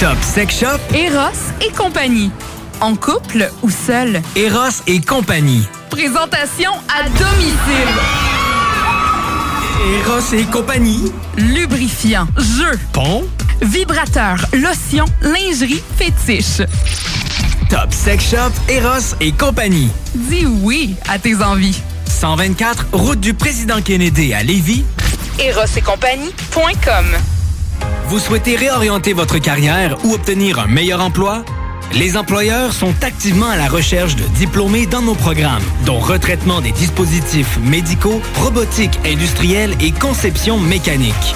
[0.00, 0.78] Top Sex Shop.
[0.94, 2.30] Eros et compagnie.
[2.80, 4.22] En couple ou seul?
[4.34, 5.66] Eros et compagnie.
[5.90, 7.92] Présentation à domicile.
[10.06, 11.12] Eros et compagnie.
[11.36, 13.24] Lubrifiant, jeu, Pont.
[13.60, 16.62] vibrateur, lotion, lingerie, fétiche.
[17.68, 18.50] Top Sex Shop.
[18.68, 19.88] Eros et compagnie.
[20.14, 21.80] Dis oui à tes envies.
[22.06, 24.84] 124, route du président Kennedy à Lévis.
[25.38, 27.06] Eros et compagnie.com
[28.08, 31.44] Vous souhaitez réorienter votre carrière ou obtenir un meilleur emploi?
[31.92, 36.72] Les employeurs sont activement à la recherche de diplômés dans nos programmes, dont retraitement des
[36.72, 41.34] dispositifs médicaux, robotique industrielle et conception mécanique.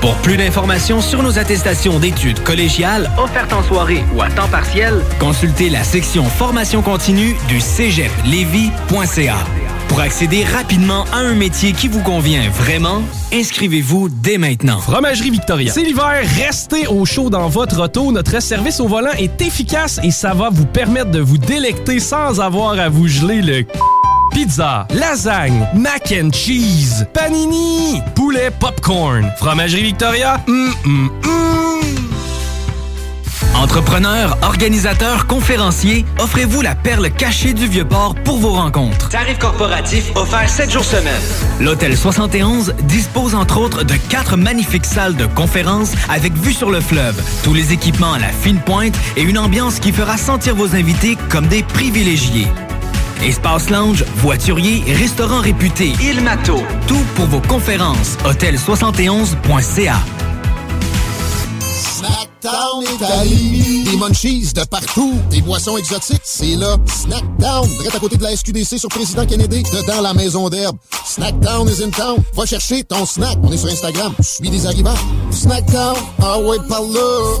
[0.00, 5.02] Pour plus d'informations sur nos attestations d'études collégiales offertes en soirée ou à temps partiel,
[5.18, 9.36] consultez la section formation continue du cégeplevy.ca.
[9.88, 13.02] Pour accéder rapidement à un métier qui vous convient vraiment,
[13.32, 14.78] inscrivez-vous dès maintenant.
[14.78, 15.72] Fromagerie Victoria.
[15.72, 18.12] C'est l'hiver, restez au chaud dans votre auto.
[18.12, 22.40] Notre service au volant est efficace et ça va vous permettre de vous délecter sans
[22.40, 23.64] avoir à vous geler le
[24.36, 29.32] Pizza, lasagne, mac and cheese, panini, poulet popcorn.
[29.38, 31.80] Fromagerie Victoria, hum, hum, hum.
[33.54, 39.08] Entrepreneurs, organisateurs, conférenciers, offrez-vous la perle cachée du Vieux-Port pour vos rencontres.
[39.08, 41.14] Tarif corporatif offert 7 jours semaine.
[41.58, 46.82] L'Hôtel 71 dispose entre autres de quatre magnifiques salles de conférences avec vue sur le
[46.82, 50.74] fleuve, tous les équipements à la fine pointe et une ambiance qui fera sentir vos
[50.74, 52.48] invités comme des privilégiés.
[53.22, 56.56] Espace lounge, voiturier, restaurant réputé, Il Mato.
[56.86, 58.16] Tout pour vos conférences.
[58.24, 59.96] Hôtel71.ca.
[61.72, 63.84] Snackdown Italie.
[63.84, 65.14] Des munchies de partout.
[65.30, 66.20] Des boissons exotiques.
[66.24, 66.76] C'est là.
[66.86, 67.68] Snackdown.
[67.68, 69.62] Direct à côté de la SQDC sur Président Kennedy.
[69.62, 70.76] Dedans la maison d'herbe.
[71.04, 72.18] Snackdown is in town.
[72.34, 73.36] Va chercher ton snack.
[73.42, 74.12] On est sur Instagram.
[74.18, 74.94] Je suis des arrivants.
[75.30, 75.96] Snackdown.
[76.22, 77.40] Ah ouais, par là.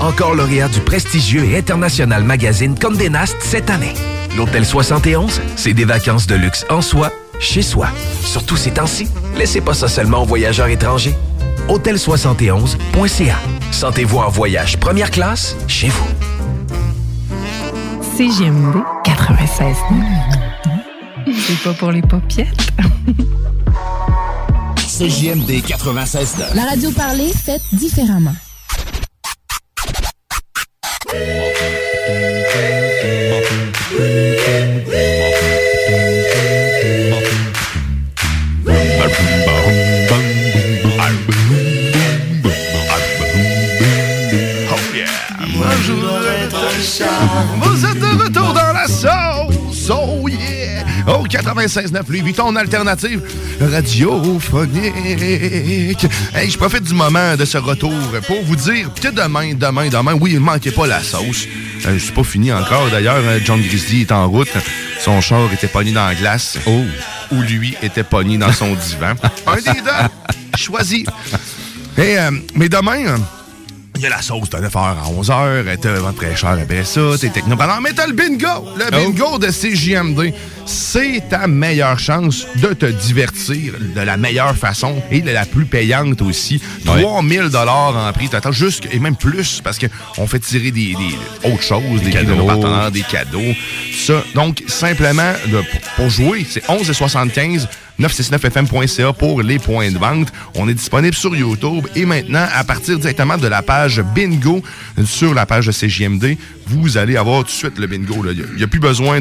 [0.00, 3.94] Encore lauréat du prestigieux et international magazine Condé Nast cette année.
[4.36, 7.10] L'Hôtel 71, c'est des vacances de luxe en soi,
[7.40, 7.88] chez soi.
[8.22, 11.14] Surtout ces temps-ci, laissez pas ça seulement aux voyageurs étrangers.
[11.68, 13.36] Hôtel71.ca.
[13.70, 16.06] Sentez-vous en voyage première classe chez vous.
[18.16, 19.76] CGMD 96
[21.26, 22.72] C'est pas pour les popiettes.
[24.86, 28.34] CJMD 96 La radio parlée faite différemment.
[31.14, 31.43] Moi,
[51.68, 53.22] 96.9 Louis Vuitton alternative
[53.60, 56.06] radiophonique.
[56.34, 57.92] Hey, je profite du moment de ce retour
[58.26, 61.46] pour vous dire que demain, demain, demain, oui, il ne manquait pas la sauce.
[61.86, 63.16] Euh, je suis pas fini encore d'ailleurs.
[63.16, 63.38] hein.
[63.44, 64.48] John Grizzly est en route.
[65.00, 66.58] Son char était pogné dans la glace.
[66.66, 66.82] Oh.
[67.32, 69.14] Ou lui était pogné dans son divan.
[69.46, 70.58] Un des deux.
[70.58, 71.04] Choisi.
[71.96, 73.16] Et, euh, mais demain, euh,
[73.96, 77.28] il y a la sauce de 9h à 11h, t'as très cher après ça, t'es
[77.28, 78.66] technopreneur, mais t'as le bingo!
[78.76, 80.32] Le bingo de CJMD,
[80.66, 85.66] c'est ta meilleure chance de te divertir de la meilleure façon et de la plus
[85.66, 86.60] payante aussi.
[86.84, 91.50] 3000 dollars en prix total, juste, et même plus, parce qu'on fait tirer des, des
[91.52, 93.40] autres choses, des, cadeaux, de nos partenaires, des cadeaux,
[93.94, 94.22] ça.
[94.34, 95.62] Donc, simplement, de-
[95.96, 97.68] pour jouer, c'est 11 et 75
[98.00, 100.28] 969fm.ca pour les points de vente.
[100.56, 104.62] On est disponible sur YouTube et maintenant, à partir directement de la page bingo
[105.06, 106.36] sur la page de CJMD,
[106.66, 108.24] vous allez avoir tout de suite le bingo.
[108.30, 109.20] Il n'y a, plus besoin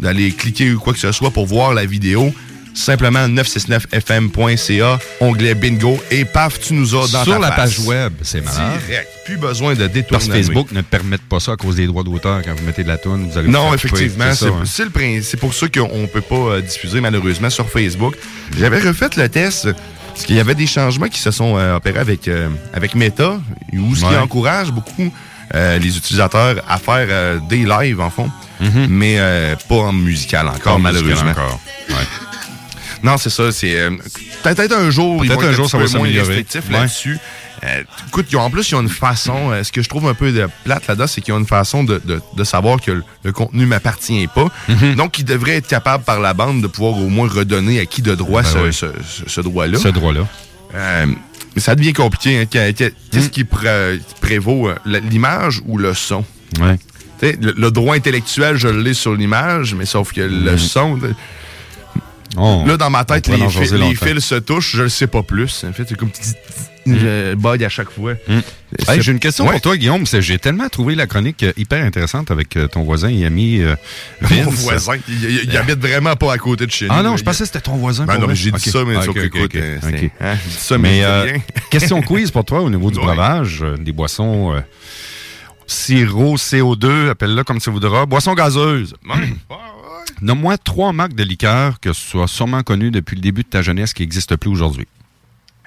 [0.00, 2.32] d'aller cliquer ou quoi que ce soit pour voir la vidéo.
[2.74, 7.76] Simplement 969fm.ca, onglet bingo et paf, tu nous as dans Sur ta la face.
[7.76, 8.80] page web, c'est malade.
[8.88, 9.08] Direct.
[9.24, 10.06] Plus besoin de détourner.
[10.10, 12.42] Parce que Facebook ne permet pas ça à cause des droits d'auteur.
[12.42, 14.34] Quand vous mettez de la toune, vous allez Non, effectivement.
[14.34, 14.62] C'est hein.
[14.64, 18.16] c'est le prin- c'est pour ça qu'on ne peut pas euh, diffuser malheureusement sur Facebook.
[18.58, 19.68] J'avais refait le test
[20.08, 23.40] parce qu'il y avait des changements qui se sont euh, opérés avec, euh, avec Meta,
[23.72, 25.12] où ce qui encourage beaucoup
[25.54, 28.30] euh, les utilisateurs à faire euh, des lives en fond,
[28.88, 30.86] mais euh, pas en musical encore, Mhm.
[30.92, 31.58] Musical malheureusement.
[33.02, 33.52] Non, c'est ça.
[33.52, 33.76] C'est
[34.42, 36.08] peut-être un jour, Peut-être un être jour, ça va peu moins
[36.70, 36.80] Ouais.
[36.80, 37.18] là-dessus.
[38.08, 39.50] Écoute, ils ont- en plus, ils ont une façon.
[39.62, 42.00] ce que je trouve un peu de plate là-dedans, c'est qu'ils ont une façon de,
[42.04, 44.46] de- de savoir que le, le contenu m'appartient pas.
[44.68, 44.94] Mhm.
[44.94, 48.00] Donc, ils devraient être capables par la bande de pouvoir au moins redonner à qui
[48.00, 48.72] de droit Ben ce, oui.
[48.72, 49.78] ce- ce- ce droit-là.
[49.78, 50.22] Ce droit-là.
[51.54, 52.38] Mais ça devient compliqué.
[52.40, 52.44] hein.
[52.50, 54.74] Qu'est- qu'est- Qu'est-ce qui pré- prévaut, euh,
[55.10, 56.24] l'image ou le son?
[56.60, 56.76] Ouais.
[57.22, 60.98] Le, le droit intellectuel, je l'ai sur l'image, mais sauf que le son...
[62.36, 65.64] Oh, Là, dans ma tête, les, fils, les se touchent, je le sais pas plus.
[65.68, 66.32] En fait, c'est comme petit
[66.86, 68.12] je bug à chaque fois.
[68.12, 68.42] Hey,
[68.86, 69.52] C'est- J'ai une question Ouais.
[69.52, 70.04] pour toi, Guillaume.
[70.06, 73.74] J'ai tellement trouvé la chronique euh, hyper intéressante avec euh, ton voisin et ami euh,
[74.20, 76.92] Mon voisin, il, il- il habite vraiment pas à côté de chez nous.
[76.94, 77.16] Ah non, là.
[77.16, 78.04] je pensais que c'était ton voisin.
[78.04, 79.98] Ben non, j'ai dit ça, mais Ah, sauf ok, que, ok, écoute, ok, ok.
[79.98, 81.38] c'est- hein, j'ai dit ça, mais euh,
[81.70, 83.06] question quiz pour toi au niveau du Ouais.
[83.62, 84.62] euh, des boissons
[85.66, 88.94] sirop, CO2, appelle-le comme tu voudras, boissons gazeuses.
[90.20, 93.62] Nomme-moi trois marques de liqueurs que tu sois sûrement connues depuis le début de ta
[93.62, 94.86] jeunesse qui n'existent plus aujourd'hui.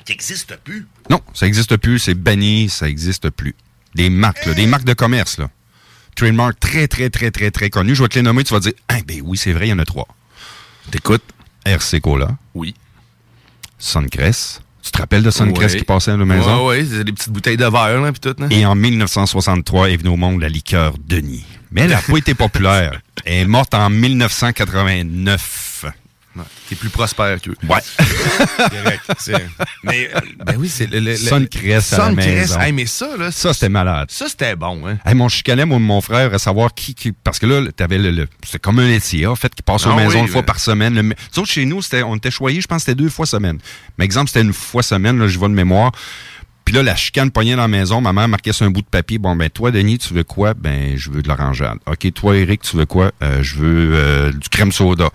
[0.06, 0.88] Qui existe plus?
[1.10, 3.56] Non, ça n'existe plus, c'est banni, ça n'existe plus.
[3.96, 5.50] Des marques, là, des marques de commerce, là.
[6.16, 7.94] Trademark très, très, très, très, très connues.
[7.94, 9.74] Je vais te les nommer, tu vas dire, ah, ben oui, c'est vrai, il y
[9.74, 10.08] en a trois.
[10.90, 11.24] T'écoutes.
[11.66, 12.38] RC Cola.
[12.56, 12.74] Oui.
[13.78, 14.64] Suncrest.
[14.88, 15.80] Tu te rappelles de Suncrest Ouais.
[15.80, 16.66] qui passait à la maison?
[16.66, 18.48] Ouais, c'est des petites bouteilles de verre, là, pis tout, là.
[18.50, 21.44] Et en 1963 est venue au monde la liqueur Denis.
[21.72, 23.02] Mais elle n'a pas été populaire.
[23.26, 25.86] Elle est morte en 1989.
[26.70, 27.56] T'es plus prospère qu'eux.
[27.68, 27.80] Ouais.
[28.72, 29.04] Direct.
[29.18, 29.46] c'est-
[29.84, 31.00] Mais, euh, ben oui, c'est le.
[31.00, 31.16] le-
[31.96, 32.60] à la maison.
[32.60, 33.32] Hey, mais ça, là.
[33.32, 34.10] Ça, c'était malade.
[34.12, 34.98] Ça, c'était bon, hein.
[35.06, 38.12] Hey, mon chicanais, moi, mon frère, à savoir qui, qui- parce que là, t'avais le,
[38.12, 40.44] le- c'était comme un laitier, en fait, qui passe aux Ah maisons oui, une fois
[40.44, 40.94] par semaine.
[40.96, 43.60] Le, nous autres, chez nous, c'était, on était choyés, je pense, c'était deux fois semaine.
[43.98, 45.92] Mais exemple, c'était une fois semaine, là, je vois de mémoire.
[46.66, 48.88] Puis là, la chicane poignée dans la maison, ma mère marquait sur un bout de
[48.88, 49.20] papier.
[49.20, 50.54] Bon, ben, toi, Denis, tu veux quoi?
[50.54, 51.78] Ben, je veux de l'orangeade.
[51.86, 53.14] OK, toi, Eric, tu veux quoi?
[53.24, 55.10] Euh, je veux euh, du crème soda.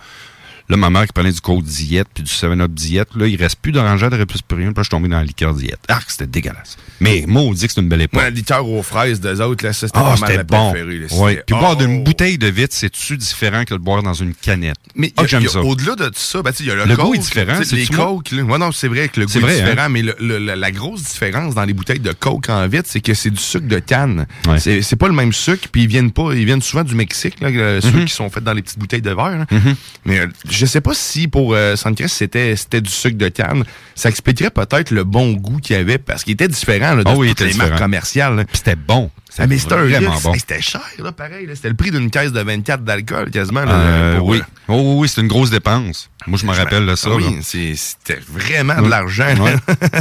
[0.69, 3.57] Là, ma mère qui prenait du code diète puis du 7-Up diète, là, il reste
[3.61, 4.67] plus d'orangeade, il reste plus rien.
[4.69, 5.81] Puis là, je suis tombé dans la liqueur diète.
[5.89, 6.77] Ah, c'était dégueulasse.
[7.01, 8.15] Mais moi, on dit que c'est une belle époque.
[8.15, 10.71] Moi, la liqueur aux fraises des autres, là, ça, c'était Ah, c'était la bon.
[10.71, 10.99] préférée.
[10.99, 11.07] là.
[11.17, 11.43] Ouais.
[11.47, 11.77] Puis boire Oh.
[11.83, 14.77] d'une bouteille de vitre, c'est-tu différent que de boire dans une canette?
[14.95, 15.61] Mais Ah, j'aime ça.
[15.61, 17.77] au-delà de tout ça, ben, il y a le, Le Coke, goût est différent, sais,
[17.77, 17.87] Les?
[17.87, 18.43] Coke, là.
[18.43, 19.65] Ouais, non, c'est vrai que le goût C'est est vrai, hein?
[19.65, 22.89] différent, mais le- le- le- la grosse différence dans les bouteilles de Coke en vitre,
[22.89, 24.27] c'est que c'est du sucre de canne.
[24.59, 27.41] C'est c'est pas le même sucre, puis ils viennent pas, ils viennent souvent du Mexique,
[27.41, 28.05] là, euh, ceux Mhm.
[28.05, 29.39] qui sont faits dans les petites bouteilles de verre.
[29.39, 29.47] là.
[29.51, 29.75] Mhm.
[30.05, 30.27] Mais euh,
[30.63, 31.75] je sais pas si pour euh,
[32.07, 33.65] c'était c'était du sucre de canne.
[33.97, 37.11] Ça expliquerait peut-être le bon goût qu'il y avait, parce qu'il était différent là, de
[37.11, 38.47] oui, il toutes les marques commerciales.
[38.53, 39.11] c'était bon.
[39.39, 40.35] Ah, mais c'était vraiment bon.
[40.35, 41.49] C'était cher, là, pareil.
[41.55, 43.65] C'était le prix d'une caisse de 24 d'alcool, quasiment.
[43.65, 44.39] là, Euh, pour, oui.
[44.39, 46.11] euh, Oh, oui, oui, c'est une grosse dépense.
[46.29, 47.09] Moi, je me rappelle de ça.
[47.11, 49.35] Ah oui, c'était vraiment de l'argent.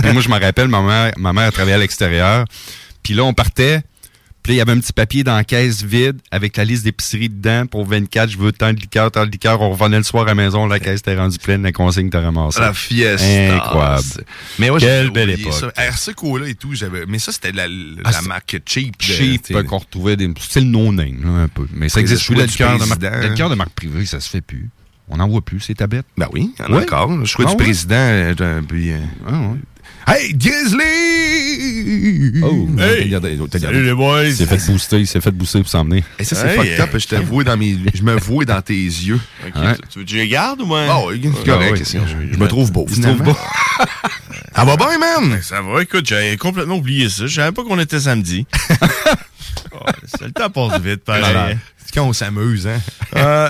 [0.04, 2.46] Puis moi, je me rappelle, ma mère, ma mère travaillait à l'extérieur.
[3.04, 3.82] Puis là, on partait.
[4.44, 6.84] Puis là, il y avait un petit papier dans la caisse vide avec la liste
[6.84, 8.30] d'épicerie dedans pour 24.
[8.32, 9.62] Je veux tant de liqueur, tant de liqueur.
[9.62, 10.66] On revenait le soir à la maison.
[10.66, 11.62] La caisse était rendue pleine.
[11.62, 12.60] La consigne était ramassée.
[12.60, 13.26] La fiesta.
[13.56, 14.04] Incroyable.
[14.58, 15.54] Mais ouais, Quelle belle époque.
[15.54, 15.72] ça.
[15.78, 17.06] RC Cola et tout, j'avais.
[17.08, 17.74] Mais ça, c'était la, la
[18.04, 18.98] Ah, c'est- marque cheap.
[18.98, 22.24] de- cheap qu'on retrouvait des style no name là, un peu mais ça Le existe
[22.24, 24.70] choix du liqueur de de marque privée ça se fait plus
[25.10, 26.84] on n'en voit plus c'est tablette ben oui il y en a Ouais.
[26.84, 28.98] encore je crois Ah du président euh, puis, euh,
[29.28, 29.58] Ah ouais.
[30.08, 32.42] Hey, Grizzly!
[32.44, 33.04] Oh, Hey!
[33.04, 33.38] regardé.
[33.60, 34.26] Salut les boys!
[34.26, 36.04] Il s'est fait booster, il s'est fait booster pour s'emmener.
[36.20, 36.90] Et ça, c'est Hey, fucked up.
[36.98, 39.20] Je, dans mes, je me vouais dans tes yeux.
[39.44, 39.52] Ouais.
[39.90, 40.86] Tu veux que je les garde ou moi?
[41.08, 41.72] Oui, c'est correct.
[41.72, 41.82] Ah oui.
[41.86, 42.86] c'est- je, je me trouve beau.
[42.88, 43.38] Se trouve finalement.
[44.56, 45.40] Ça va bien, man?
[45.42, 47.28] Ça va, écoute, j'avais complètement oublié ça.
[47.28, 48.46] Je savais pas qu'on était samedi.
[49.74, 51.58] Oh, c'est le temps passe vite, pareil.
[51.86, 52.80] C'est quand on s'amuse, hein?
[53.16, 53.50] Euh,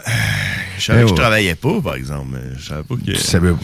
[0.77, 2.27] je savais que je travaillais pas, par exemple.
[2.31, 3.11] mais Je savais pas que.
[3.11, 3.57] Tu savais pas.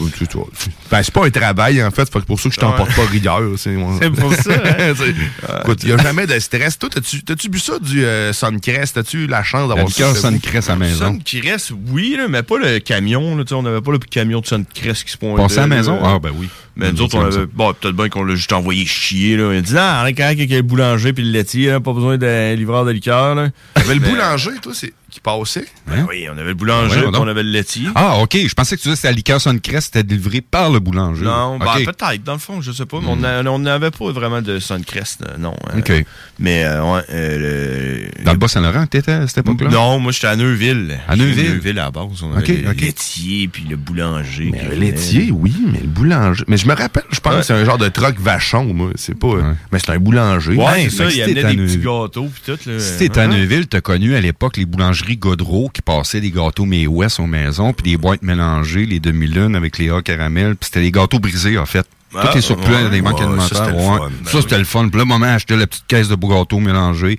[0.90, 2.08] Ben, c'est pas un travail, en fait.
[2.12, 2.94] C'est pour ça que je t'emporte Ouais.
[3.04, 3.42] pas rigueur.
[3.56, 4.94] C'est C'est pour ça, hein?
[5.62, 6.78] Écoute, il y a jamais de stress.
[6.78, 8.94] Toi, t'as-tu t'as-tu bu ça du euh, Suncrest?
[8.94, 10.14] T'as-tu la chance d'avoir ça?
[10.14, 11.18] Suncrest à la maison.
[11.24, 13.36] Suncrest, oui, là, mais pas le camion.
[13.36, 15.42] Là, on n'avait pas le camion de Suncrest qui se pointait.
[15.42, 15.76] Passer à la là.
[15.76, 15.98] maison?
[16.04, 16.48] Ah, ben oui.
[16.76, 17.46] Mais nous autres, on avait.
[17.46, 19.36] Bon, peut-être bien qu'on l'a juste envoyé chier.
[19.36, 19.52] Là.
[19.52, 21.92] Il a dit, ah, on est correct avec le boulanger puis le laitier, là, pas
[21.92, 22.16] besoin
[22.56, 23.34] livreur de liqueur.
[23.34, 23.48] Là.
[23.74, 25.66] T'avais le Mais- boulanger, toi, c'est qui passait?
[25.86, 27.88] Ben oui, on avait le boulanger Ouais, on avait le laitier.
[27.94, 28.36] Ah, OK.
[28.36, 31.24] Je pensais que tu disais que la liqueur Suncrest, c'était délivré par le boulanger.
[31.24, 32.98] Non, ben, peut-être, dans le fond, je sais pas.
[33.00, 35.54] Mais on n'avait pas vraiment de Suncrest, euh, non.
[35.74, 35.92] euh, OK.
[36.38, 39.68] Mais, euh, ouais, euh, le- Dans le Bas-Saint-Laurent, t'étais à cette époque-là?
[39.70, 40.98] Non, moi, j'étais à Neuville.
[41.08, 41.34] À Neuville?
[41.36, 41.78] J'étais Neuville?
[41.78, 42.22] À la base.
[42.22, 44.50] On avait le laitier puis le boulanger.
[44.52, 46.44] Mais le laitier, oui, mais le boulanger.
[46.48, 47.40] Mais je me rappelle, je pense Ouais.
[47.40, 48.90] que c'est un genre de troc vachon, moi.
[48.96, 49.28] C'est pas.
[49.72, 50.54] Mais c'est un boulanger.
[50.54, 52.58] Ouais, c'est ça, il amenait à des petits gâteaux puis tout.
[52.78, 56.64] Si t'es à Neuville, t'as connu à l'époque les boulangeries Godreau qui passaient des gâteaux
[56.64, 60.66] May West aux maisons, puis des boîtes mélangées, les demi-lunes avec les A caramel, puis
[60.66, 61.86] c'était des gâteaux brisés, en fait.
[62.14, 62.88] Ah, Tout est surplus ouais.
[62.90, 63.48] des Ouais, ça, alimentaires.
[63.48, 63.98] c'était le fun.
[63.98, 64.88] Ben ça, c'était le fun.
[64.88, 67.18] Puis là, moment, acheter la petite caisse de gâteaux mélangés.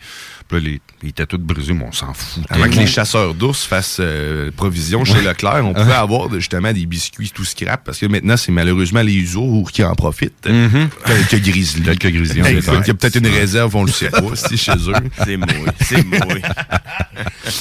[0.50, 2.44] Puis là, les, ils étaient tous brisés, mais on s'en fout.
[2.50, 5.22] Avant que les chasseurs d'ours fassent euh, provision chez.
[5.22, 9.36] Leclerc, on pouvait avoir justement des biscuits tout scrap parce que maintenant, c'est malheureusement les
[9.36, 10.48] ours qui en profitent.
[10.50, 10.90] Mhm.
[11.06, 11.84] Quelques grizzlies.
[11.84, 14.94] Quelques grizzlies, Il y a peut-être une réserve, on le sait pas, si chez eux.
[15.24, 15.50] C'est mouille,
[15.82, 16.42] c'est mouille.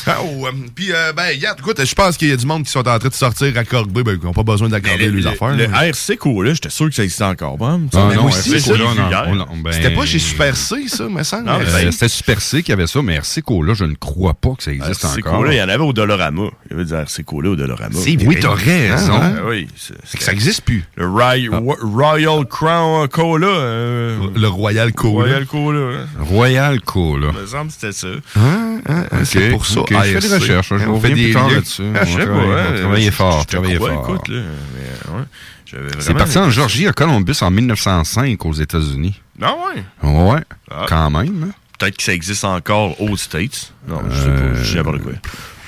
[0.06, 2.65] Ah, oh, euh, Puis, euh, ben, regarde, écoute, je pense qu'il y a du monde
[2.65, 5.16] qui sont en train de sortir à Corbeil, ben, qui n'ont pas besoin d'accorder le,
[5.16, 5.56] les le- affaires.
[5.56, 5.86] le là.
[5.89, 7.56] RC Cola, j'étais sûr que ça existait encore.
[7.59, 11.44] Bon, Ah, non, moi aussi, C'était pas chez Super C, ça, me semble.
[11.47, 14.62] Ben, C'était Super C qui avait ça, mais RC Cola, je ne crois pas que
[14.62, 15.38] ça existe RC encore.
[15.38, 16.42] Cola, il y en avait au Dolorama.
[16.66, 17.94] Il y avait du RC Cola au Dolorama.
[17.98, 19.18] Oui, t'as raison.
[19.20, 19.66] Ah, oui,
[20.18, 20.84] Ça n'existe plus.
[20.96, 23.46] Le Ry- Wa- Royal Crown Cola.
[23.46, 25.12] euh, Le Royal Cola.
[25.24, 25.78] Royal Cola.
[25.96, 26.06] hein.
[26.20, 27.28] Royal Cola.
[27.34, 28.06] Il me semble que c'était ça.
[28.36, 29.80] Hein, hein, hein, c'est pour ça.
[29.80, 30.68] ok, je fais des recherches.
[30.76, 31.48] Je On reviens fait plus des liens.
[31.50, 31.82] là-dessus.
[31.94, 32.32] Ah, je sais pas.
[32.32, 33.44] hein, on travaillait je- fort.
[33.50, 34.24] je crois, fort.
[35.66, 39.20] j'avais C'est parti en Georgie, à Columbus, en 1905, aux États-Unis.
[39.42, 40.10] Ah ouais?
[40.10, 40.40] Ouais,
[40.70, 40.86] Ah.
[40.88, 41.46] quand même.
[41.50, 41.55] hein.
[41.78, 43.72] Peut-être que ça existe encore aux States.
[43.86, 44.59] Non, je sais Euh, pas.
[44.62, 45.12] Je sais n'importe quoi.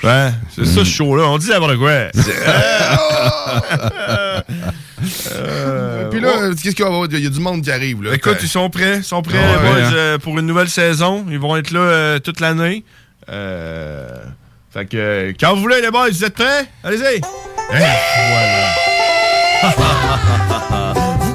[0.03, 1.25] Ouais, c'est ça, ce show-là.
[1.25, 2.09] On dit n'importe quoi.
[6.11, 7.09] Puis là, qu'est-ce qu'il va y avoir?
[7.13, 8.03] Il y a du monde qui arrive.
[8.03, 8.15] Là.
[8.15, 8.97] Écoute, ils sont prêts.
[8.99, 9.93] Ils sont prêts, Ouais, les boys, ouais, hein.
[9.95, 11.25] euh, pour une nouvelle saison.
[11.31, 12.85] Ils vont être là euh, toute l'année.
[13.31, 14.09] Euh,
[14.73, 16.67] fait que, euh, quand vous voulez, les boys, vous êtes prêts?
[16.83, 17.21] Allez-y!
[17.69, 17.97] voilà.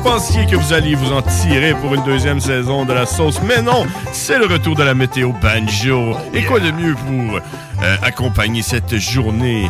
[0.06, 3.64] pensiez que vous alliez vous en tirer pour une deuxième saison de la sauce, mais
[3.64, 3.88] non!
[4.14, 6.16] C'est le retour de la météo banjo.
[6.32, 7.38] Et quoi de mieux pour
[7.82, 9.68] euh, accompagner cette journée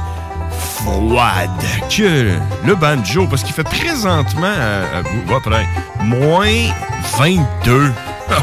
[0.52, 1.50] froide
[1.90, 5.66] que le banjo, parce qu'il fait présentement, euh, euh, après,
[6.04, 6.68] moins
[7.18, 7.94] 22.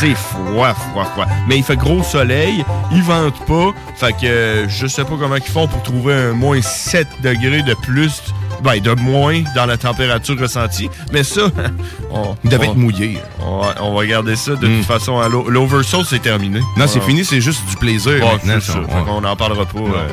[0.00, 1.26] C'est froid, froid, froid.
[1.48, 3.72] Mais il fait gros soleil, il vente pas.
[3.94, 7.62] Fait que euh, je sais pas comment ils font pour trouver un moins 7 degrés
[7.62, 8.22] de plus,
[8.62, 10.88] ben de moins dans la température ressentie.
[11.12, 11.42] Mais ça,
[12.10, 13.18] on, Il devait on- être mouillé.
[13.40, 14.76] On va, on va garder ça de Mm.
[14.78, 15.18] toute façon.
[15.18, 16.60] à l'o- L'oversauce, c'est terminé.
[16.76, 17.06] Non, c'est Ouais.
[17.06, 18.58] fini, c'est juste du plaisir maintenant.
[18.60, 18.78] c'est ça.
[19.06, 19.78] qu'on n'en parlera pas.
[19.78, 20.08] euh,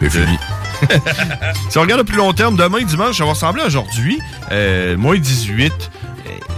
[0.00, 0.38] C'est fini.
[1.70, 4.18] si on regarde à plus long terme, demain dimanche, ça va ressembler à aujourd'hui.
[4.52, 5.90] Euh, moins 18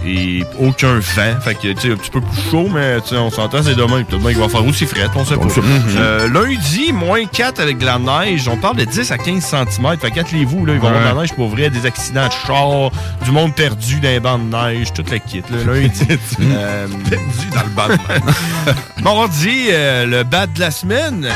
[0.05, 1.39] et aucun vent.
[1.41, 3.75] Fait que, tu sais, un petit peu plus chaud, mais tu sais, on s'entend, c'est
[3.75, 4.03] demain.
[4.03, 5.47] Peut-être bien qu'il va faire aussi frais, on sait pas.
[5.97, 8.47] Euh, lundi, moins 4 avec de la neige.
[8.47, 9.97] On parle de 10 à 15 cm.
[9.99, 12.31] Fait qu'attelez-vous, là, il va y avoir de la neige pour vrai, des accidents de
[12.31, 12.91] char,
[13.23, 16.07] du monde perdu dans les bancs de neige, toute la kit, là, lundi.
[16.39, 18.75] Euh, perdu dans le banc de neige.
[19.03, 21.27] Mardi, euh, le bat de la semaine.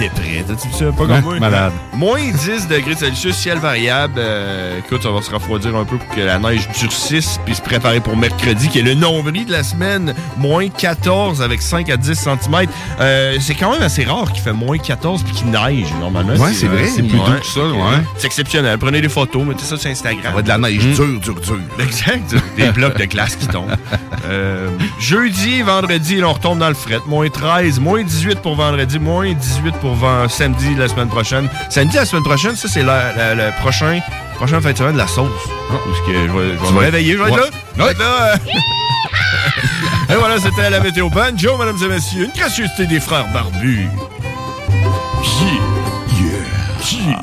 [0.00, 0.84] Était prêt, t'as-tu vu ça?
[0.86, 1.38] Pas comme Ouais, moi.
[1.40, 1.72] malade.
[1.92, 4.14] Moins 10 degrés Celsius, ciel variable.
[4.16, 7.60] Euh, écoute, ça va se refroidir un peu pour que la neige durcisse puis se
[7.60, 10.14] préparer pour mercredi, qui est le nombril de la semaine.
[10.38, 12.66] Moins 14 avec 5 à 10 cm.
[13.40, 16.32] c'est quand même assez rare qu'il fait moins 14 puis qu'il neige, normalement.
[16.34, 16.86] Ouais, c'est vrai.
[16.86, 17.98] C'est plus doux que ça, ouais.
[18.16, 18.78] C'est exceptionnel.
[18.78, 20.40] Prenez des photos, mettez ça sur Instagram.
[20.40, 20.92] De la neige Mm.
[20.94, 21.58] dure, dure, dure.
[21.78, 22.34] Exact.
[22.56, 23.76] Des blocs de glace qui tombent.
[24.26, 24.68] Euh,
[24.98, 27.00] jeudi, vendredi, là, on retombe dans le fret.
[27.06, 31.48] Moins 13, moins 18 pour vendredi, moins 18 pour ven- samedi la semaine prochaine.
[31.68, 34.00] Samedi la semaine prochaine, ça, c'est le prochain,
[34.36, 35.30] prochain fin de semaine de la sauce.
[35.68, 37.44] Parce que je vais, je vais Tu me vas- réveiller, je vais être là.
[37.76, 38.32] Je vais être là.
[38.34, 38.36] euh.
[40.12, 42.24] Et voilà, c'était la météo banjo, mesdames et messieurs.
[42.24, 43.86] Une gracieuseté des frères barbus.
[45.40, 46.40] Yeah.
[46.90, 47.20] Yeah.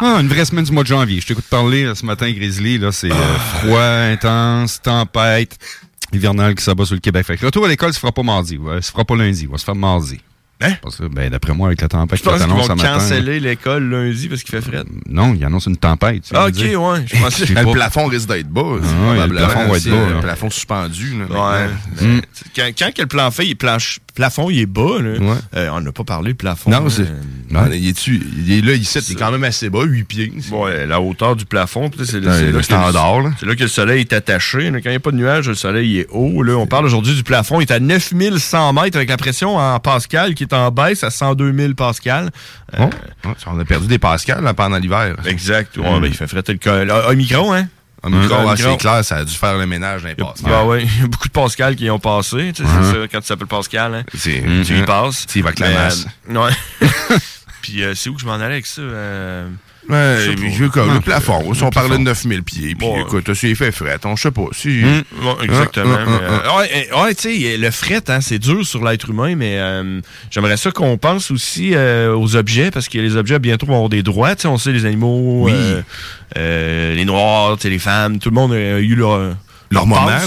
[0.00, 1.20] Ah, une vraie semaine du mois de janvier.
[1.20, 2.78] Je t'écoute parler là, ce matin, Grizzly.
[2.78, 5.58] Là, c'est euh, froid, intense, tempête,
[6.12, 7.26] hivernal qui s'abat sur le Québec.
[7.26, 8.56] Fait que le retour à l'école se fera pas mardi.
[8.58, 9.42] Ouais, se fera pas lundi.
[9.42, 10.18] Il va se faire mardi.
[10.60, 10.72] Hein?
[10.82, 13.88] Parce que, ben, d'après moi, avec la tempête Je pense qui qu'ils vont canceller l'école
[13.88, 14.82] lundi parce qu'il fait frais.
[15.08, 16.24] Non, il annonce une tempête.
[16.34, 16.82] Ah, ok, dire.
[16.82, 17.04] ouais.
[17.06, 18.62] Je pensais sais Le plafond risque d'être bas.
[18.82, 20.20] Ah, ouais, le plafond va être bas, là.
[20.20, 21.16] plafond suspendu.
[21.16, 21.26] là,
[21.60, 21.68] Ouais.
[21.96, 25.00] tu sais, Quand, quand que le plan fait, il planche- plafond, il est bas.
[25.00, 25.36] Là.
[25.56, 26.70] Euh, on n'a pas parlé de plafond.
[26.70, 27.06] Non, c'est.
[27.50, 30.32] Non, il, est là, ici, il est quand même assez bas, 8 pieds.
[30.52, 33.22] Ouais, la hauteur du plafond, là, c'est le standard.
[33.40, 34.70] C'est là que le soleil est attaché.
[34.70, 34.78] là.
[34.80, 36.42] Quand il n'y a pas de nuages, le soleil il est haut.
[36.42, 36.54] Là.
[36.56, 37.60] On parle aujourd'hui du plafond.
[37.60, 41.10] Il est à 9100 mètres avec la pression en Pascal qui est en baisse à
[41.10, 42.30] 102 000 Pascal.
[42.78, 42.86] Euh,
[43.24, 45.16] Oh, on a perdu des pascals là, pendant l'hiver.
[45.26, 45.76] Exact.
[45.78, 46.00] Ouais, Mm.
[46.00, 46.90] ben, il fait fretter le col.
[46.90, 47.66] Un micro, hein?
[48.02, 48.56] Un micro, micro.
[48.56, 50.52] c'est clair, ça a dû faire le ménage dans les pascals.
[50.54, 52.52] Ah ouais, il y a beaucoup de Pascal qui y ont passé.
[52.54, 52.68] Tu sais.
[52.82, 53.94] C'est ça, quand tu s'appelles Pascal.
[53.94, 54.04] Hein.
[54.20, 54.84] Tu y Mhm.
[54.84, 55.26] passes.
[55.26, 56.06] Tu y vas avec la masse.
[56.30, 56.52] euh, ouais.
[57.62, 58.80] Puis euh, c'est où que je m'en allais avec ça?
[58.82, 59.48] Euh,
[59.88, 61.42] Ouais, je Ah, le plafond.
[61.48, 62.02] On parlait plafond.
[62.02, 64.44] de 9000 pieds, puis Bon, écoute, c'est fait fret, on je sais pas.
[64.52, 64.82] Si...
[65.22, 65.94] Bon, exactement.
[65.94, 68.84] Hein, mais, hein, euh, ouais, euh, ouais, tu sais, le fret, hein, c'est dur sur
[68.84, 70.00] l'être humain, mais euh,
[70.30, 73.88] j'aimerais ça qu'on pense aussi euh, aux objets, parce que les objets bientôt vont avoir
[73.88, 74.34] des droits.
[74.36, 75.52] Tu sais, on sait les animaux, Oui.
[76.36, 79.34] les noirs, les femmes, tout le monde a eu leur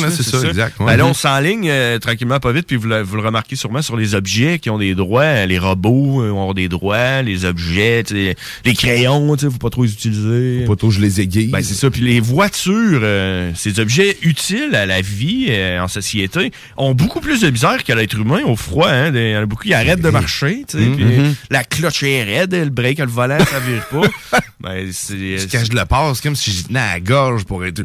[0.01, 0.85] Là, c'est ça, exact, ouais.
[0.85, 3.81] Ben là, on s'enligne euh, tranquillement, pas vite, puis vous le, vous le remarquez sûrement
[3.81, 5.45] sur les objets qui ont des droits.
[5.45, 9.83] Les robots euh, avoir des droits, les objets, les crayons, tu sais, faut pas trop
[9.83, 10.65] les utiliser.
[10.65, 11.47] Pas trop je les aiguille.
[11.47, 11.89] Ben, c'est ça.
[11.89, 17.19] Puis les voitures, euh, ces objets utiles à la vie euh, en société, ont beaucoup
[17.19, 18.89] plus de misère qu'à l'être humain au froid.
[18.89, 19.11] Hein.
[19.13, 20.63] Il y en a beaucoup qui arrêtent de marcher.
[20.67, 20.95] tu sais, Mhm.
[20.95, 21.35] puis Mhm.
[21.49, 24.39] La cloche est raide, le break, le volant, ça vire pas.
[24.59, 25.37] ben, c'est...
[25.51, 27.81] Que je le passe comme si j'y tenais à la gorge pour être.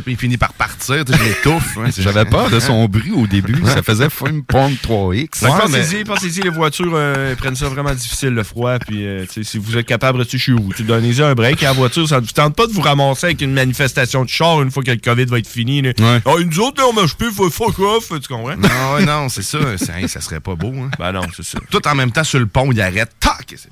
[0.00, 1.78] Puis il finit par partir, tu sais, je l'étouffe.
[1.78, 3.62] hein, J'avais peur de son bruit au début.
[3.66, 5.28] Ça faisait Film Pond 3X.
[5.38, 5.50] Fait que
[5.82, 8.78] pensez-y, pensez-y, les voitures euh, prennent ça vraiment difficile, le froid.
[8.78, 11.66] Puis, euh, si vous êtes capable de rester chez vous, tu donnez-y un break à
[11.66, 12.08] la voiture.
[12.08, 14.82] Ça ne vous tente pas de vous ramasser avec une manifestation de char une fois
[14.82, 15.82] que le COVID va être fini.
[15.82, 15.92] Là.
[16.24, 18.56] Ah, nous autres, là, on marche plus, faut fuck off, tu comprends?
[18.56, 19.58] Non, ouais, non, c'est ça.
[19.76, 20.72] c'est- hey, ça serait pas beau.
[20.76, 20.90] Hein.
[20.98, 21.58] Ben non, c'est ça.
[21.70, 23.10] Tout en même temps, sur le pont, il arrête.
[23.20, 23.54] Tac!
[23.56, 23.68] c'est-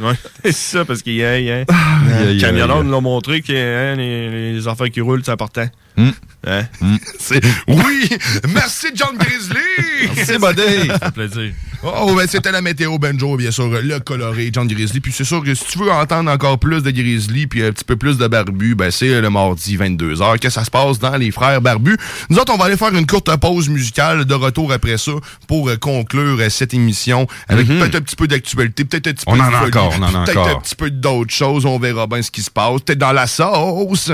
[0.00, 0.14] Ouais.
[0.44, 2.84] C'est ça, parce qu'il y a, il y a- aïe, les camionneurs aïe.
[2.84, 5.66] nous l'ont montré que hein, les, les affaires qui roulent, c'est important.
[5.96, 6.62] Hein?
[7.18, 8.08] C'est- Oui!
[8.52, 10.10] Merci, John Grizzly!
[10.16, 10.88] Merci, buddy!
[10.88, 11.52] Ça fait plaisir.
[11.84, 15.00] Oh, ben c'était la météo Benjo, bien sûr, le coloré John Grizzly.
[15.00, 17.84] Puis c'est sûr que si tu veux entendre encore plus de Grizzly puis un petit
[17.84, 21.32] peu plus de Barbu, ben c'est le mardi 22h que ça se passe dans les
[21.32, 21.96] frères Barbus.
[22.30, 25.10] Nous autres, on va aller faire une courte pause musicale de retour après ça
[25.48, 27.80] pour euh, conclure euh, cette émission avec Mhm.
[27.80, 30.60] peut-être un petit peu d'actualité, peut-être un petit peu de encore, on en peut-être un
[30.60, 31.66] petit peu d'autres choses.
[31.66, 32.80] On verra bien ce qui se passe.
[32.82, 34.12] Peut-être dans la sauce.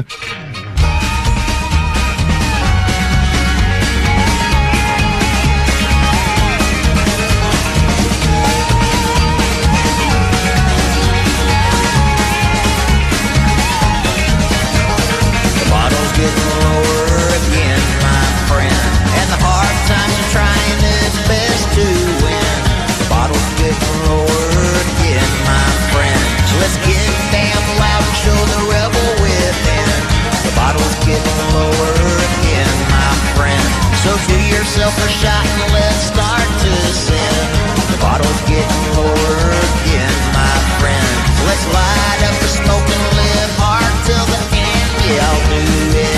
[31.55, 31.95] Lower
[32.33, 33.65] again, my friend.
[34.05, 37.35] So do yourself a shot and let's start to sin.
[37.93, 39.37] The bottle's getting lower
[39.73, 41.09] again, my friend.
[41.49, 44.89] Let's light up the smoke and live hard till the end.
[45.07, 45.63] Yeah, I'll do
[45.99, 46.18] it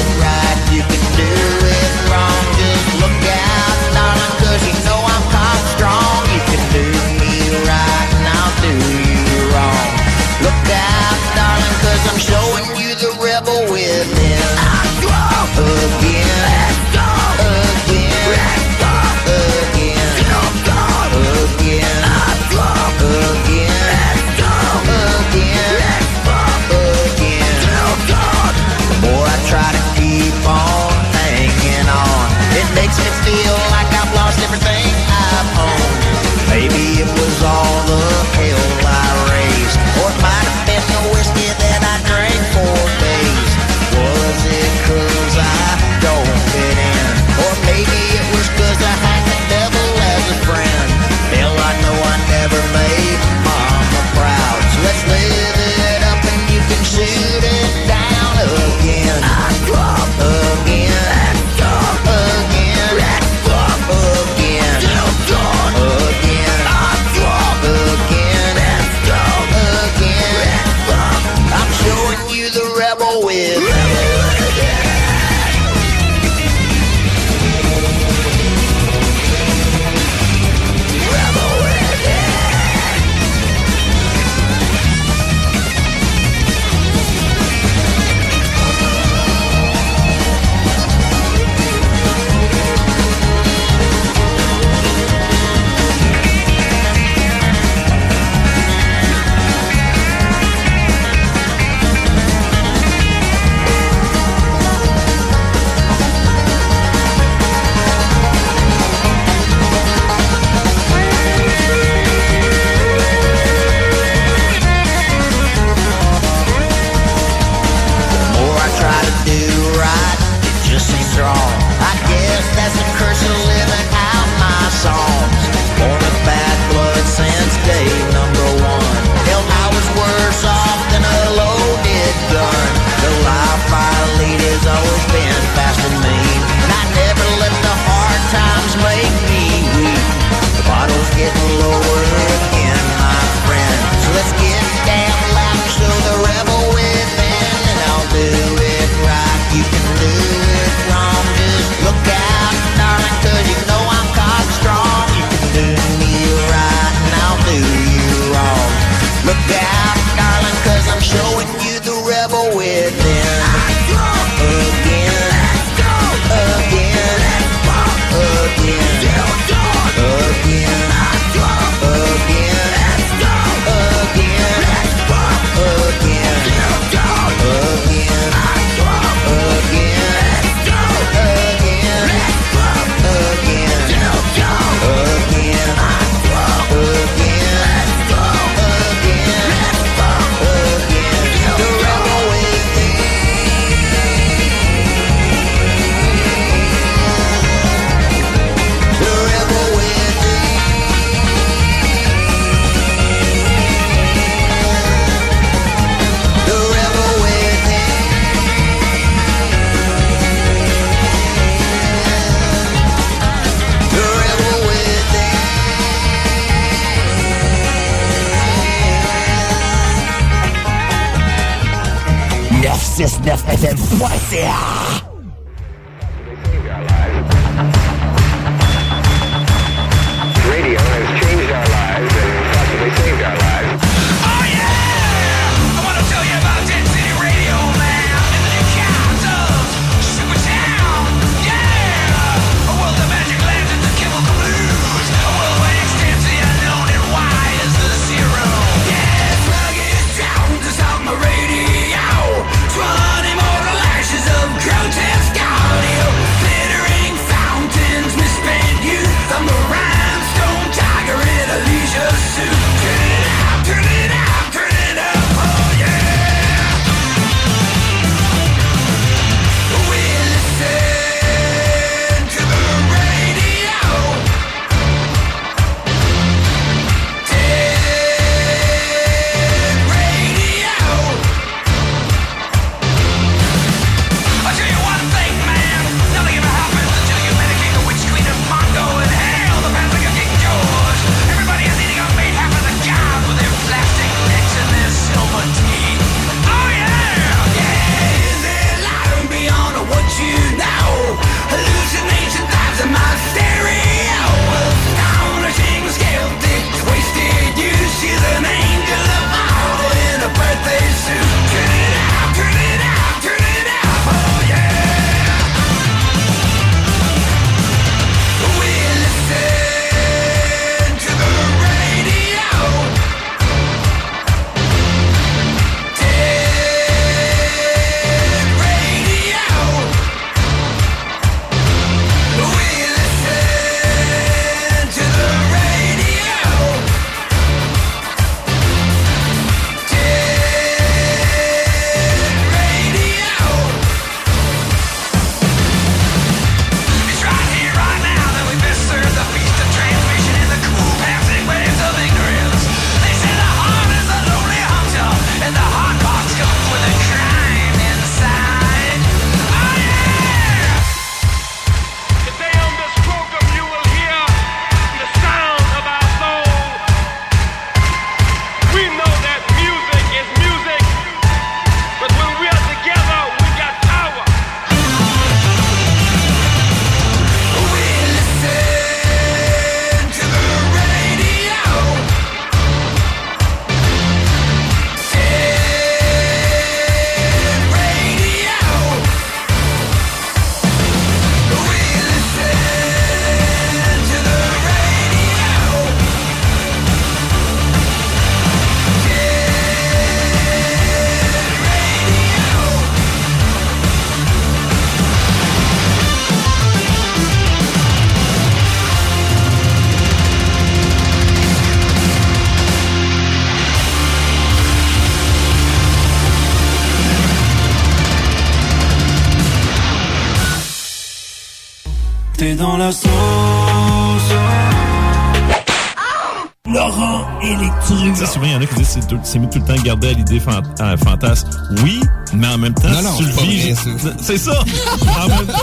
[429.01, 431.49] en c'est tout, c'est mieux tout le temps garder à l'idée fan- euh, fantasme.
[431.83, 432.01] Oui,
[432.35, 433.77] mais en même temps, Non, non, si tu c'est le vis.
[434.21, 434.53] C'est ça.
[434.61, 435.55] en même temps,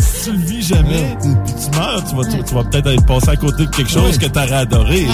[0.00, 3.28] si tu le vis jamais, tu meurs, tu vas, tu, tu vas peut-être être passé
[3.30, 5.06] à côté de quelque chose que t'aurais adoré.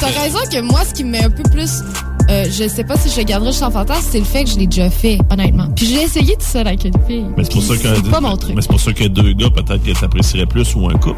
[0.00, 1.82] T'as que- raison que moi, ce qui me met un peu plus.
[2.30, 4.58] euh, je sais pas si je le garderai jusqu'en fantasme, c'est le fait que je
[4.58, 5.66] l'ai déjà fait, honnêtement.
[5.74, 7.24] Puis j'ai essayé tout seul avec une fille.
[7.38, 8.54] Mais c'est pour ça que C'est pas mon truc.
[8.54, 11.16] Mais c'est pour ça que deux gars, peut-être que t'apprécierais plus ou un couple.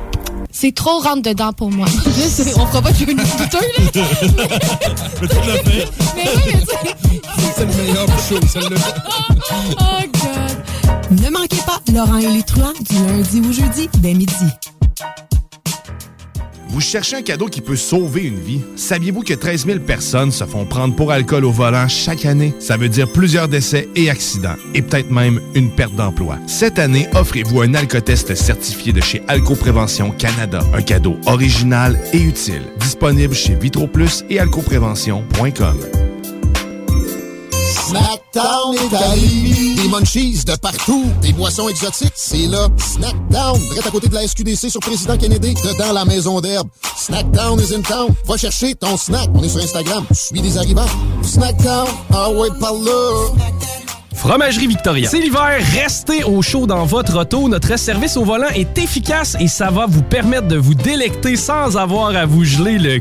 [0.60, 1.86] C'est trop rentre dedans pour moi.
[2.58, 3.84] On fera pas de une douteux, là.
[5.22, 5.88] mais tu l'as fait.
[6.14, 7.22] Mais oui, mais tu sais.
[7.56, 8.76] C'est le meilleur show, celle-là.
[9.80, 11.18] Oh, God.
[11.18, 14.34] Ne manquez pas Laurent et les truands du lundi au jeudi dès midi.
[16.81, 18.62] Vous cherchez un cadeau qui peut sauver une vie?
[18.74, 22.55] Saviez-vous que 13 000 personnes se font prendre pour alcool au volant chaque année?
[22.59, 26.39] Ça veut dire plusieurs décès et accidents, et peut-être même une perte d'emploi.
[26.47, 30.61] Cette année, offrez-vous un alcotest certifié de chez Alcoprévention Canada.
[30.73, 32.62] Un cadeau original et utile.
[32.78, 36.09] Disponible chez VitroPlus et alcoprévention.com.
[37.70, 39.76] Snackdown Italie.
[39.76, 41.05] Des munchies de partout.
[41.22, 42.66] Des boissons exotiques, c'est là.
[42.76, 46.68] Snackdown, direct à côté de la SQDC sur Président Kennedy, dedans la maison d'herbe.
[46.97, 48.12] Snackdown is in town.
[48.26, 49.28] Va chercher ton snack.
[49.34, 50.05] On est sur Instagram.
[50.12, 50.86] Suis des arrivants.
[51.22, 53.28] Snackdown, ah ouais, par là.
[54.14, 55.09] Fromagerie Victoria.
[55.09, 57.48] C'est l'hiver, restez au chaud dans votre auto.
[57.48, 61.76] Notre service au volant est efficace et ça va vous permettre de vous délecter sans
[61.76, 63.01] avoir à vous geler le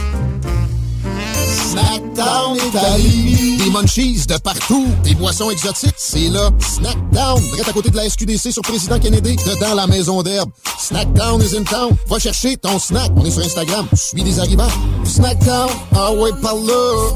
[2.21, 3.57] Snackdown Italie.
[3.57, 4.87] Des munchies de partout.
[5.03, 6.51] Des boissons exotiques, c'est là.
[6.59, 10.51] Snackdown, direct à côté de la SQDC sur Président Kennedy, dedans la maison d'herbe.
[10.77, 11.95] Snackdown is in town.
[12.07, 13.09] Va chercher ton snack.
[13.15, 13.87] On est sur Instagram.
[13.95, 14.69] Suis des arrivants.
[15.03, 17.09] Snackdown, ah ouais, par là.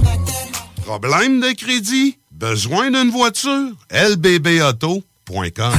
[0.84, 2.18] Problème de crédit?
[2.32, 3.73] Besoin d'une voiture?
[3.91, 5.73] lbbauto.com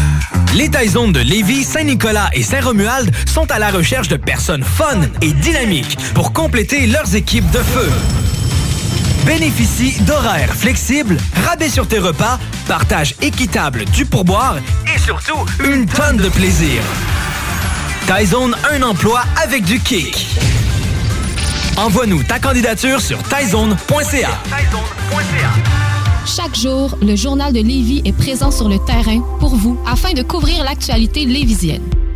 [0.55, 5.33] Les Taizones de Lévis, Saint-Nicolas et Saint-Romuald sont à la recherche de personnes fun et
[5.33, 7.91] dynamiques pour compléter leurs équipes de feu.
[9.27, 12.39] Bénéficie d'horaires flexibles, rabais sur tes repas,
[12.69, 14.57] partage équitable du pourboire
[14.95, 16.81] et surtout une tonne de plaisir.
[18.07, 20.29] Taizone, un emploi avec du kick.
[21.77, 24.31] Envoie-nous ta candidature sur taizone.ca.
[26.25, 30.23] Chaque jour, le journal de Lévis est présent sur le terrain pour vous afin de
[30.23, 31.83] couvrir l'actualité lévisienne.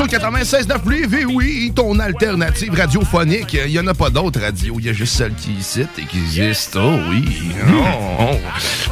[0.00, 3.54] Au 96.9 Lévis, oui, ton alternative radiophonique.
[3.66, 6.04] Il n'y en a pas d'autres radios, il y a juste celle qui cite et
[6.04, 6.76] qui existe.
[6.76, 7.24] Oh oui.
[7.68, 7.84] Oh,
[8.20, 8.36] oh.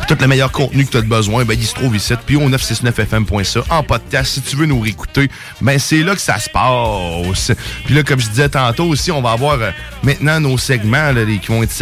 [0.06, 2.48] Tout le meilleur contenu que tu as besoin, ben, il se trouve ici, puis au
[2.48, 4.32] 969fm.ca, en podcast.
[4.34, 5.28] Si tu veux nous réécouter,
[5.60, 7.52] ben, c'est là que ça se passe.
[7.84, 9.70] Puis là, comme je disais tantôt aussi, on va avoir euh,
[10.04, 11.72] maintenant nos segments là, les- qui vont être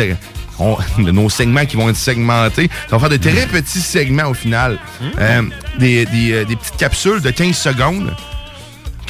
[0.59, 2.71] on- nos segments qui vont être segmentés.
[2.89, 4.79] Ça va faire de très petits segments au final.
[5.19, 5.43] Euh,
[5.79, 8.15] des, des, euh, des petites capsules de 15 secondes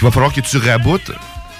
[0.01, 1.13] qu'il va falloir que tu raboutes.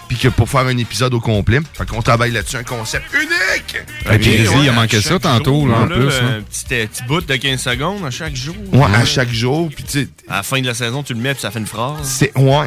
[0.09, 1.61] puis que pour faire un épisode au complet.
[1.75, 3.77] Fait qu'on travaille là-dessus, un concept unique!
[4.11, 6.15] Et puis, il a manqué ça tantôt, jour, là, en là, plus.
[6.15, 6.41] Un hein.
[6.51, 8.57] petit, euh, petit bout de 15 secondes à chaque jour.
[8.73, 11.21] Ouais, à chaque jour, puis tu sais, À la fin de la saison, tu le
[11.21, 12.01] mets puis ça fait une phrase.
[12.03, 12.67] C'est ouais.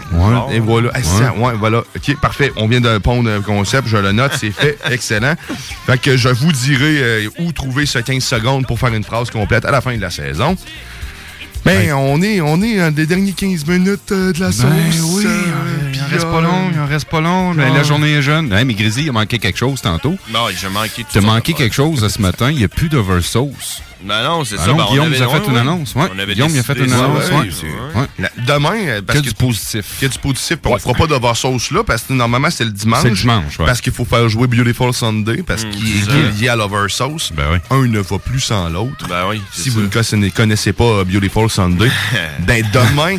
[0.54, 0.92] Et voilà.
[0.94, 1.80] Ah, ça, ouais, voilà.
[1.80, 2.54] OK, parfait.
[2.56, 4.78] On vient de pondre un concept, je le note, c'est fait.
[4.90, 5.34] Excellent.
[5.88, 9.32] Fait que je vous dirai euh, où trouver ce 15 secondes pour faire une phrase
[9.32, 10.56] complète à la fin de la saison.
[11.66, 14.66] Ben, on est, on est des derniers 15 minutes euh, de la sauce.
[15.16, 17.54] oui, euh, Il en reste pas long, il en reste pas long.
[17.54, 17.78] Ben, Ah.
[17.78, 18.52] la journée est jeune.
[18.52, 20.18] Hey, mais Grizzly, il a manqué quelque chose tantôt.
[20.32, 22.52] Non, j'ai manqué tout T'as manqué quelque chose ce matin.
[22.52, 23.82] Il n'y a plus d'oversauce.
[24.04, 24.68] Ben non, c'est Ah ça.
[24.72, 25.96] non, ben, on Guillaume nous a fait ouais, une annonce.
[25.96, 26.04] Ouais.
[26.14, 27.28] On avait Guillaume, il a fait une ça, annonce.
[27.30, 27.40] ouais, ouais.
[27.42, 28.02] ouais.
[28.02, 28.08] Ouais.
[28.20, 29.86] La- demain, euh, parce Que que du positif.
[30.04, 30.58] a du positif.
[30.62, 33.02] puis On fera pas d'oversauce là parce que normalement c'est le dimanche.
[33.04, 33.66] C'est le dimanche, ouais.
[33.66, 36.12] Parce qu'il faut faire jouer Beautiful Sunday parce Mm, qu'il est, ça.
[36.12, 37.32] qu'il est lié à l'oversauce.
[37.70, 39.08] Un ne va plus sans l'autre.
[39.08, 39.42] Ben oui.
[39.52, 41.90] Si vous ne connaissez- pas euh, Beautiful Sunday,
[42.40, 43.18] ben demain,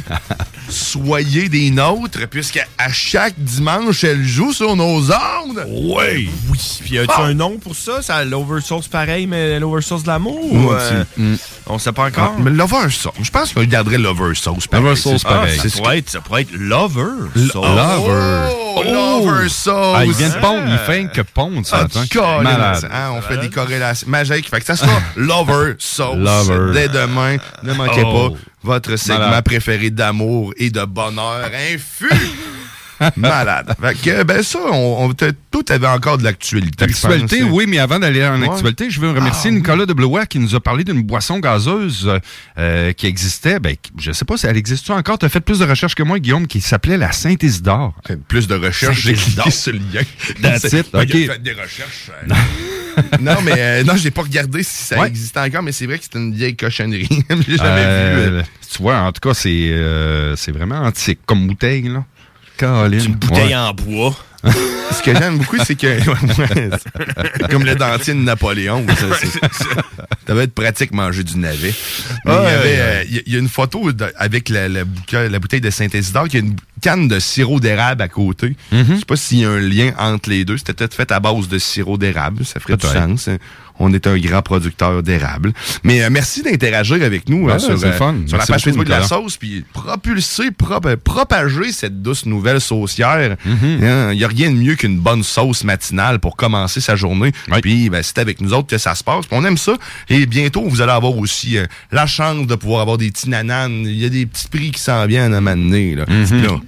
[0.68, 5.64] soyez des nôtres puisque à chaque dimanche elle joue sur nos ondes.
[5.68, 6.28] Oui.
[6.50, 6.58] Oui.
[6.82, 8.02] Puis y a-tu un nom pour ça?
[8.02, 10.73] Ça l'oversource pareil, mais l'oversource de l'amour?
[10.80, 11.36] Euh, mm.
[11.66, 12.34] On sait pas encore?
[12.36, 14.66] Ah, mais l'oversauce, je pense qu'on garderait l'oversauce.
[14.66, 14.84] pareil.
[14.84, 15.58] L'oversauce, C'est- pareil.
[15.58, 17.02] ah, ça, pourrait être, ça pourrait être Lover.
[17.36, 17.64] L- sauce.
[17.66, 18.52] Lover.
[18.76, 19.94] Oh, Lover sauce.
[19.96, 20.64] Ah, il vient de pondre.
[20.68, 21.78] Il fait que pondre, ça.
[21.80, 22.04] Ah, attends.
[22.12, 22.88] Colin, Malade.
[22.92, 24.48] hein, on fait des corrélations magiques.
[24.50, 26.16] Fait que ça sera Lover Sauce.
[26.16, 26.72] Lover.
[26.72, 28.30] Dès demain, ne manquez Oh.
[28.30, 29.44] pas votre segment Malade.
[29.44, 32.10] préféré d'amour et de bonheur infus.
[33.16, 33.74] Malade.
[33.80, 35.12] Fait que, ben ça, on,
[35.50, 36.86] tout avait encore de l'actualité.
[36.86, 37.50] L'actualité, pense.
[37.52, 38.48] oui, mais avant d'aller en Ouais.
[38.50, 42.06] actualité, je veux remercier Ah, Nicolas de Blois qui nous a parlé d'une boisson gazeuse
[42.08, 42.18] euh,
[42.58, 43.58] euh, qui existait.
[43.60, 45.18] Ben, je sais pas si elle existe encore.
[45.18, 47.94] Tu as fait plus de recherches que moi, Guillaume, qui s'appelait la Saint-Isidore.
[48.28, 50.02] Plus de recherches, j'ai cliqué sur le lien.
[50.42, 51.10] That's it, OK.
[51.10, 52.10] fait des recherches.
[52.10, 52.34] euh.
[53.20, 55.08] non, mais euh, non, j'ai pas regardé si ça Ouais.
[55.08, 57.08] existait encore, mais c'est vrai que c'est une vieille cochonnerie.
[57.48, 58.36] j'ai jamais Euh, vu.
[58.38, 62.04] euh, Tu vois, en tout cas, c'est euh, c'est vraiment antique comme bouteille, là.
[62.56, 63.04] Caroline.
[63.04, 63.54] Une bouteille Ouais.
[63.54, 64.14] en bois.
[64.92, 65.98] Ce que j'aime beaucoup, c'est que.
[67.50, 68.84] comme le dentier de Napoléon.
[68.88, 69.06] ça,
[70.26, 71.70] Ça va être pratique manger du navet.
[71.70, 75.28] Y euh, il y a- il y, a une photo de- avec la, la, bouca-
[75.28, 78.56] la bouteille de Saint-Isidore qui a une canne de sirop d'érable à côté.
[78.72, 78.84] Mm-hmm.
[78.90, 80.56] Je sais pas s'il y a un lien entre les deux.
[80.56, 82.44] C'était peut-être fait à base de sirop d'érable.
[82.44, 83.28] Ça ferait du sens.
[83.80, 85.52] On est un grand producteur d'érable.
[85.82, 88.14] Mais euh, merci d'interagir avec nous Ouais, euh, sur, fun.
[88.24, 92.60] sur la page Facebook de la sauce, puis propulser, prop- euh, propager cette douce nouvelle
[92.60, 93.36] saucière.
[93.44, 93.84] Mm-hmm.
[93.84, 97.32] Hein, Il n'y a rien de mieux qu'une bonne sauce matinale pour commencer sa journée.
[97.62, 99.26] Puis ben, c'est avec nous autres que ça se passe.
[99.26, 99.76] Puis on aime ça.
[100.08, 103.84] Et bientôt, vous allez avoir aussi euh, la chance de pouvoir avoir des petits nananes.
[103.84, 105.94] Il y a des petits prix qui s'en viennent à m'amener.
[105.94, 106.04] Là.
[106.04, 106.42] Mm-hmm.
[106.42, 106.60] Là.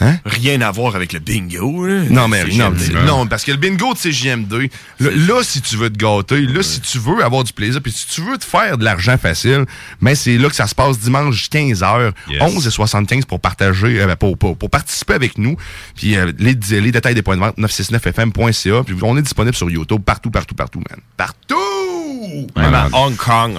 [0.00, 0.16] Hein?
[0.24, 1.86] Rien à voir avec le bingo.
[1.86, 2.02] là.
[2.08, 2.72] Non, mais non,
[3.06, 4.70] non, parce que le bingo de CJMD,
[5.00, 7.92] là, là, si tu veux te gâter, là, si tu veux avoir du plaisir, puis
[7.92, 9.66] si tu veux te faire de l'argent facile,
[10.00, 12.40] mais c'est là que ça se passe dimanche 15h, Yes.
[12.42, 15.56] 11h75 pour partager, euh, pour, pour, pour participer avec nous.
[15.96, 18.82] Puis euh, les, les détails des points de vente, 969fm.ca.
[18.84, 20.98] Puis on est disponible sur YouTube, partout, partout, partout, man.
[21.16, 22.46] Partout!
[22.56, 23.58] Même à Hong Kong.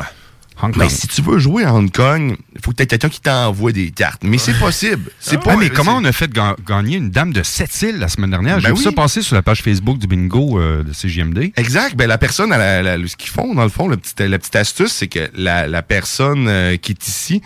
[0.63, 3.09] Hong Mais si tu veux jouer à Hong Kong, il faut que tu aies quelqu'un
[3.09, 4.23] qui t'envoie des cartes.
[4.23, 5.11] Mais c'est possible.
[5.19, 5.55] C'est Ah, pas.
[5.57, 8.59] mais comment on a fait ga- gagner une dame de Sept-Îles la semaine dernière?
[8.59, 8.83] J'ai Ben vu oui.
[8.83, 11.51] ça passer sur la page Facebook du bingo euh, de CGMD.
[11.57, 11.95] Exact.
[11.95, 14.55] Ben, la personne, elle elle ce qu'ils font, dans le fond, la petite, la petite
[14.55, 17.41] astuce, c'est que la, la personne euh, qui est ici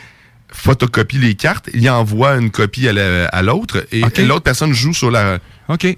[0.51, 4.93] photocopie les cartes, il envoie une copie à la- à l'autre et l'autre personne joue
[4.93, 5.39] sur la,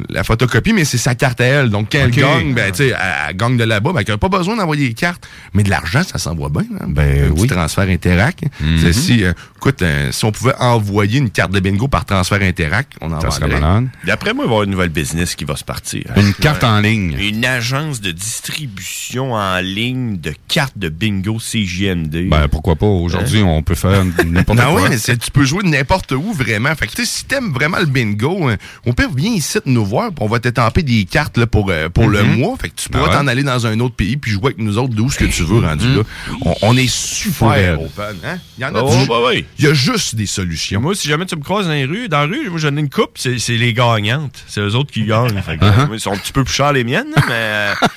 [0.09, 1.69] la photocopie, mais c'est sa carte à elle.
[1.69, 2.17] Donc, quand Ok.
[2.17, 2.95] elle gagne, ben, tu sais, elle,
[3.29, 5.27] elle gagne de là-bas, ben, elle n'a pas besoin d'envoyer les cartes.
[5.53, 6.63] Mais de l'argent, ça s'envoie bien.
[6.79, 6.85] hein.
[6.87, 7.47] Ben un petit oui.
[7.47, 8.41] transfert Interac.
[8.61, 8.77] Mhm.
[8.81, 12.41] C'est Si, euh, écoute, euh, si on pouvait envoyer une carte de bingo par transfert
[12.41, 13.87] Interac, on en Ça serait vendrait.
[14.05, 16.03] D'après moi, il va y avoir une nouvelle business qui va se partir.
[16.15, 17.17] Une carte en ligne.
[17.19, 22.29] Une agence de distribution en ligne de cartes de bingo CJMD.
[22.29, 22.85] Ben, pourquoi pas?
[22.85, 24.81] Aujourd'hui, on peut faire n'importe Non, quoi.
[24.83, 26.73] oui, mais tu peux jouer de n'importe où, vraiment.
[26.75, 29.83] Fait que, tu sais, si t'aimes vraiment le bingo, hein, on peut venir ici nous
[29.85, 32.37] voir, puis on va t'étamper des cartes là, pour, euh, pour le Mhm.
[32.39, 32.55] mois.
[32.61, 33.15] Fait que tu pourras Ah ouais.
[33.17, 35.43] t'en aller dans un autre pays, puis jouer avec nous autres d'où ce que tu
[35.43, 36.01] veux, rendu là.
[36.41, 38.15] On, on est super open.
[38.23, 38.37] Hein?
[38.57, 39.45] Il y en a Oh, du- bah oui.
[39.59, 40.79] Il y a juste des solutions.
[40.81, 42.79] Moi, si jamais tu me croises dans les rues, dans la rue, moi, j'en ai
[42.79, 44.43] une coupe, c'est les gagnantes.
[44.47, 45.41] C'est eux autres qui gagnent.
[45.41, 45.87] Fait que, Uh-huh.
[45.87, 47.89] moi, ils sont un petit peu plus chers les miennes, mais euh, tu sais,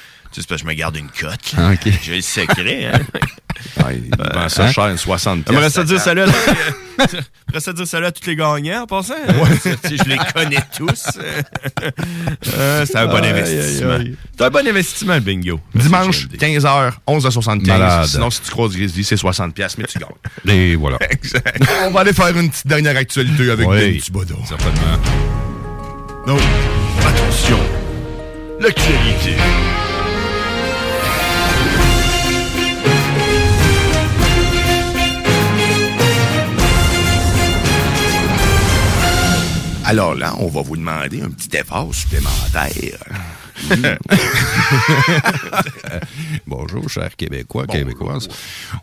[0.43, 1.55] c'est parce que je me garde une cote.
[1.57, 1.73] Ah.
[2.03, 2.91] J'ai le secret.
[2.93, 3.01] Hein?
[3.85, 4.73] Ouais, il vend ça hein?
[4.73, 6.27] cher, une 60 J'aimerais pièces, ça dire salut à,
[7.73, 9.15] dire salut à tous les gagnants en passant.
[9.85, 11.05] Si je les connais tous.
[12.59, 13.99] Euh, c'est un bon Aïe, investissement.
[14.37, 15.61] C'est un bon investissement, le bingo.
[15.75, 17.67] Dimanche, 15h, 11h75.
[17.67, 18.07] Malade.
[18.07, 20.09] Sinon, si tu croises Grizzly, c'est 60 pièces, mais tu gagnes.
[20.47, 20.99] Et voilà.
[21.11, 21.63] exact.
[21.87, 23.99] On va aller faire une petite dernière actualité avec Oui.
[24.01, 24.37] Thibodeau.
[24.47, 24.99] Certainement.
[26.27, 26.41] Donc,
[27.07, 27.59] attention.
[28.61, 29.37] L'actualité.
[39.91, 43.01] Alors là, on va vous demander un petit effort supplémentaire.
[46.47, 48.29] Bonjour, chers Québécois, Québécoises.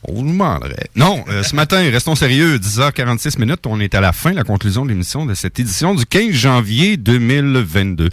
[0.03, 0.89] On vous demanderait.
[0.97, 4.84] Non, euh, ce matin, restons sérieux, 10h46 minutes, on est à la fin, la conclusion
[4.84, 8.09] de l'émission de cette édition du 15 janvier 2022.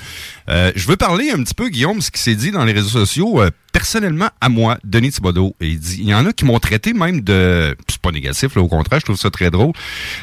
[0.48, 2.88] Euh, je veux parler un petit peu, Guillaume, ce qui s'est dit dans les réseaux
[2.90, 3.40] sociaux.
[3.40, 6.58] euh, personnellement, à moi, Denis Thibodeau, et il dit, il y en a qui m'ont
[6.60, 9.72] traité même de, c'est pas négatif, là, au contraire, je trouve ça très drôle,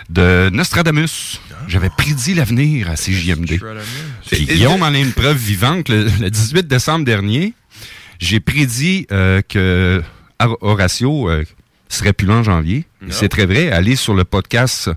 [0.09, 1.41] de Nostradamus.
[1.67, 3.59] J'avais prédit l'avenir à CJMD.
[4.27, 5.89] Puis Guillaume en est une preuve vivante.
[5.89, 7.53] Le, le 18 décembre dernier,
[8.19, 10.01] j'ai prédit euh, que
[10.39, 11.29] Hor- Horatio
[11.89, 12.85] serait plus là en janvier.
[13.09, 13.69] C'est très vrai.
[13.71, 14.89] Allez sur le podcast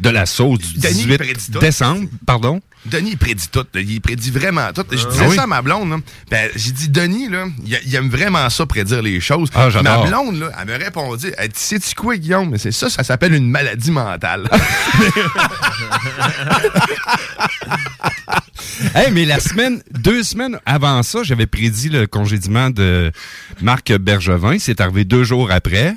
[0.00, 1.58] de la sauce du Denis 18 prédit tout.
[1.60, 2.08] décembre.
[2.26, 2.60] Pardon.
[2.86, 3.66] Denis, il prédit tout.
[3.74, 3.80] là.
[3.80, 4.84] Il prédit vraiment tout.
[4.90, 5.36] Je disais Ah oui?
[5.36, 5.90] ça à ma blonde.
[5.90, 5.96] là.
[6.30, 9.50] Ben, j'ai dit, Denis, là, il, il aime vraiment ça, prédire les choses.
[9.54, 9.68] Ah.
[9.82, 12.50] Ma blonde, là, elle me répondit, elle dit, sais-tu quoi, Guillaume?
[12.50, 14.48] Mais c'est ça, ça s'appelle une maladie mentale.
[18.94, 23.12] Hey, mais la semaine, deux semaines avant ça, j'avais prédit le congédiement de
[23.60, 24.56] Marc Bergevin.
[24.58, 25.94] C'est arrivé deux jours après.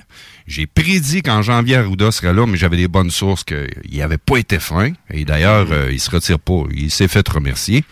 [0.48, 4.38] J'ai prédit qu'en janvier, Arruda serait là, mais j'avais des bonnes sources qu'il n'avait pas
[4.38, 4.92] été fin.
[5.10, 6.64] Et d'ailleurs, euh, il se retire pas.
[6.74, 7.84] Il s'est fait remercier.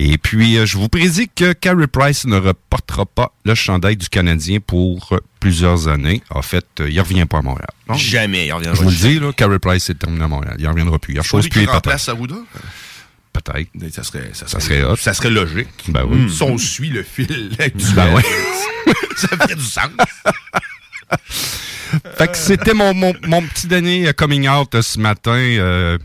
[0.00, 4.08] Et puis, euh, je vous prédis que Carey Price ne reportera pas le chandail du
[4.08, 6.22] Canadien pour euh, plusieurs années.
[6.30, 7.66] En fait, euh, il revient pas à Montréal.
[7.96, 10.54] Jamais, il reviendra Je vous le dis, là, Carey Price est terminé à Montréal.
[10.60, 11.14] Il reviendra plus.
[11.14, 12.36] Il y a Pas chose plus remplace Arruda?
[13.32, 13.70] Peut-être.
[13.92, 15.68] Ça serait, ça Ça serait ça serait logique.
[15.88, 16.30] Ben oui.
[16.30, 18.22] Si on suit le fil actuel, Ben
[19.16, 19.90] ça ferait du sens.
[22.16, 25.32] Fait que c'était mon, mon, mon petit dernier coming out euh, ce matin.
[25.36, 25.96] euh,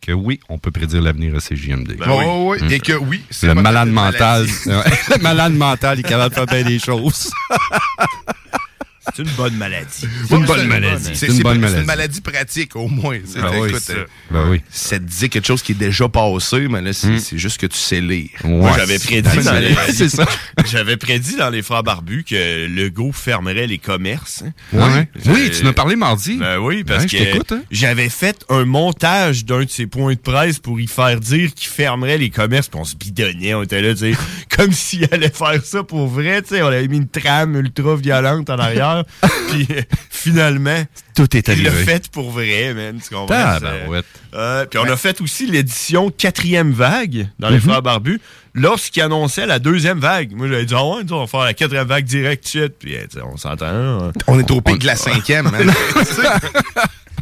[0.00, 1.96] que oui, on peut prédire l'avenir à CJMD.
[1.98, 2.24] Ben oui.
[2.26, 4.46] Oh, oui, et que oui, c'est Le malade mental.
[4.66, 7.30] le malade mental, il est capable de faire bien des choses.
[9.14, 9.88] C'est une bonne maladie.
[10.28, 11.10] C'est une bonne maladie.
[11.14, 13.18] C'est une une maladie pratique, au moins.
[13.24, 13.92] C'est- Ben oui, écoute, ça.
[13.92, 14.60] euh, Ben oui.
[14.70, 17.66] Ça te dit quelque chose qui est déjà passé, mais là, c'est c'est juste que
[17.66, 18.30] tu sais lire.
[18.44, 19.74] Moi, j'avais prédit dans les...
[19.92, 20.24] c'est ça.
[20.70, 24.42] J'avais prédit dans les Frères Barbus que Legault fermerait les commerces.
[24.72, 25.08] Ouais.
[25.26, 26.36] Oui, Euh, tu en as parlé mardi.
[26.36, 27.62] Ben oui, parce Ouais, que hein.
[27.70, 31.68] j'avais fait un montage d'un de ses points de presse pour y faire dire qu'il
[31.68, 34.18] fermerait les commerces, puis on se bidonnait, on était là, tu sais,
[34.56, 37.94] comme s'il allait faire ça pour vrai, tu sais, on avait mis une trame ultra
[37.96, 38.95] violente en arrière,
[39.50, 41.84] puis euh, finalement, Tout est il l'a arrivé.
[41.84, 43.26] fait pour vrai, man, tu comprends?
[43.26, 44.04] Tabarouette.
[44.12, 47.62] C'est- Euh, puis on a fait aussi l'édition quatrième vague dans les Mhm.
[47.62, 48.20] Frères Barbus,
[48.54, 50.32] lorsqu'il annonçait la deuxième vague.
[50.34, 53.36] Moi, j'avais dit, ah ouais, on va faire la quatrième vague direct suite, puis on
[53.38, 53.66] s'entend.
[53.66, 54.12] hein.
[54.26, 55.46] On est au pic de la cinquième.
[55.46, 55.72] hein.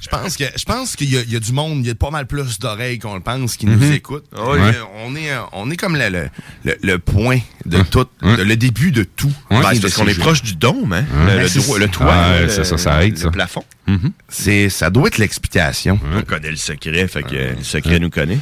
[0.05, 1.91] Je pense que je pense qu'il y, a- il y a du monde, il y
[1.91, 3.93] a pas mal plus d'oreilles qu'on le pense qui nous Mhm.
[3.93, 4.27] écoutent.
[4.37, 4.59] Ah oui.
[4.61, 4.73] Ouais.
[5.05, 6.29] On est on est comme le, le,
[6.65, 9.33] le- le point de tout, de- le début de tout.
[9.51, 9.61] Ouais.
[9.63, 11.05] Ben, parce qu'on est proche du dôme, hein?
[11.27, 13.31] Le, toit, ça, ça aide, le ça.
[13.31, 13.65] plafond.
[14.29, 15.99] C'est ça doit être l'explication.
[16.15, 18.39] On connaît le secret, fait que le secret nous connaît.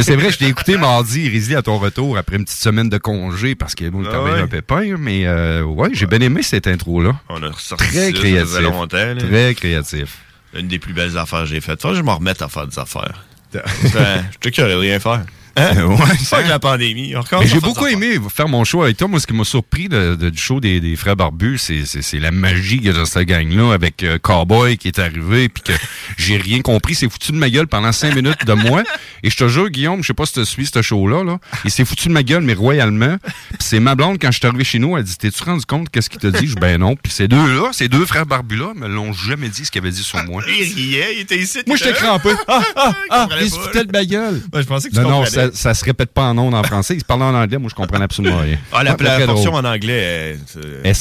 [0.00, 2.98] C'est vrai, je t'ai écouté mardi, Rizli, à ton retour, après une petite semaine de
[2.98, 4.40] congé, parce que bon, Ah t'avais ouais.
[4.40, 7.18] un pépin, mais euh, ouais, j'ai bien aimé cette intro-là.
[7.30, 8.60] On a ressorti Très ça, créatif.
[8.60, 9.14] longtemps, là.
[9.16, 10.18] Très créatif.
[10.56, 11.82] Une des plus belles affaires que j'ai faites.
[11.82, 13.24] Faut que je m'en remette à faire des affaires.
[13.52, 15.24] Ben, je te de rien faire.
[15.56, 15.84] Hein?
[15.84, 15.96] Ouais,
[16.30, 17.14] Pas avec la pandémie.
[17.44, 19.08] J'ai beaucoup aimé faire mon show avec toi.
[19.08, 22.02] Moi, ce qui m'a surpris de- de- du show des, des frères Barbus, c'est, c'est,
[22.02, 25.72] c'est la magie dans cette gang-là avec euh, Cowboy qui est arrivé puis que
[26.16, 26.94] j'ai rien compris.
[26.94, 28.82] Il s'est foutu de ma gueule pendant cinq minutes de moi.
[29.22, 31.38] Et je te jure, Guillaume, je sais pas si tu suis ce show-là, là.
[31.64, 33.16] Il s'est foutu de ma gueule, mais royalement.
[33.60, 36.10] C'est ma blonde, quand je suis arrivé chez nous, elle dit T'es-tu rendu compte qu'est-ce
[36.10, 36.46] qu'il t'a dit?
[36.46, 36.96] Je dis, Ben non.
[36.96, 40.02] Puis ces deux-là, ces deux frères Barbus-là, me l'ont jamais dit ce qu'il avait dit
[40.02, 40.42] sur moi.
[40.48, 41.58] Il riait, il était ici.
[41.66, 42.30] Moi, j'étais crampé.
[42.48, 44.40] Ah, ah, ah, il se foutait de ma gueule.
[44.52, 45.43] Ben, je pensais que tu Non, non, comprenais.
[45.52, 46.94] Ça, ça se répète pas en ondes en français.
[46.94, 47.58] Il se parlait en anglais.
[47.58, 48.58] Moi, je comprenais absolument rien.
[48.72, 50.94] Ah, la, Très, la portion en anglais, c'est- Eh,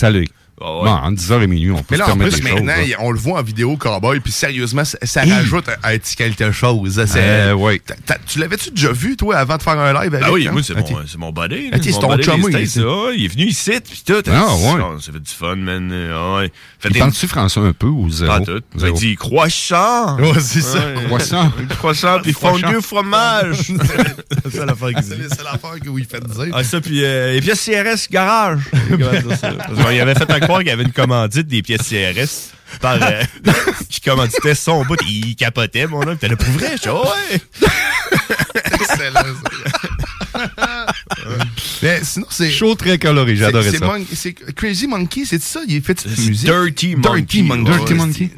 [0.65, 0.83] Ah ouais.
[0.85, 2.61] Bon, en 10h et minuit, on peut Mais se là, en permettre plus, des choses.
[2.61, 5.31] maintenant, il- on le voit en vidéo cowboy, puis sérieusement, ça, ça Hi.
[5.33, 7.03] rajoute un, un petit quelque chose.
[7.05, 7.81] C'est- Euh, ouais.
[8.27, 10.51] Tu l'avais-tu déjà vu, toi, avant de faire un live avec Ah oui, hein?
[10.53, 11.69] moi, c'est Ah, mon, c'est mon buddy.
[11.73, 14.23] Ah, mon ton des il- ah, il est venu ici, puis tout.
[14.31, 14.81] Ah, ouais.
[15.01, 15.91] Ça fait du fun, man.
[16.13, 16.51] Ah, ouais.
[16.79, 18.31] Fait Il des- parle-tu français un peu ou zéro?
[18.31, 18.61] Pas tout.
[18.79, 20.17] Il dit croissant.
[20.17, 20.79] Ouais, c'est ça.
[20.79, 21.03] Ouais.
[21.07, 21.51] Croissant.
[21.77, 22.33] Croissant, puis
[22.75, 23.57] au fromage.
[24.43, 25.27] c'est ça l'affaire qu'il C'est dit.
[25.29, 26.53] c'est l'affaire oui, fait dire.
[26.53, 28.61] Ah, ça, puis euh, les pièces CRS garage.
[29.93, 33.23] Y avait fait à croire qu'il y avait une commandite des pièces CRS par, euh,
[33.89, 34.97] qui commanditait son bout.
[35.07, 36.17] Il capotait, mon homme.
[36.17, 36.71] T'es là pour vrai?
[36.77, 37.41] Je dis, Ah ouais.
[38.73, 39.23] Excellent,
[40.33, 40.85] ça.
[41.83, 42.49] Mais sinon, c'est.
[42.51, 43.35] Chaud, très coloré.
[43.35, 43.85] C'est ça.
[43.85, 45.61] Mon- C'est Crazy Monkey, c'est ça?
[45.67, 46.45] Il fait cette musique.
[46.45, 47.21] Dirty Monkey.
[47.21, 47.65] Dirty Monkey.
[47.73, 48.29] Dirty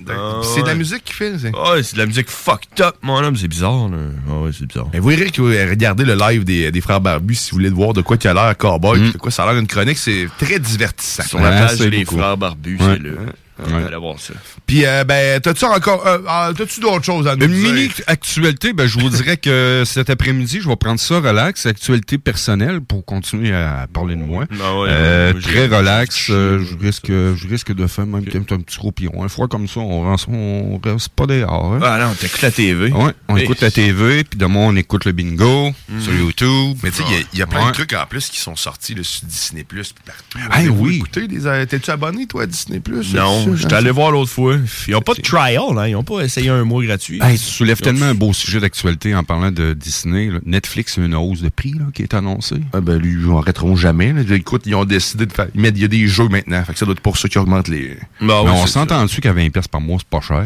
[0.44, 1.34] c'est- C'est de la musique qu'il fait.
[1.40, 3.36] c'est- Ah ouais, c'est de la musique fucked up, mon homme.
[3.36, 3.98] C'est bizarre, là.
[4.30, 4.88] Ah ouais, c'est bizarre.
[4.94, 7.70] Mais vous verrez que vous regardez le live des, des frères Barbus si vous voulez
[7.70, 9.12] voir de quoi il a l'air cowboy, Mm.
[9.12, 11.24] de quoi ça a l'air une chronique, c'est très divertissant.
[11.24, 12.18] Sur la Ouais, page c'est Les beaucoup.
[12.18, 12.86] Frères Barbus, Ouais.
[12.96, 13.18] c'est le.
[13.58, 14.34] On va aller voir ça.
[14.68, 16.06] Puis, euh, ben, t'as-tu encore.
[16.06, 17.72] euh, ah, t'as-tu d'autres choses à nous Une dire?
[17.74, 22.18] mini actualité, ben, je vous dirais que cet après-midi, je vais prendre ça relax, actualité
[22.18, 24.46] personnelle pour continuer à parler de moi.
[24.62, 28.60] Ah ouais, Euh, moi, très relax, euh, je risque, je risque de faire même un
[28.60, 29.24] petit gros piron.
[29.24, 31.76] Un froid comme ça, on reste, on reste pas dehors.
[31.76, 31.80] hein.
[31.82, 32.92] Ah non, t'écoutes la TV.
[32.92, 35.72] Ouais, on Et- écoute la TV, puis demain on écoute le bingo
[36.02, 36.78] sur YouTube.
[36.84, 37.68] Mais tu sais, il y a- il y, a plein Ouais.
[37.70, 40.40] de trucs en plus qui sont sortis là, sur Disney Plus partout.
[40.52, 41.02] Ah oui.
[41.18, 43.14] euh, T'es-tu abonné, toi, à Disney Plus?
[43.14, 44.58] Non, j'étais allé voir l'autre fois.
[44.88, 45.88] Ils n'ont pas de trial, hein.
[45.88, 47.20] Ils n'ont pas essayé un mois gratuit.
[47.22, 50.30] Hey, tu soulèves tellement un beau sujet d'actualité en parlant de Disney.
[50.30, 50.40] là.
[50.46, 52.56] Netflix a une hausse de prix là, qui est annoncée.
[52.74, 54.14] Ah ben, lui, ils n'arrêteront jamais.
[54.14, 54.22] là.
[54.36, 55.48] Écoute, ils ont décidé de faire.
[55.56, 56.64] Il y a des jeux maintenant.
[56.64, 57.98] Fait que ça doit être pour ça qu'ils augmentent les.
[58.22, 60.46] Mais on s'entend dessus qu'à 20$ pièces par mois, c'est pas cher.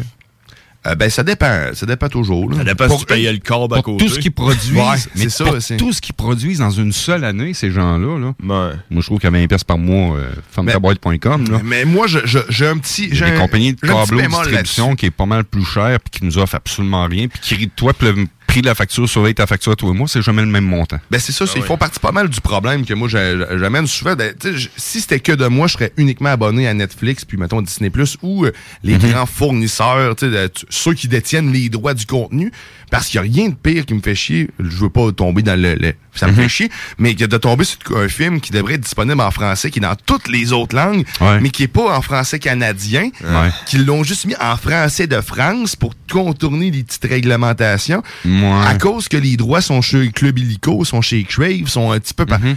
[0.86, 1.74] Euh, ben, ça dépend.
[1.74, 2.50] Ça dépend toujours.
[2.50, 2.56] là.
[2.58, 4.04] Ça dépend si tu payais le corps à Pour côté.
[4.06, 4.84] tout ce qu'ils produisent, Ouais,
[5.14, 8.32] mais c'est ça, pour tout ce qu'ils produisent dans une seule année, ces gens-là, là,
[8.40, 11.60] moi je trouve qu'à 20$ pièces par mois, euh, fermetaboîte.com, là.
[11.64, 13.08] Mais moi, j'ai un petit.
[13.12, 16.18] J'ai a des un- compagnies de bémol distribution qui est pas mal plus cher puis
[16.20, 18.74] qui nous offre absolument rien puis qui rit de toi puis le prix de la
[18.74, 20.98] facture surveille ta facture toi et moi, c'est jamais le même montant.
[21.10, 23.86] Ben c'est ça, c'est- ils font partie pas mal du problème que moi j'a- j'amène
[23.86, 24.16] souvent.
[24.16, 27.24] Ben, tu sais, j- si c'était que de moi, je serais uniquement abonné à Netflix
[27.24, 28.52] puis mettons Disney Plus ou euh,
[28.82, 29.10] les Mhm.
[29.12, 32.50] grands fournisseurs, de- ceux qui détiennent les droits du contenu.
[32.90, 34.50] Parce qu'il y a rien de pire qui me fait chier.
[34.58, 36.36] Je veux pas tomber dans le, le- ça me Mhm.
[36.38, 39.78] fait chier, mais de tomber sur un film qui devrait être disponible en français, qui
[39.78, 41.04] est dans toutes les autres langues,
[41.40, 43.50] mais qui est pas en français canadien, Ouais.
[43.66, 48.02] qui l'ont juste mis en français de France pour contourner les petites réglementations.
[48.24, 48.52] Ouais.
[48.66, 52.14] À cause que les droits sont chez Club Illico, sont chez Crave, sont un petit
[52.14, 52.24] peu...
[52.24, 52.56] Mhm.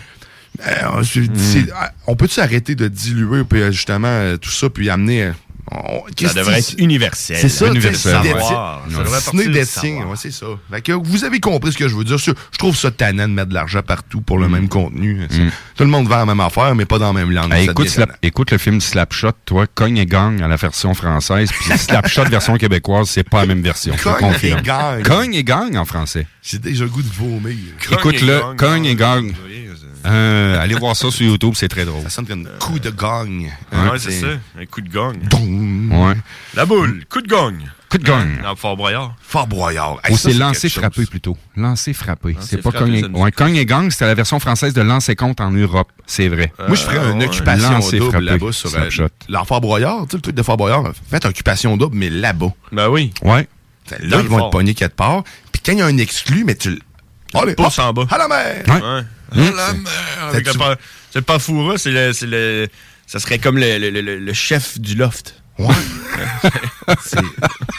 [0.67, 4.89] Euh, c'est- ah, on peut-tu arrêter de diluer puis, euh, justement euh, tout ça puis
[4.89, 5.31] amener...
[5.73, 7.37] on- qu'est-ce devrait être universel.
[7.39, 8.21] C'est ça, Universel, Ça
[10.15, 10.45] c'est ça.
[10.71, 12.17] Fait que vous avez compris ce que je veux dire.
[12.17, 15.15] Je je trouve ça tannant de mettre de l'argent partout pour le même contenu.
[15.15, 15.49] Mm.
[15.75, 17.51] Tout le monde vend la même affaire, mais pas dans la même langue.
[17.53, 20.93] Hey, Ça écoute, Slap- écoute le film Slapshot, toi, Cogne et Gang à la version
[20.93, 23.93] française, puis Slapshot version québécoise, c'est pas la même version.
[23.97, 24.55] je te Cogne et.
[24.63, 25.01] Gang.
[25.03, 26.27] Cogne et Gang en français.
[26.41, 27.55] J'ai déjà le goût de vomir.
[27.91, 29.33] Écoute-le, Cogne et Gang.
[30.05, 32.03] Euh, allez voir ça sur YouTube, c'est très drôle.
[32.03, 33.51] Ça sonne comme coup de gagne.
[33.71, 34.27] Ouais, c'est ça.
[34.59, 34.89] Un coup de.
[34.97, 36.15] Ouais.
[36.55, 37.69] La boule, coup de gagne.
[37.89, 38.39] Coup de gagne.
[38.41, 39.15] Dans Fort Boyard.
[39.21, 39.99] Fort Broyard.
[40.09, 41.37] Ou c'est lancer frappé plutôt.
[41.55, 42.35] Lancer frappé.
[42.39, 43.05] C'est pas Cogne.
[43.13, 45.91] Ouais, Cogne et Gang, c'était la version française de lancer compte en Europe.
[46.07, 46.51] C'est vrai.
[46.57, 49.09] Moi, je ferais une occupation Lancer double là-bas sur euh, Slapshot.
[49.29, 50.05] l'enfant Broyard.
[50.07, 50.91] Tu sais, le truc de Fort Broyard.
[51.09, 52.51] Faites occupation double, mais là-bas.
[52.71, 53.13] Ben oui.
[53.21, 53.47] Ouais.
[53.99, 55.23] Là, ils vont être pognés quelque part.
[55.51, 56.79] Puis quand il y a un exclu, mais tu le.
[57.35, 58.07] Allez, pousse hop, en bas.
[58.09, 58.63] À la mer!
[58.67, 59.01] Ouais.
[59.35, 59.55] Hum.
[59.55, 59.91] la mer.
[60.29, 60.53] Avec le
[61.11, 62.67] C'est le c'est le, c'est le.
[63.07, 65.35] Ça serait comme le, le, le- le chef du loft.
[65.59, 65.67] Ouais.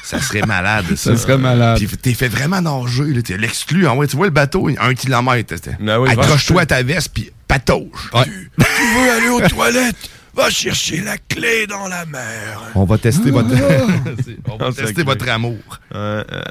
[0.04, 1.12] Ça serait malade, ça.
[1.12, 1.78] Ça serait malade.
[1.78, 3.20] Puis t'es fait vraiment nager, là.
[3.22, 3.86] T'es l'exclu.
[3.86, 5.54] Ah ouais, tu vois le bateau, un kilomètre.
[5.56, 5.76] c'était.
[5.80, 8.10] Ben oui, Accroche-toi à ta veste, puis patauge.
[8.24, 8.30] Tu
[8.64, 9.96] veux aller aux toilettes?
[10.34, 12.60] Va chercher la clé dans la mer.
[12.74, 13.48] On va tester votre,
[14.48, 15.58] on va Ah, tester votre amour.
[15.94, 16.42] Euh, euh.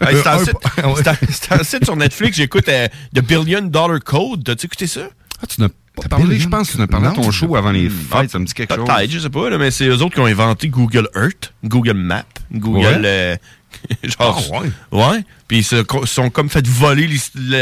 [0.00, 1.48] Hey, c'est un site-
[1.80, 4.44] un- sur Netflix, j'écoute euh, The Billion Dollar Code.
[4.44, 5.08] T'as-tu écouté ça?
[5.42, 7.70] Ah, tu n'as pas parlé, je pense que tu n'as parlé à ton show avant
[7.72, 8.84] les fêtes, ça me dit quelque chose.
[8.86, 11.94] Peut-être, je sais pas, là, mais c'est eux autres qui ont inventé Google Earth, Google
[11.94, 12.22] Maps,
[12.52, 12.78] Google.
[12.86, 13.00] Ouais.
[13.04, 13.36] euh,
[14.04, 14.70] genre, Ah, ouais.
[14.92, 15.24] ouais.
[15.48, 17.08] Puis ils se sont comme fait voler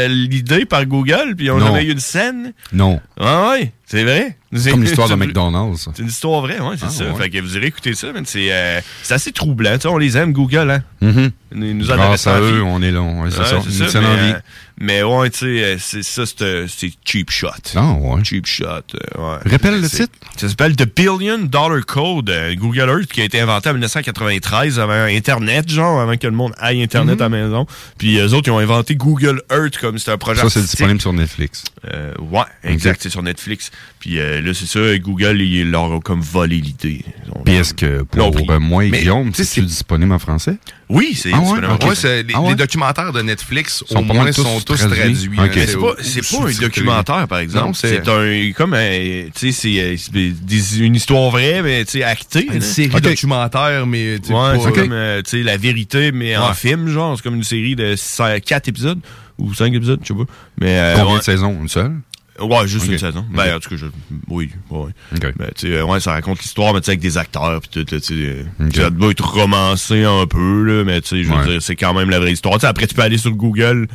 [0.09, 1.73] l'idée par Google, puis on Non.
[1.73, 2.53] avait eu une scène.
[2.73, 2.99] Non.
[3.19, 4.37] Ah ouais, c'est vrai.
[4.53, 5.89] C'est comme l'histoire de McDonald's.
[5.93, 7.05] C'est une histoire vraie, ouais, c'est Ah, ça.
[7.05, 7.15] ouais.
[7.21, 9.73] Fait que vous irez écouter ça, mais c'est euh, c'est assez troublant.
[9.75, 10.83] Tu sais, on les aime, Google, hein.
[11.01, 11.31] Mhm.
[11.53, 12.51] Ils nous Grâce adressent à en vie.
[12.53, 13.01] eux, on est là.
[13.01, 13.87] Ouais, c'est Ouais, ça.
[13.89, 14.31] ça, en mais, vie.
[14.33, 14.39] euh,
[14.79, 17.47] mais ouais, tu sais, euh, c'est ça, c'est euh, c'est cheap shot.
[17.75, 18.23] Ah, ouais.
[18.23, 18.79] Cheap shot, euh,
[19.17, 19.37] ouais.
[19.45, 20.13] Répète le titre?
[20.37, 24.79] Ça s'appelle The Billion Dollar Code, euh, Google Earth, qui a été inventé en 1993
[24.79, 27.65] avant Internet, genre, avant que le monde aille Internet à la maison.
[27.97, 31.01] Puis eux autres, ils ont inventé Google Earth comme c'était un projet Ça, c'est disponible
[31.01, 31.63] sur Netflix.
[31.85, 33.71] Euh, ouais, exact, c'est sur Netflix.
[34.07, 37.03] Puis euh, là, c'est ça, Google, ils leur ont comme volé l'idée.
[37.43, 40.55] Puis est-ce que pour euh, moi et mais, Guillaume, c'est disponible en français?
[40.87, 41.41] Oui, c'est Ah ouais?
[41.43, 41.81] disponible en Ok.
[41.81, 42.01] Ouais, français.
[42.01, 42.49] c'est- les, Ah ouais?
[42.51, 44.95] les documentaires de Netflix, Sont au moins, tous sont tous traduits.
[45.13, 45.39] traduits.
[45.39, 45.49] Hein.
[45.67, 47.65] C'est pas, c'est pas un documentaire, par exemple.
[47.67, 51.97] Non, c'est- c'est un, comme un, tu sais, c'est euh, une histoire vraie, mais tu
[51.97, 52.45] sais, actée.
[52.47, 52.61] Une là.
[52.61, 53.01] série Ok.
[53.01, 56.53] documentaire, mais tu sais, Ouais, pas- c'est comme, euh, tu sais, la vérité, mais en
[56.53, 57.17] film, genre.
[57.17, 57.95] C'est comme une série de
[58.39, 58.99] 4 épisodes,
[59.37, 60.31] ou 5 épisodes, je sais pas.
[60.61, 61.19] Mais, euh, Combien ouais.
[61.19, 61.57] de saisons?
[61.61, 61.91] Une seule?
[62.39, 62.91] Ouais, juste Ok.
[62.91, 63.25] une saison.
[63.31, 63.85] Ben, en tout cas, je,
[64.29, 64.91] oui, ouais.
[65.15, 65.33] OK.
[65.37, 67.83] Ben, tu sais, ouais, ça raconte l'histoire, mais tu sais, avec des acteurs, pis tout,
[67.83, 68.43] tu sais, euh,
[68.75, 71.45] ça doit être romancé un peu, là, mais tu sais, je veux Ouais.
[71.47, 72.57] dire, c'est quand même la vraie histoire.
[72.63, 73.87] Après, tu peux aller sur Google,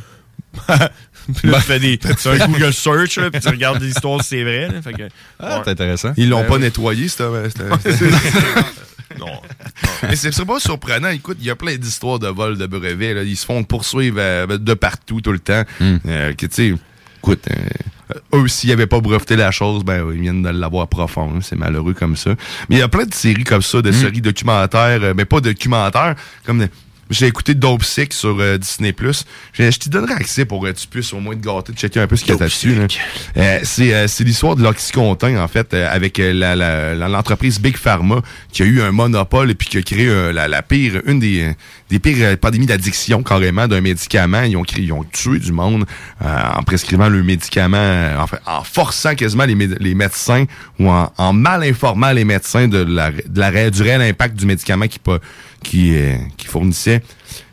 [1.37, 4.21] puis là, tu fais des, tu fais un Google search, là, puis tu regardes l'histoire
[4.21, 5.03] si c'est vrai, là, fait que,
[5.39, 5.61] Ah, ouais.
[5.65, 6.13] c'est intéressant.
[6.17, 6.61] Ils l'ont Ben pas oui.
[6.61, 7.49] nettoyé, c'était.
[7.49, 8.05] c'était-
[9.19, 9.27] Non.
[10.01, 11.09] Mais c'est pas surprenant.
[11.09, 13.13] Écoute, il y a plein d'histoires de vol de brevets.
[13.13, 13.21] Là.
[13.21, 15.63] Ils se font poursuivre euh, de partout tout le temps.
[15.79, 15.97] Hmm.
[16.07, 16.73] Euh, que, tu sais,
[17.19, 17.55] écoute, euh,
[18.33, 21.31] eux, s'ils n'avaient pas breveté la chose, ben, ils viennent de l'avoir profond.
[21.35, 21.39] hein.
[21.41, 22.31] C'est malheureux comme ça.
[22.69, 23.93] Mais il y a plein de séries comme ça, de Mm.
[23.93, 26.15] séries documentaires, euh, mais pas documentaires,
[26.45, 26.69] comme de-
[27.09, 28.95] j'ai écouté Dope Sick sur euh, Disney+.
[29.53, 31.99] Je, je te donnerai accès pour que tu puisses au moins te gâter, de checker
[31.99, 32.73] un peu ce qu'il y a là-dessus.
[32.75, 32.87] là.
[33.37, 38.21] Euh, c'est euh, l'histoire de l'Oxycontin, en fait, euh, avec euh, l'entreprise Big Pharma,
[38.51, 41.19] qui a eu un monopole et puis qui a créé euh, la, la pire, une
[41.19, 41.53] des, euh,
[41.93, 44.41] des pires euh, pandémies d'addiction, carrément, d'un médicament.
[44.41, 45.85] Ils ont, ils ont tué du monde
[46.23, 48.17] euh, en prescrivant le médicament, euh,
[48.47, 50.45] en, forçant quasiment les, méde- les médecins
[50.79, 54.87] ou en, en mal informant les médecins de la, de du réel impact du médicament
[54.87, 54.99] qui,
[55.61, 57.03] qui, euh, qui fournissait.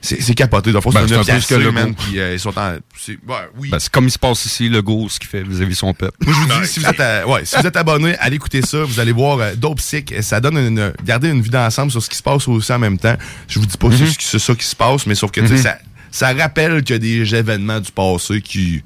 [0.03, 0.73] C'est c'est capoté.
[0.73, 2.57] Dans le Ben, c'est un un peu ce que le man, puis euh, ils sont
[2.59, 2.77] en...
[2.99, 3.69] c'est- ouais, oui.
[3.71, 6.17] Ben, c'est comme il se passe ici, le go, ce qu'il fait vis-à-vis son peuple.
[6.25, 8.63] Moi, je vous dis, si vous êtes, à- ouais, si vous êtes abonné, allez écouter
[8.63, 8.83] ça.
[8.85, 10.15] Vous allez voir euh, Dope Sick.
[10.23, 12.99] Ça donne une, garder une vue d'ensemble sur ce qui se passe aussi en même
[12.99, 13.17] temps.
[13.47, 15.57] Je vous dis pas c'est- que c'est ça qui se passe, mais sauf que Mhm.
[15.59, 15.79] ça,
[16.11, 18.83] ça rappelle qu'il y a des événements du passé qui,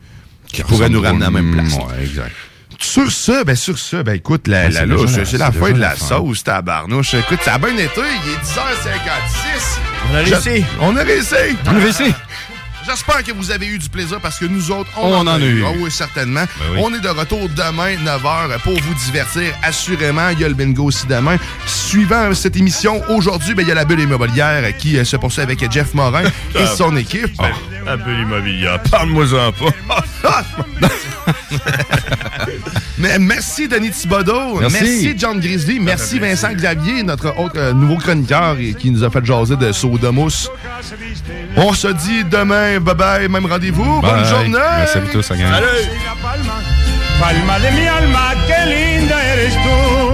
[0.53, 1.74] qui pourraient nous ramener à la même place.
[1.74, 2.32] Ouais, exact.
[2.85, 4.97] Sur ça, ben sur ça, ben écoute, la, Ouais, la- c'est la-
[5.47, 7.15] la c'est fin de la sauce, tabarnouche.
[7.15, 9.81] Écoute, ça a bien été, il est 10h56.
[10.11, 10.65] On a réussi.
[10.81, 11.35] On a réussi.
[11.66, 12.05] On a réussi.
[12.86, 15.27] J'espère que vous avez eu du plaisir parce que nous autres, on, On en, en
[15.27, 15.65] a eu.
[15.66, 16.44] Ah oui, certainement.
[16.44, 16.81] Ben oui.
[16.82, 19.55] On est de retour demain, 9h, pour vous divertir.
[19.62, 21.36] Assurément, il y a le bingo aussi demain.
[21.66, 25.43] Suivant cette émission, aujourd'hui, ben, il y a la bulle immobilière qui euh, se poursuit
[25.43, 26.24] avec Jeff Morin
[26.55, 27.31] et son équipe.
[27.39, 27.51] Ah,
[27.93, 28.74] Un peu l'immobilier.
[28.90, 30.44] Parle-moi-en pas.
[32.98, 34.77] Mais merci Denis Thibodeau, Merci.
[34.81, 39.24] merci, John Grizzly, merci Vincent Clavier, notre autre euh, nouveau chroniqueur qui nous a fait
[39.24, 40.48] jaser de Sodomous.
[41.56, 44.25] On se dit demain, bye bye, même rendez-vous, bonne Bye.
[44.25, 44.59] journée.
[44.79, 45.39] Merci à vous tous, gang.
[47.21, 50.14] Palma de mi alma, qué linda eres tú.